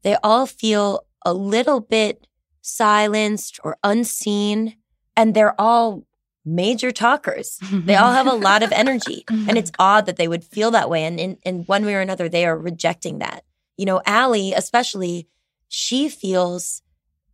they 0.03 0.17
all 0.23 0.47
feel 0.47 1.05
a 1.25 1.35
little 1.35 1.81
bit 1.81 2.29
silenced 2.63 3.59
or 3.65 3.77
unseen 3.83 4.77
and 5.17 5.35
they're 5.35 5.61
all 5.61 6.05
major 6.45 6.91
talkers. 6.91 7.59
They 7.71 7.97
all 7.97 8.13
have 8.13 8.27
a 8.27 8.33
lot 8.33 8.63
of 8.63 8.73
energy 8.73 9.25
mm-hmm. 9.29 9.49
and 9.49 9.59
it's 9.59 9.73
odd 9.79 10.07
that 10.07 10.17
they 10.17 10.29
would 10.29 10.45
feel 10.45 10.71
that 10.71 10.91
way 10.91 11.05
and 11.05 11.21
in, 11.21 11.39
in 11.45 11.65
one 11.65 11.85
way 11.85 11.95
or 11.95 12.01
another 12.01 12.29
they 12.29 12.47
are 12.47 12.57
rejecting 12.57 13.19
that. 13.19 13.45
You 13.77 13.87
know 13.87 14.03
Allie 14.07 14.53
especially 14.53 15.29
she 15.69 16.09
feels 16.09 16.83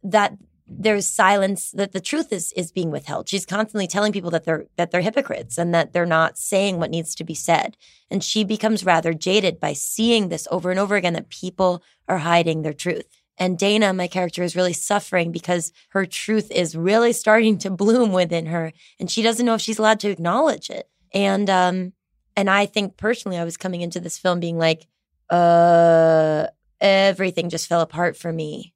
that 0.02 0.36
there's 0.68 1.06
silence 1.06 1.70
that 1.70 1.92
the 1.92 2.00
truth 2.00 2.32
is 2.32 2.52
is 2.52 2.72
being 2.72 2.90
withheld 2.90 3.28
she's 3.28 3.46
constantly 3.46 3.86
telling 3.86 4.12
people 4.12 4.30
that 4.30 4.44
they're 4.44 4.66
that 4.76 4.90
they're 4.90 5.00
hypocrites 5.00 5.58
and 5.58 5.72
that 5.74 5.92
they're 5.92 6.06
not 6.06 6.36
saying 6.36 6.78
what 6.78 6.90
needs 6.90 7.14
to 7.14 7.24
be 7.24 7.34
said 7.34 7.76
and 8.10 8.24
she 8.24 8.44
becomes 8.44 8.84
rather 8.84 9.14
jaded 9.14 9.60
by 9.60 9.72
seeing 9.72 10.28
this 10.28 10.48
over 10.50 10.70
and 10.70 10.80
over 10.80 10.96
again 10.96 11.12
that 11.12 11.28
people 11.28 11.82
are 12.08 12.18
hiding 12.18 12.62
their 12.62 12.72
truth 12.72 13.06
and 13.38 13.58
Dana, 13.58 13.92
my 13.92 14.08
character, 14.08 14.42
is 14.42 14.56
really 14.56 14.72
suffering 14.72 15.30
because 15.30 15.72
her 15.90 16.06
truth 16.06 16.50
is 16.50 16.74
really 16.74 17.12
starting 17.12 17.58
to 17.58 17.70
bloom 17.70 18.12
within 18.12 18.46
her, 18.46 18.72
and 18.98 19.10
she 19.10 19.22
doesn't 19.22 19.44
know 19.44 19.54
if 19.54 19.60
she's 19.60 19.78
allowed 19.78 20.00
to 20.00 20.10
acknowledge 20.10 20.70
it. 20.70 20.88
And 21.12 21.50
um, 21.50 21.92
and 22.34 22.48
I 22.48 22.66
think 22.66 22.96
personally, 22.96 23.38
I 23.38 23.44
was 23.44 23.56
coming 23.56 23.82
into 23.82 24.00
this 24.00 24.18
film 24.18 24.40
being 24.40 24.58
like, 24.58 24.86
uh, 25.28 26.46
everything 26.80 27.50
just 27.50 27.68
fell 27.68 27.80
apart 27.82 28.16
for 28.16 28.32
me. 28.32 28.74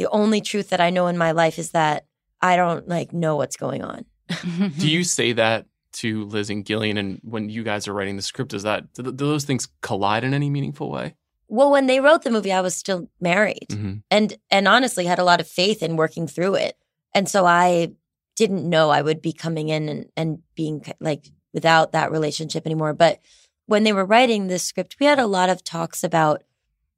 The 0.00 0.08
only 0.08 0.40
truth 0.40 0.70
that 0.70 0.80
I 0.80 0.88
know 0.88 1.08
in 1.08 1.18
my 1.18 1.32
life 1.32 1.58
is 1.58 1.72
that 1.72 2.06
I 2.40 2.56
don't 2.56 2.88
like 2.88 3.12
know 3.12 3.36
what's 3.36 3.58
going 3.58 3.84
on. 3.84 4.06
Do 4.78 4.88
you 4.90 5.04
say 5.04 5.34
that 5.34 5.66
to 5.94 6.24
Liz 6.24 6.48
and 6.48 6.64
Gillian, 6.64 6.96
and 6.96 7.20
when 7.22 7.50
you 7.50 7.62
guys 7.62 7.86
are 7.86 7.92
writing 7.92 8.16
the 8.16 8.22
script, 8.22 8.52
does 8.52 8.62
that 8.62 8.90
do, 8.94 9.02
do 9.02 9.10
those 9.12 9.44
things 9.44 9.68
collide 9.82 10.24
in 10.24 10.32
any 10.32 10.48
meaningful 10.48 10.90
way? 10.90 11.16
Well, 11.48 11.70
when 11.70 11.86
they 11.86 12.00
wrote 12.00 12.22
the 12.22 12.30
movie, 12.30 12.50
I 12.50 12.62
was 12.62 12.74
still 12.74 13.10
married 13.20 13.66
Mhm. 13.68 14.02
and 14.10 14.38
and 14.50 14.66
honestly 14.66 15.04
had 15.04 15.18
a 15.18 15.24
lot 15.24 15.38
of 15.38 15.46
faith 15.46 15.82
in 15.82 15.96
working 15.96 16.26
through 16.26 16.54
it. 16.54 16.78
And 17.14 17.28
so 17.28 17.44
I 17.44 17.90
didn't 18.36 18.66
know 18.66 18.88
I 18.88 19.02
would 19.02 19.20
be 19.20 19.34
coming 19.34 19.68
in 19.68 19.86
and, 19.90 20.06
and 20.16 20.38
being 20.54 20.82
like 21.00 21.28
without 21.52 21.92
that 21.92 22.10
relationship 22.10 22.64
anymore. 22.64 22.94
But 22.94 23.18
when 23.66 23.84
they 23.84 23.92
were 23.92 24.06
writing 24.06 24.46
this 24.46 24.62
script, 24.62 24.96
we 24.98 25.04
had 25.04 25.18
a 25.18 25.26
lot 25.26 25.50
of 25.50 25.62
talks 25.62 26.02
about 26.02 26.42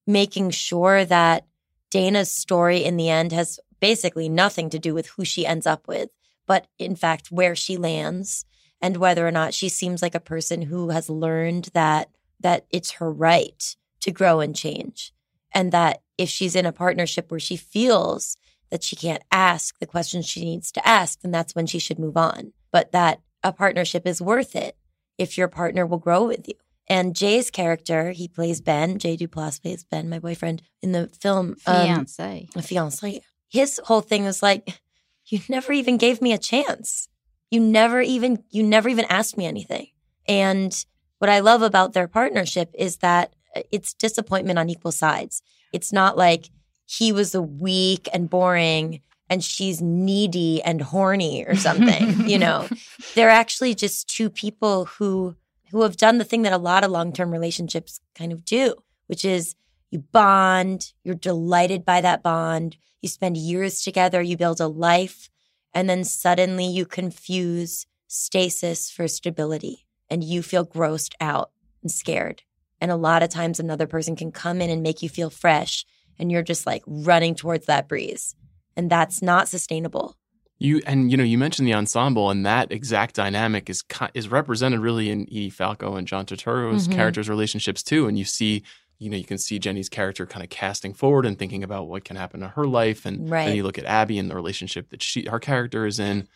making 0.07 0.51
sure 0.51 1.05
that 1.05 1.47
Dana's 1.93 2.33
story 2.33 2.85
in 2.85 2.97
the 2.97 3.11
end 3.11 3.33
has 3.33 3.61
basically 3.79 4.27
nothing 4.27 4.71
to 4.71 4.79
do 4.79 4.95
with 4.95 5.09
who 5.09 5.27
she 5.27 5.47
ends 5.47 5.67
up 5.67 5.87
with, 5.87 6.09
but 6.47 6.67
in 6.79 6.97
fact, 6.97 7.31
where 7.31 7.55
she 7.55 7.77
lands 7.77 8.47
and 8.81 8.97
whether 8.97 9.29
or 9.29 9.31
not 9.31 9.53
she 9.53 9.69
seems 9.69 10.01
like 10.01 10.15
a 10.15 10.21
person 10.21 10.63
who 10.63 10.89
has 10.89 11.11
learned 11.11 11.69
that 11.75 12.09
that 12.41 12.65
it's 12.71 12.93
her 12.93 13.13
right 13.13 13.77
to 14.01 14.11
grow 14.11 14.41
and 14.41 14.57
change. 14.57 15.13
And 15.53 15.71
that 15.71 16.03
if 16.17 16.31
she's 16.31 16.57
in 16.57 16.65
a 16.65 16.73
partnership 16.73 17.31
where 17.31 17.39
she 17.39 17.57
feels 17.57 18.39
that 18.71 18.83
she 18.83 18.97
can't 18.97 19.23
ask 19.31 19.79
the 19.79 19.87
questions 19.87 20.27
she 20.27 20.45
needs 20.45 20.73
to 20.73 20.89
ask 20.89 21.21
then 21.21 21.31
that's 21.31 21.55
when 21.55 21.67
she 21.67 21.79
should 21.79 21.99
move 21.99 22.17
on. 22.17 22.55
But 22.73 22.93
that 22.93 23.21
a 23.43 23.53
partnership 23.53 24.07
is 24.07 24.23
worth 24.23 24.57
it 24.57 24.79
if 25.19 25.37
your 25.37 25.49
partner 25.49 25.85
will 25.87 25.99
grow 25.99 26.27
with 26.27 26.49
you 26.49 26.55
and 26.88 27.14
Jay's 27.14 27.51
character 27.51 28.11
he 28.12 28.29
plays 28.29 28.61
Ben 28.61 28.99
Jay 28.99 29.16
Duplass 29.16 29.61
plays 29.61 29.85
Ben 29.85 30.09
my 30.09 30.18
boyfriend 30.18 30.62
in 30.83 30.92
the 30.92 31.09
film 31.21 31.57
um, 31.66 31.85
Fiance. 31.85 32.49
a 32.55 32.62
fiance. 32.62 33.21
His 33.49 33.81
whole 33.85 34.01
thing 34.01 34.25
was 34.25 34.42
like, 34.42 34.81
you 35.27 35.40
never 35.49 35.73
even 35.73 35.97
gave 35.97 36.21
me 36.23 36.33
a 36.33 36.38
chance. 36.38 37.09
You 37.51 37.61
never 37.61 38.01
even 38.01 38.42
you 38.51 38.62
never 38.62 38.88
even 38.88 39.05
asked 39.07 39.37
me 39.37 39.47
anything. 39.47 39.88
And 40.27 40.75
what 41.18 41.31
I 41.31 41.40
love 41.40 41.62
about 41.62 41.92
their 41.92 42.09
partnership 42.09 42.71
is 42.75 42.99
that 42.99 43.35
uh, 43.55 43.62
it's 43.71 43.95
disappointment 43.95 44.59
on 44.59 44.71
equal 44.71 44.92
sides. 44.92 45.42
It's 45.73 45.92
not 45.92 46.16
like 46.16 46.51
he 46.87 47.12
was 47.12 47.35
a 47.35 47.42
weak 47.42 48.09
and 48.12 48.29
boring 48.29 49.03
and 49.31 49.42
she's 49.42 49.81
needy 49.81 50.62
and 50.62 50.83
horny 50.83 51.45
or 51.47 51.55
something, 51.55 52.29
you 52.29 52.38
know. 52.38 52.68
They're 53.14 53.31
actually 53.31 53.75
just 53.75 54.09
two 54.09 54.29
people 54.29 54.87
who 54.87 55.37
who 55.73 55.83
have 55.83 55.97
done 55.97 56.19
the 56.19 56.25
thing 56.25 56.43
that 56.43 56.53
a 56.53 56.59
lot 56.59 56.85
of 56.85 56.91
long-term 56.91 57.31
relationships 57.31 58.01
kind 58.15 58.33
of 58.33 58.45
do, 58.45 58.75
which 59.07 59.25
is 59.25 59.57
you 59.91 59.99
bond, 59.99 60.93
you're 61.03 61.15
delighted 61.15 61.85
by 61.85 62.01
that 62.01 62.23
bond, 62.23 62.77
you 63.01 63.09
spend 63.09 63.37
years 63.37 63.83
together, 63.83 64.23
you 64.23 64.37
build 64.37 64.61
a 64.61 64.69
life, 64.69 65.29
and 65.75 65.89
then 65.89 66.05
suddenly 66.05 66.67
you 66.67 66.87
confuse 66.87 67.87
stasis 68.07 68.91
for 68.91 69.09
stability 69.09 69.87
and 70.11 70.23
you 70.23 70.43
feel 70.43 70.67
grossed 70.67 71.15
out 71.21 71.51
and 71.83 71.91
scared. 71.91 72.43
And 72.81 72.91
a 72.91 72.97
lot 72.97 73.23
of 73.23 73.31
times 73.31 73.59
another 73.59 73.87
person 73.87 74.15
can 74.15 74.33
come 74.33 74.61
in 74.61 74.71
and 74.71 74.83
make 74.83 75.03
you 75.03 75.09
feel 75.09 75.31
fresh 75.31 75.85
and 76.19 76.31
you're 76.31 76.43
just 76.43 76.67
like 76.67 76.83
running 76.87 77.35
towards 77.35 77.67
that 77.67 77.89
breeze. 77.89 78.35
And 78.77 78.91
that's 78.91 79.23
not 79.23 79.49
sustainable. 79.49 80.17
You 80.62 80.81
and 80.87 81.11
you 81.11 81.16
know 81.16 81.25
you 81.25 81.38
mentioned 81.38 81.66
the 81.66 81.75
ensemble 81.75 82.31
and 82.31 82.46
that 82.46 82.70
exact 82.70 83.14
dynamic 83.16 83.68
is 83.68 83.83
is 84.14 84.29
represented 84.29 84.81
really 84.81 85.11
in 85.11 85.22
Edie 85.22 85.51
Falco 85.51 85.96
and 85.96 86.07
John 86.07 86.25
Turturro's 86.27 86.87
Mhm. 86.88 86.92
characters' 86.94 87.29
relationships 87.29 87.83
too. 87.83 88.07
And 88.07 88.18
you 88.18 88.25
see, 88.25 88.62
you 88.98 89.11
know, 89.11 89.16
you 89.16 89.25
can 89.25 89.38
see 89.38 89.59
Jenny's 89.59 89.88
character 89.88 90.25
kind 90.27 90.44
of 90.44 90.51
casting 90.51 90.94
forward 90.94 91.27
and 91.27 91.37
thinking 91.38 91.64
about 91.64 91.88
what 91.88 92.05
can 92.05 92.16
happen 92.16 92.40
to 92.40 92.48
her 92.48 92.66
life, 92.66 93.05
and 93.05 93.29
Right. 93.29 93.46
then 93.46 93.57
you 93.57 93.64
look 93.64 93.77
at 93.79 93.85
Abby 93.87 94.18
and 94.18 94.31
the 94.31 94.37
relationship 94.37 94.90
that 94.90 95.03
she 95.03 95.27
her 95.29 95.40
character 95.40 95.85
is 95.87 95.98
in. 95.98 96.29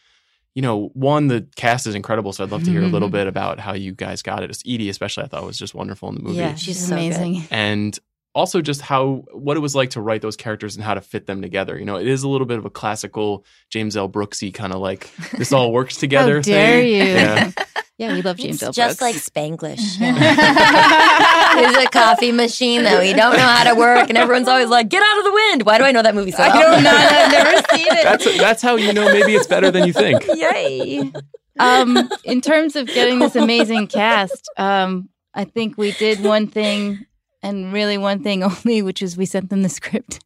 You 0.57 0.63
know, 0.63 0.91
one 0.95 1.29
the 1.29 1.47
cast 1.55 1.87
is 1.87 1.95
incredible, 1.95 2.33
so 2.33 2.43
I'd 2.43 2.51
love 2.51 2.65
to 2.65 2.71
hear 2.71 2.83
a 2.83 2.89
little 2.89 3.11
bit 3.11 3.27
about 3.27 3.61
how 3.61 3.75
you 3.75 3.93
guys 3.93 4.23
got 4.23 4.43
it. 4.43 4.51
Edie, 4.67 4.89
especially, 4.89 5.25
I 5.25 5.27
thought 5.29 5.45
was 5.45 5.59
just 5.59 5.75
wonderful 5.75 6.09
in 6.09 6.15
the 6.17 6.23
movie. 6.23 6.39
Yeah, 6.39 6.55
she's 6.55 6.63
She's 6.77 6.89
so 6.89 6.97
good. 6.97 7.05
amazing. 7.15 7.45
and 7.51 7.99
also 8.37 8.61
just 8.61 8.83
how 8.83 9.25
what 9.33 9.57
it 9.57 9.61
was 9.61 9.75
like 9.75 9.91
to 9.91 10.01
write 10.01 10.21
those 10.21 10.37
characters 10.37 10.77
and 10.77 10.85
how 10.85 10.93
to 10.95 11.01
fit 11.01 11.27
them 11.27 11.41
together. 11.41 11.79
You 11.79 11.87
know, 11.87 11.97
it 11.97 12.07
is 12.07 12.23
a 12.23 12.29
little 12.29 12.47
bit 12.47 12.59
of 12.59 12.67
a 12.67 12.71
classical 12.71 13.45
James 13.71 13.97
L. 13.97 14.09
Brooksy 14.11 14.53
kind 14.53 14.75
of 14.75 14.81
like 14.81 15.11
this 15.39 15.53
all 15.53 15.73
works 15.73 15.97
together. 16.05 16.37
How 16.37 16.43
dare 16.43 16.81
thing. 16.83 16.89
you? 16.89 16.97
Yeah. 17.03 17.51
Yeah, 17.99 18.13
we 18.13 18.21
love 18.21 18.37
James 18.37 18.57
It's 18.57 18.63
L. 18.63 18.73
just 18.73 19.01
like 19.01 19.15
Brooks. 19.15 19.31
Spanglish. 19.31 19.99
There's 19.99 21.77
a 21.79 21.89
coffee 21.89 22.31
machine 22.31 22.83
that 22.83 23.01
we 23.01 23.15
don't 23.15 23.33
know 23.33 23.43
how 23.43 23.65
to 23.65 23.75
work, 23.75 24.11
and 24.11 24.19
everyone's 24.19 24.49
always 24.49 24.69
like, 24.69 24.91
"Get 24.91 25.03
out 25.03 25.17
of 25.19 25.25
the 25.25 25.33
wind." 25.33 25.63
Why 25.63 25.79
do 25.79 25.85
I 25.85 25.93
know 25.93 26.03
that 26.03 26.15
movie 26.15 26.31
so 26.31 26.43
well? 26.43 26.53
I 26.55 26.61
don't 26.61 26.83
know. 26.85 26.91
I've 26.95 27.33
never 27.33 27.57
seen 27.75 27.87
it. 27.87 28.03
That's 28.05 28.39
that's 28.39 28.61
how 28.63 28.77
you 28.77 28.93
know 28.93 29.11
maybe 29.11 29.35
it's 29.35 29.47
better 29.47 29.71
than 29.71 29.87
you 29.87 29.95
think. 29.95 30.27
Yay! 30.27 31.11
um, 31.59 32.11
in 32.25 32.43
terms 32.43 32.77
of 32.77 32.87
getting 32.87 33.19
this 33.19 33.35
amazing 33.35 33.87
cast, 33.87 34.47
um, 34.59 35.09
I 35.33 35.45
think 35.45 35.79
we 35.79 35.93
did 35.93 36.23
one 36.23 36.49
thing 36.49 37.07
and 37.43 37.73
really 37.73 37.99
one 37.99 38.23
thing 38.23 38.43
only, 38.43 38.83
which 38.83 39.03
was 39.03 39.17
we 39.17 39.27
sent 39.27 39.51
them 39.51 39.63
the 39.63 39.69
script 39.69 40.21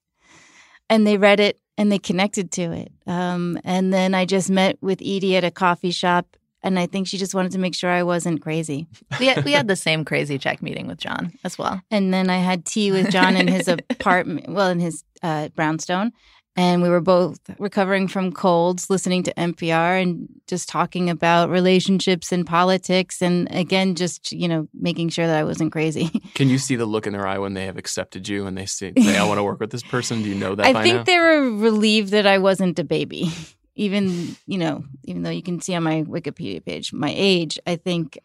and 0.89 1.07
they 1.07 1.17
read 1.17 1.41
it 1.41 1.59
and 1.79 1.91
they 1.91 1.99
connected 1.99 2.51
to 2.53 2.73
it. 2.73 2.93
Um, 3.07 3.59
and 3.65 3.93
then 3.93 4.15
I 4.15 4.27
just 4.27 4.51
met 4.51 4.77
with 4.83 5.01
Edie 5.01 5.37
at 5.37 5.45
a 5.45 5.51
coffee 5.51 5.93
shop 5.93 6.37
and 6.63 6.79
I 6.79 6.87
think 6.87 7.07
she 7.07 7.17
just 7.17 7.35
wanted 7.35 7.53
to 7.53 7.59
make 7.59 7.75
sure 7.75 7.91
I 7.91 8.03
wasn't 8.03 8.43
crazy. 8.43 8.87
we 9.19 9.29
had, 9.29 9.45
we 9.45 9.53
had 9.53 9.67
the 9.67 9.77
same 9.77 10.05
crazy 10.05 10.37
check 10.37 10.61
meeting 10.63 10.87
with 10.87 10.99
John 10.99 11.33
as 11.43 11.57
well. 11.57 11.81
And 11.91 12.13
then 12.13 12.29
I 12.29 12.37
had 12.37 12.67
tea 12.67 12.93
with 12.93 13.11
John 13.11 13.37
in 13.37 13.49
his 13.49 13.67
apartment, 13.91 14.51
well, 14.51 14.69
in 14.69 14.79
his 14.79 15.05
uh, 15.23 15.49
brownstone. 15.49 16.13
And 16.57 16.83
we 16.83 16.89
were 16.89 17.01
both 17.01 17.39
recovering 17.59 18.09
from 18.09 18.33
colds, 18.33 18.91
listening 18.91 19.23
to 19.23 19.35
NPR 19.35 20.03
and 20.03 20.29
just 20.47 20.69
talking 20.69 21.09
about 21.09 21.49
relationships 21.49 22.33
and 22.33 22.47
politics. 22.47 23.23
And 23.23 23.49
again, 23.55 23.95
just, 23.95 24.33
you 24.33 24.49
know, 24.49 24.69
making 24.75 25.11
sure 25.11 25.27
that 25.27 25.37
I 25.37 25.45
wasn't 25.45 25.73
crazy. 25.73 26.09
Can 26.35 26.49
you 26.49 26.59
see 26.59 26.77
the 26.77 26.87
look 26.87 27.07
in 27.07 27.13
their 27.13 27.27
eye 27.27 27.39
when 27.39 27.55
they 27.55 27.67
have 27.67 27.79
accepted 27.79 28.29
you 28.29 28.47
and 28.47 28.59
they 28.59 28.67
say, 28.67 28.93
"I 28.97 29.25
want 29.25 29.39
to 29.39 29.45
work 29.45 29.61
with 29.61 29.71
this 29.71 29.83
person"? 29.83 30.23
Do 30.23 30.29
you 30.29 30.35
know 30.35 30.55
that? 30.57 30.67
I 30.67 30.83
think 30.83 30.97
now? 30.97 31.03
they 31.05 31.19
were 31.19 31.51
relieved 31.51 32.11
that 32.11 32.27
I 32.27 32.39
wasn't 32.39 32.79
a 32.79 32.85
baby. 32.85 33.31
Even, 33.77 34.37
you 34.47 34.59
know, 34.59 34.85
even 35.05 35.23
though 35.23 35.31
you 35.31 35.43
can 35.43 35.63
see 35.63 35.75
on 35.75 35.85
my 35.85 36.03
Wikipedia 36.03 36.63
page 36.63 36.93
my 36.93 37.15
age, 37.17 37.59
I 37.67 37.77
think 37.77 38.19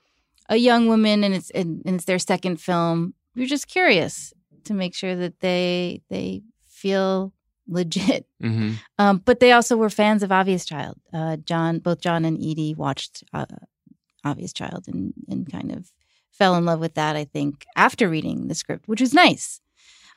a 0.50 0.58
young 0.58 0.88
woman 0.88 1.24
and 1.24 1.34
it's 1.34 1.50
and, 1.52 1.82
and 1.86 1.96
it's 1.96 2.06
their 2.06 2.20
second 2.20 2.60
film. 2.60 3.14
You're 3.36 3.48
just 3.48 3.68
curious 3.68 4.34
to 4.66 4.74
make 4.74 4.94
sure 4.94 5.16
that 5.16 5.40
they 5.40 6.02
they 6.10 6.42
feel 6.68 7.32
legit. 7.68 8.28
Mhm. 8.44 8.76
Um, 9.00 9.22
but 9.26 9.40
they 9.40 9.52
also 9.54 9.76
were 9.78 9.90
fans 9.90 10.22
of 10.22 10.32
Obvious 10.32 10.66
Child. 10.66 11.00
Uh, 11.14 11.38
John, 11.38 11.80
both 11.80 12.00
John 12.02 12.26
and 12.26 12.38
Edie 12.38 12.76
watched 12.76 13.24
uh, 13.34 13.46
Obvious 14.24 14.54
Child 14.54 14.86
and 14.88 15.14
and 15.28 15.50
kind 15.52 15.72
of 15.72 15.92
fell 16.32 16.56
in 16.56 16.66
love 16.66 16.80
with 16.80 16.94
that. 16.96 17.16
I 17.16 17.24
think 17.26 17.66
after 17.76 18.10
reading 18.10 18.48
the 18.48 18.56
script, 18.56 18.88
which 18.88 19.02
was 19.02 19.14
nice. 19.14 19.62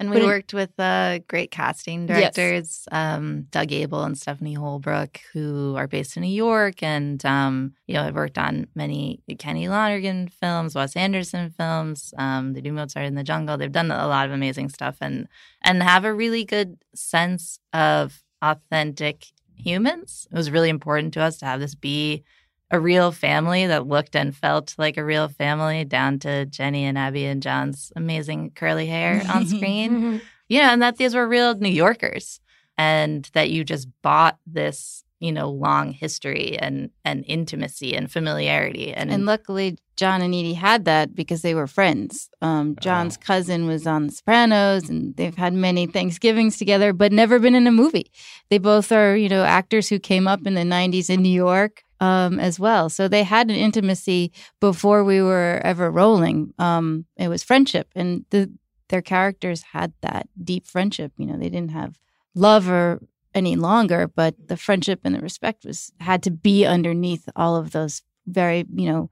And 0.00 0.11
But 0.11 0.18
we 0.18 0.22
it- 0.22 0.26
worked 0.26 0.54
with 0.54 0.78
uh, 0.78 1.18
great 1.26 1.50
casting 1.50 2.06
Yes. 2.06 2.34
directors, 2.34 2.88
um, 2.92 3.46
Doug 3.50 3.68
Aibel 3.68 4.06
and 4.06 4.16
Stephanie 4.16 4.54
Holbrook, 4.54 5.20
who 5.32 5.74
are 5.76 5.88
based 5.88 6.16
in 6.16 6.22
New 6.22 6.28
York 6.28 6.82
and, 6.84 7.24
um, 7.26 7.72
you 7.88 7.94
know, 7.94 8.04
have 8.04 8.14
worked 8.14 8.38
on 8.38 8.68
many 8.76 9.20
Kenny 9.38 9.68
Lonergan 9.68 10.28
films, 10.28 10.74
Wes 10.76 10.94
Anderson 10.94 11.50
films. 11.50 12.14
Um, 12.16 12.52
they 12.52 12.61
do 12.61 12.72
Mozart 12.72 13.06
in 13.06 13.16
the 13.16 13.24
Jungle. 13.24 13.56
They've 13.56 13.72
done 13.72 13.90
a 13.90 14.06
lot 14.06 14.26
of 14.26 14.32
amazing 14.32 14.68
stuff 14.68 14.96
and 15.00 15.26
and 15.62 15.82
have 15.82 16.04
a 16.04 16.14
really 16.14 16.44
good 16.44 16.76
sense 16.94 17.58
of 17.72 18.22
authentic 18.40 19.26
humans. 19.56 20.28
It 20.30 20.37
was 20.37 20.50
really 20.52 20.68
important 20.68 21.12
to 21.14 21.20
us 21.22 21.38
to 21.38 21.46
have 21.46 21.58
this 21.58 21.74
be 21.74 22.22
a 22.70 22.78
real 22.78 23.12
family 23.12 23.66
that 23.66 23.87
looked 23.87 24.14
and 24.14 24.37
felt 24.37 24.74
like 24.78 24.96
a 24.96 25.04
real 25.04 25.28
family, 25.28 25.85
down 25.85 26.18
to 26.20 26.44
Jenny 26.46 26.85
and 26.85 26.98
Abby 26.98 27.24
and 27.24 27.42
John's 27.42 27.92
amazing 27.96 28.52
curly 28.54 28.87
hair 28.87 29.22
on 29.33 29.46
screen. 29.46 30.20
You 30.50 30.61
know, 30.61 30.68
and 30.68 30.81
that 30.81 30.96
these 30.96 31.14
were 31.14 31.28
real 31.28 31.54
New 31.57 31.68
Yorkers, 31.68 32.40
and 32.78 33.28
that 33.35 33.50
you 33.50 33.64
just 33.64 33.87
bought 34.00 34.38
this, 34.46 35.04
you 35.20 35.31
know, 35.31 35.50
long 35.50 35.92
history 35.92 36.57
and 36.59 36.88
and 37.04 37.22
intimacy 37.26 37.94
and 37.94 38.11
familiarity, 38.11 38.94
and, 38.94 39.11
And 39.11 39.26
luckily, 39.26 39.76
John 39.96 40.22
and 40.22 40.35
Edie 40.35 40.54
had 40.54 40.87
that 40.87 41.14
because 41.14 41.42
they 41.42 41.54
were 41.54 41.66
friends. 41.66 42.31
Um, 42.40 42.76
John's 42.81 43.18
cousin 43.18 43.66
was 43.66 43.87
on 43.87 44.07
The 44.07 44.12
Sopranos, 44.14 44.88
and 44.88 45.14
they've 45.16 45.37
had 45.37 45.52
many 45.52 45.87
Thanksgivings 45.87 46.57
together, 46.57 46.94
but 46.94 47.12
never 47.12 47.38
been 47.38 47.54
in 47.54 47.66
a 47.66 47.70
movie. 47.70 48.11
They 48.48 48.57
both 48.57 48.90
are, 48.90 49.14
you 49.18 49.28
know, 49.28 49.44
actors 49.44 49.90
who 49.90 49.98
came 49.98 50.26
up 50.26 50.46
in 50.46 50.54
the 50.54 50.62
'90s 50.62 51.11
in 51.11 51.20
New 51.20 51.28
York 51.28 51.85
um, 52.00 52.38
as 52.38 52.58
well. 52.61 52.88
So 52.88 53.08
they 53.08 53.22
had 53.22 53.50
an 53.50 53.56
intimacy 53.56 54.32
before 54.61 55.04
we 55.04 55.20
were 55.22 55.61
ever 55.64 55.90
rolling. 55.90 56.52
Um, 56.58 57.06
it 57.16 57.28
was 57.28 57.42
friendship, 57.42 57.88
and 57.94 58.24
the, 58.30 58.51
their 58.88 59.03
characters 59.03 59.62
had 59.72 59.92
that 60.01 60.28
deep 60.42 60.66
friendship. 60.66 61.12
You 61.16 61.26
know, 61.26 61.36
they 61.36 61.49
didn't 61.49 61.72
have 61.72 61.99
love 62.34 62.68
or 62.68 63.01
any 63.34 63.57
longer, 63.57 64.09
but 64.09 64.34
the 64.49 64.57
friendship 64.57 65.01
and 65.05 65.14
the 65.14 65.20
respect 65.20 65.64
was 65.64 65.92
had 66.01 66.22
to 66.24 66.30
be 66.30 66.64
underneath 66.64 67.28
all 67.36 67.57
of 67.57 67.72
those 67.72 68.03
very, 68.26 68.64
you 68.74 68.90
know, 68.90 69.11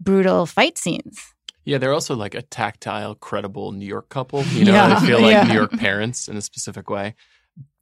brutal 0.00 0.46
fight 0.46 0.78
scenes. 0.78 1.20
Yeah, 1.64 1.78
they're 1.78 1.92
also 1.92 2.16
like 2.16 2.34
a 2.34 2.42
tactile, 2.42 3.14
credible 3.14 3.70
New 3.72 3.86
York 3.86 4.08
couple. 4.08 4.42
You 4.44 4.64
know, 4.66 4.72
Yeah, 4.72 4.98
they 4.98 5.06
feel 5.06 5.20
like 5.20 5.32
yeah. 5.32 5.44
New 5.44 5.54
York 5.54 5.72
parents 5.72 6.28
in 6.28 6.36
a 6.36 6.42
specific 6.42 6.90
way. 6.90 7.14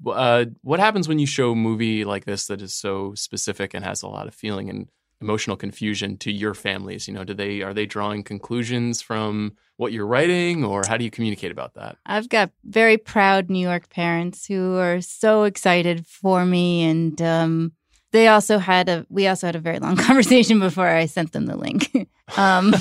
Uh, 0.06 0.46
what 0.62 0.80
happens 0.80 1.08
when 1.08 1.18
you 1.18 1.26
show 1.26 1.52
a 1.52 1.56
movie 1.56 2.04
like 2.04 2.24
this 2.24 2.46
that 2.46 2.62
is 2.62 2.74
so 2.74 3.14
specific 3.14 3.74
and 3.74 3.84
has 3.84 4.02
a 4.02 4.08
lot 4.08 4.26
of 4.26 4.34
feeling? 4.34 4.70
And 4.70 4.88
emotional 5.20 5.56
confusion 5.56 6.16
to 6.18 6.32
your 6.32 6.54
families? 6.54 7.06
You 7.06 7.14
know, 7.14 7.24
do 7.24 7.34
they 7.34 7.62
are 7.62 7.74
they 7.74 7.86
drawing 7.86 8.22
conclusions 8.22 9.02
from 9.02 9.56
what 9.76 9.92
you're 9.92 10.06
writing, 10.06 10.64
or 10.64 10.82
how 10.86 10.96
do 10.96 11.04
you 11.04 11.10
communicate 11.10 11.52
about 11.52 11.74
that? 11.74 11.96
I've 12.06 12.28
got 12.28 12.50
very 12.64 12.96
proud 12.96 13.50
New 13.50 13.66
York 13.66 13.88
parents 13.90 14.46
who 14.46 14.76
are 14.76 15.00
so 15.00 15.44
excited 15.44 16.06
for 16.06 16.44
me, 16.44 16.82
and 16.84 17.20
um, 17.22 17.72
they 18.12 18.28
also 18.28 18.58
had 18.58 18.88
a 18.88 19.06
we 19.08 19.26
also 19.26 19.46
had 19.46 19.56
a 19.56 19.60
very 19.60 19.78
long 19.78 19.96
conversation 20.08 20.58
before 20.58 20.88
I 20.88 21.06
sent 21.06 21.32
them 21.32 21.46
the 21.46 21.56
link. 21.56 21.90
um, 22.36 22.72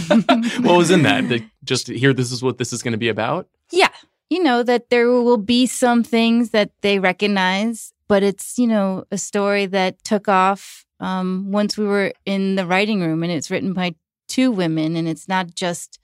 what 0.61 0.77
was 0.77 0.91
in 0.91 1.03
that? 1.03 1.23
They 1.29 1.45
just 1.63 1.87
here, 1.87 2.13
this 2.13 2.31
is 2.31 2.41
what 2.41 2.57
this 2.57 2.73
is 2.73 2.81
going 2.81 2.93
to 2.93 2.97
be 2.97 3.09
about. 3.09 3.47
Yeah, 3.71 3.89
you 4.29 4.41
know 4.41 4.63
that 4.63 4.89
there 4.89 5.09
will 5.09 5.37
be 5.37 5.65
some 5.65 6.03
things 6.03 6.51
that 6.51 6.71
they 6.81 6.99
recognize, 6.99 7.93
but 8.07 8.23
it's 8.23 8.57
you 8.57 8.67
know 8.67 9.05
a 9.11 9.17
story 9.17 9.65
that 9.67 10.03
took 10.03 10.27
off 10.27 10.85
um, 10.99 11.51
once 11.51 11.77
we 11.77 11.85
were 11.85 12.13
in 12.25 12.55
the 12.55 12.65
writing 12.65 13.01
room, 13.01 13.23
and 13.23 13.31
it's 13.31 13.51
written 13.51 13.73
by 13.73 13.95
two 14.27 14.51
women, 14.51 14.95
and 14.95 15.07
it's 15.07 15.27
not 15.27 15.55
just 15.55 15.99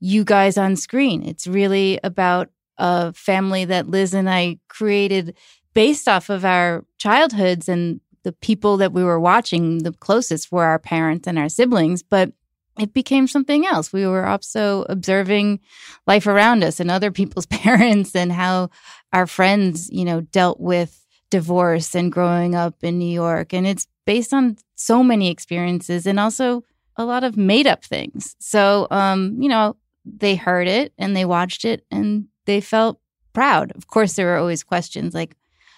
you 0.00 0.24
guys 0.24 0.56
on 0.58 0.76
screen. 0.76 1.22
It's 1.22 1.46
really 1.46 1.98
about 2.04 2.50
a 2.78 3.12
family 3.12 3.64
that 3.64 3.88
Liz 3.88 4.14
and 4.14 4.28
I 4.28 4.58
created 4.68 5.36
based 5.74 6.08
off 6.08 6.30
of 6.30 6.44
our 6.44 6.84
childhoods 6.98 7.68
and 7.68 8.00
the 8.22 8.32
people 8.32 8.76
that 8.78 8.92
we 8.92 9.04
were 9.04 9.20
watching 9.20 9.78
the 9.78 9.92
closest 9.92 10.50
were 10.50 10.64
our 10.64 10.78
parents 10.78 11.28
and 11.28 11.38
our 11.38 11.48
siblings, 11.48 12.02
but 12.02 12.32
it 12.78 12.92
became 12.92 13.26
something 13.26 13.66
else. 13.66 13.92
We 13.92 14.06
were 14.06 14.26
also 14.26 14.84
observing 14.88 15.60
life 16.06 16.26
around 16.26 16.62
us 16.64 16.80
and 16.80 16.90
other 16.90 17.10
people's 17.20 17.46
parents 17.46 18.14
and 18.14 18.32
how 18.32 18.70
our 19.12 19.26
friends, 19.26 19.88
you 19.90 20.04
know, 20.04 20.20
dealt 20.20 20.60
with 20.60 21.04
divorce 21.30 21.94
and 21.94 22.12
growing 22.12 22.54
up 22.54 22.82
in 22.82 22.98
New 22.98 23.12
York. 23.12 23.52
And 23.52 23.66
it's 23.66 23.86
based 24.04 24.32
on 24.32 24.56
so 24.74 25.02
many 25.02 25.30
experiences 25.30 26.06
and 26.06 26.20
also 26.20 26.64
a 26.96 27.04
lot 27.04 27.24
of 27.24 27.36
made 27.36 27.66
up 27.66 27.84
things. 27.84 28.36
So, 28.38 28.86
um, 28.90 29.36
you 29.40 29.48
know, 29.48 29.76
they 30.04 30.36
heard 30.36 30.68
it 30.68 30.92
and 30.98 31.16
they 31.16 31.24
watched 31.24 31.64
it 31.64 31.84
and 31.90 32.26
they 32.44 32.60
felt 32.60 33.00
proud. 33.32 33.72
Of 33.72 33.88
course, 33.88 34.14
there 34.14 34.26
were 34.26 34.36
always 34.36 34.62
questions 34.62 35.14
like, 35.14 35.36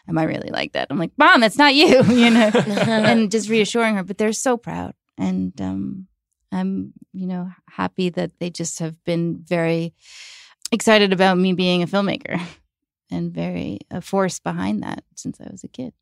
am 0.08 0.18
I 0.18 0.24
really 0.24 0.50
like 0.50 0.72
that? 0.72 0.88
I'm 0.90 0.98
like, 0.98 1.12
mom, 1.16 1.40
that's 1.40 1.58
not 1.58 1.74
you, 1.74 2.02
you 2.08 2.30
know, 2.30 2.50
and 2.54 3.30
just 3.30 3.48
reassuring 3.48 3.96
her. 3.96 4.04
But 4.04 4.18
they're 4.18 4.32
so 4.32 4.56
proud, 4.56 4.94
and 5.16 5.58
um, 5.60 6.07
I'm, 6.52 6.92
you 7.12 7.26
know, 7.26 7.50
happy 7.68 8.08
that 8.10 8.32
they 8.40 8.50
just 8.50 8.78
have 8.78 9.02
been 9.04 9.38
very 9.44 9.94
excited 10.72 11.12
about 11.12 11.38
me 11.38 11.52
being 11.52 11.82
a 11.82 11.86
filmmaker, 11.86 12.40
and 13.10 13.32
very 13.32 13.78
a 13.90 14.00
force 14.00 14.38
behind 14.38 14.82
that 14.82 15.04
since 15.14 15.40
I 15.40 15.48
was 15.50 15.64
a 15.64 15.68
kid. 15.68 15.92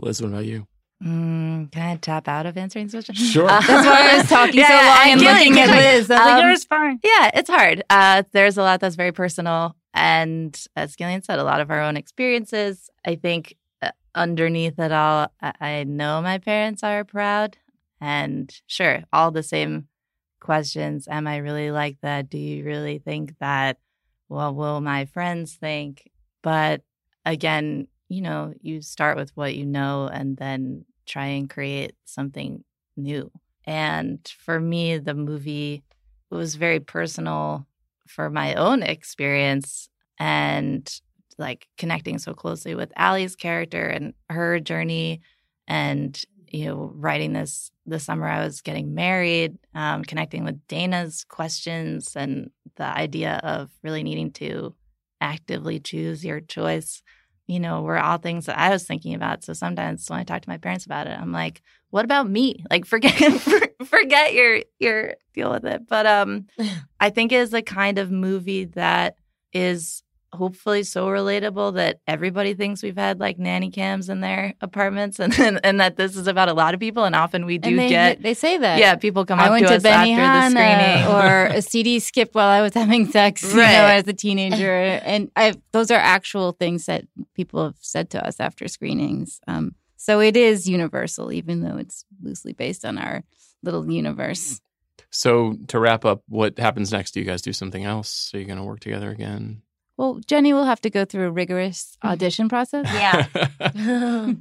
Liz, 0.00 0.20
what 0.20 0.28
about 0.28 0.44
you? 0.44 0.66
Mm, 1.04 1.70
can 1.72 1.82
I 1.82 1.96
tap 1.96 2.26
out 2.26 2.46
of 2.46 2.56
answering 2.56 2.86
this 2.86 3.04
question? 3.04 3.14
Sure. 3.32 3.46
Uh, 3.48 3.60
that's 3.60 3.86
why 3.86 4.12
I 4.12 4.16
was 4.18 4.28
talking 4.28 4.54
Yeah, 4.60 4.68
so 4.68 4.74
long 4.74 4.96
I 4.98 5.08
and 5.10 5.20
it, 5.22 5.24
looking 5.26 5.52
get 5.54 5.68
at 5.68 5.76
it. 5.76 5.98
Liz. 5.98 6.10
I 6.10 6.14
was 6.14 6.20
like, 6.26 6.32
Um, 6.38 6.46
"Yours 6.48 6.64
fine." 6.64 7.00
Yeah, 7.04 7.30
it's 7.34 7.50
hard. 7.50 7.82
Uh, 7.90 8.22
there's 8.32 8.56
a 8.56 8.62
lot 8.62 8.80
that's 8.80 8.96
very 8.96 9.12
personal. 9.12 9.76
And 9.92 10.58
as 10.74 10.96
Gillian 10.96 11.22
said, 11.22 11.38
a 11.38 11.44
lot 11.44 11.60
of 11.60 11.70
our 11.70 11.80
own 11.82 11.96
experiences. 11.96 12.88
I 13.06 13.14
think 13.16 13.56
uh, 13.82 13.90
underneath 14.14 14.78
it 14.78 14.92
all, 14.92 15.28
I, 15.42 15.52
I 15.60 15.84
know 15.84 16.22
my 16.22 16.38
parents 16.38 16.82
are 16.82 17.04
proud. 17.04 17.58
And 18.00 18.52
sure, 18.66 19.04
all 19.12 19.30
the 19.30 19.42
same 19.42 19.88
questions. 20.40 21.08
Am 21.08 21.26
I 21.26 21.38
really 21.38 21.70
like 21.70 21.98
that? 22.02 22.28
Do 22.30 22.38
you 22.38 22.64
really 22.64 22.98
think 22.98 23.38
that? 23.40 23.78
What 24.28 24.56
will 24.56 24.80
my 24.80 25.04
friends 25.04 25.54
think? 25.54 26.10
But 26.42 26.82
again, 27.24 27.86
you 28.08 28.22
know, 28.22 28.54
you 28.60 28.82
start 28.82 29.16
with 29.16 29.30
what 29.36 29.54
you 29.54 29.64
know 29.66 30.08
and 30.12 30.36
then 30.36 30.84
try 31.06 31.26
and 31.26 31.48
create 31.48 31.94
something 32.04 32.64
new. 32.96 33.30
And 33.64 34.20
for 34.38 34.60
me, 34.60 34.98
the 34.98 35.14
movie 35.14 35.84
was 36.30 36.54
very 36.56 36.80
personal 36.80 37.66
for 38.06 38.30
my 38.30 38.54
own 38.54 38.82
experience 38.82 39.88
and 40.18 41.00
like 41.38 41.68
connecting 41.76 42.18
so 42.18 42.32
closely 42.32 42.74
with 42.74 42.92
Allie's 42.96 43.36
character 43.36 43.86
and 43.86 44.14
her 44.30 44.60
journey 44.60 45.20
and 45.68 46.20
you 46.50 46.66
know 46.66 46.92
writing 46.94 47.32
this 47.32 47.70
the 47.86 47.98
summer 47.98 48.26
I 48.26 48.44
was 48.44 48.60
getting 48.60 48.94
married 48.94 49.58
um, 49.74 50.04
connecting 50.04 50.44
with 50.44 50.66
Dana's 50.68 51.24
questions 51.28 52.14
and 52.16 52.50
the 52.76 52.84
idea 52.84 53.40
of 53.42 53.70
really 53.82 54.02
needing 54.02 54.32
to 54.32 54.74
actively 55.20 55.80
choose 55.80 56.24
your 56.24 56.40
choice 56.40 57.02
you 57.46 57.60
know 57.60 57.82
were 57.82 57.98
all 57.98 58.18
things 58.18 58.46
that 58.46 58.58
I 58.58 58.70
was 58.70 58.84
thinking 58.84 59.14
about. 59.14 59.44
So 59.44 59.52
sometimes 59.52 60.08
when 60.08 60.18
I 60.18 60.24
talk 60.24 60.42
to 60.42 60.48
my 60.48 60.58
parents 60.58 60.86
about 60.86 61.06
it 61.06 61.18
I'm 61.18 61.32
like 61.32 61.62
what 61.90 62.04
about 62.04 62.28
me? 62.28 62.64
Like 62.70 62.84
forget 62.84 63.14
forget 63.84 64.34
your 64.34 64.62
your 64.78 65.14
deal 65.34 65.50
with 65.50 65.64
it. 65.64 65.86
But 65.88 66.06
um 66.06 66.46
I 67.00 67.10
think 67.10 67.32
it 67.32 67.36
is 67.36 67.54
a 67.54 67.62
kind 67.62 67.98
of 67.98 68.10
movie 68.10 68.64
that 68.64 69.16
is 69.52 70.02
hopefully 70.36 70.82
so 70.82 71.06
relatable 71.06 71.74
that 71.74 72.00
everybody 72.06 72.54
thinks 72.54 72.82
we've 72.82 72.96
had 72.96 73.18
like 73.18 73.38
nanny 73.38 73.70
cams 73.70 74.08
in 74.08 74.20
their 74.20 74.54
apartments 74.60 75.18
and 75.18 75.38
and, 75.38 75.60
and 75.64 75.80
that 75.80 75.96
this 75.96 76.16
is 76.16 76.26
about 76.26 76.48
a 76.48 76.54
lot 76.54 76.74
of 76.74 76.80
people 76.80 77.04
and 77.04 77.14
often 77.14 77.44
we 77.46 77.58
do 77.58 77.70
and 77.70 77.78
they, 77.78 77.88
get 77.88 78.22
they 78.22 78.34
say 78.34 78.58
that. 78.58 78.78
yeah 78.78 78.94
people 78.94 79.24
come 79.24 79.40
I 79.40 79.46
up 79.46 79.50
went 79.50 79.66
to 79.66 79.70
to 79.70 79.76
us 79.76 79.84
after 79.84 80.14
the 80.14 80.50
screening 80.50 81.06
or 81.06 81.46
a 81.56 81.62
CD 81.62 81.98
skip 81.98 82.34
while 82.34 82.48
I 82.48 82.62
was 82.62 82.74
having 82.74 83.10
sex, 83.10 83.42
you 83.42 83.56
know, 83.56 83.62
as 83.62 84.06
a 84.06 84.12
teenager, 84.12 84.72
and 84.72 85.30
I 85.36 85.54
those 85.72 85.90
are 85.90 85.98
actual 85.98 86.52
things 86.52 86.86
that 86.86 87.04
people 87.34 87.64
have 87.64 87.76
said 87.80 88.10
to 88.10 88.26
us 88.26 88.40
after 88.40 88.68
screenings. 88.68 89.40
Um, 89.46 89.74
so 89.96 90.20
it 90.20 90.36
is 90.36 90.68
universal, 90.68 91.32
even 91.32 91.62
though 91.62 91.78
it's 91.78 92.04
loosely 92.22 92.52
based 92.52 92.84
on 92.84 92.98
our 92.98 93.24
little 93.62 93.90
universe. 93.90 94.60
So 95.10 95.56
to 95.68 95.78
wrap 95.78 96.04
up, 96.04 96.22
what 96.28 96.58
happens 96.58 96.92
next? 96.92 97.12
Do 97.12 97.20
you 97.20 97.26
guys 97.26 97.42
do 97.42 97.52
something 97.52 97.84
else? 97.84 98.30
Are 98.34 98.38
you 98.38 98.44
going 98.44 98.58
to 98.58 98.64
work 98.64 98.80
together 98.80 99.10
again? 99.10 99.62
Well, 99.96 100.20
Jenny 100.26 100.52
will 100.52 100.64
have 100.66 100.80
to 100.82 100.90
go 100.90 101.04
through 101.04 101.26
a 101.26 101.30
rigorous 101.30 101.96
audition 102.04 102.48
process. 102.48 102.86
Yeah. 102.92 103.26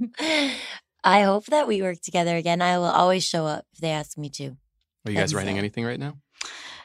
I 1.04 1.22
hope 1.22 1.46
that 1.48 1.68
we 1.68 1.82
work 1.82 2.02
together 2.02 2.36
again. 2.36 2.62
I 2.62 2.78
will 2.78 2.86
always 2.86 3.24
show 3.24 3.46
up 3.46 3.66
if 3.74 3.80
they 3.80 3.92
ask 3.92 4.18
me 4.18 4.30
to. 4.32 4.58
Are 5.06 5.12
you 5.12 5.14
guys 5.14 5.16
That's 5.16 5.34
writing 5.36 5.56
it. 5.56 5.60
anything 5.60 5.86
right 5.86 6.00
now? 6.00 6.18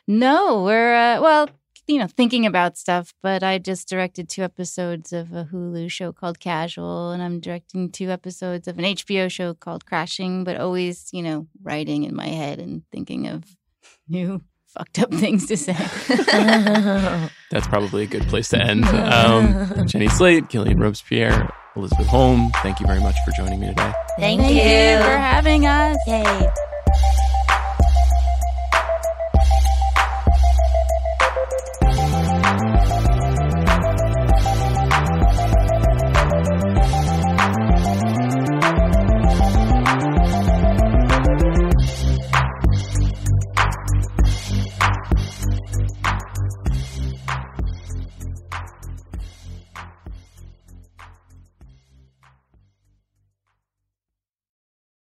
No, 0.06 0.62
we're 0.62 0.94
uh, 0.94 1.20
well, 1.22 1.48
you 1.86 1.98
know, 1.98 2.06
thinking 2.06 2.44
about 2.44 2.76
stuff. 2.76 3.14
But 3.22 3.42
I 3.42 3.58
just 3.58 3.88
directed 3.88 4.28
two 4.28 4.42
episodes 4.42 5.12
of 5.12 5.32
a 5.32 5.48
Hulu 5.50 5.90
show 5.90 6.12
called 6.12 6.38
Casual, 6.38 7.12
and 7.12 7.22
I'm 7.22 7.40
directing 7.40 7.90
two 7.90 8.10
episodes 8.10 8.68
of 8.68 8.78
an 8.78 8.84
HBO 8.84 9.30
show 9.30 9.54
called 9.54 9.86
Crashing. 9.86 10.44
But 10.44 10.58
always, 10.58 11.08
you 11.12 11.22
know, 11.22 11.46
writing 11.62 12.04
in 12.04 12.14
my 12.14 12.28
head 12.28 12.58
and 12.58 12.82
thinking 12.92 13.26
of 13.26 13.44
new 14.06 14.42
fucked 14.76 14.98
up 15.00 15.12
things 15.12 15.46
to 15.46 15.56
say. 15.56 15.72
That's 17.50 17.66
probably 17.66 18.04
a 18.04 18.06
good 18.06 18.22
place 18.28 18.48
to 18.50 18.62
end. 18.62 18.84
Um, 18.84 19.86
Jenny 19.86 20.08
Slate, 20.08 20.48
Gillian 20.48 20.78
Robespierre, 20.78 21.48
Elisabeth 21.76 22.06
Holm, 22.06 22.50
thank 22.62 22.80
you 22.80 22.86
very 22.86 23.00
much 23.00 23.16
for 23.24 23.32
joining 23.32 23.60
me 23.60 23.68
today. 23.68 23.92
Thank, 24.18 24.40
Thank 24.40 24.54
you. 24.54 24.62
you 24.62 24.98
for 25.04 25.16
having 25.18 25.66
us. 25.66 25.96
Yay. 26.06 26.50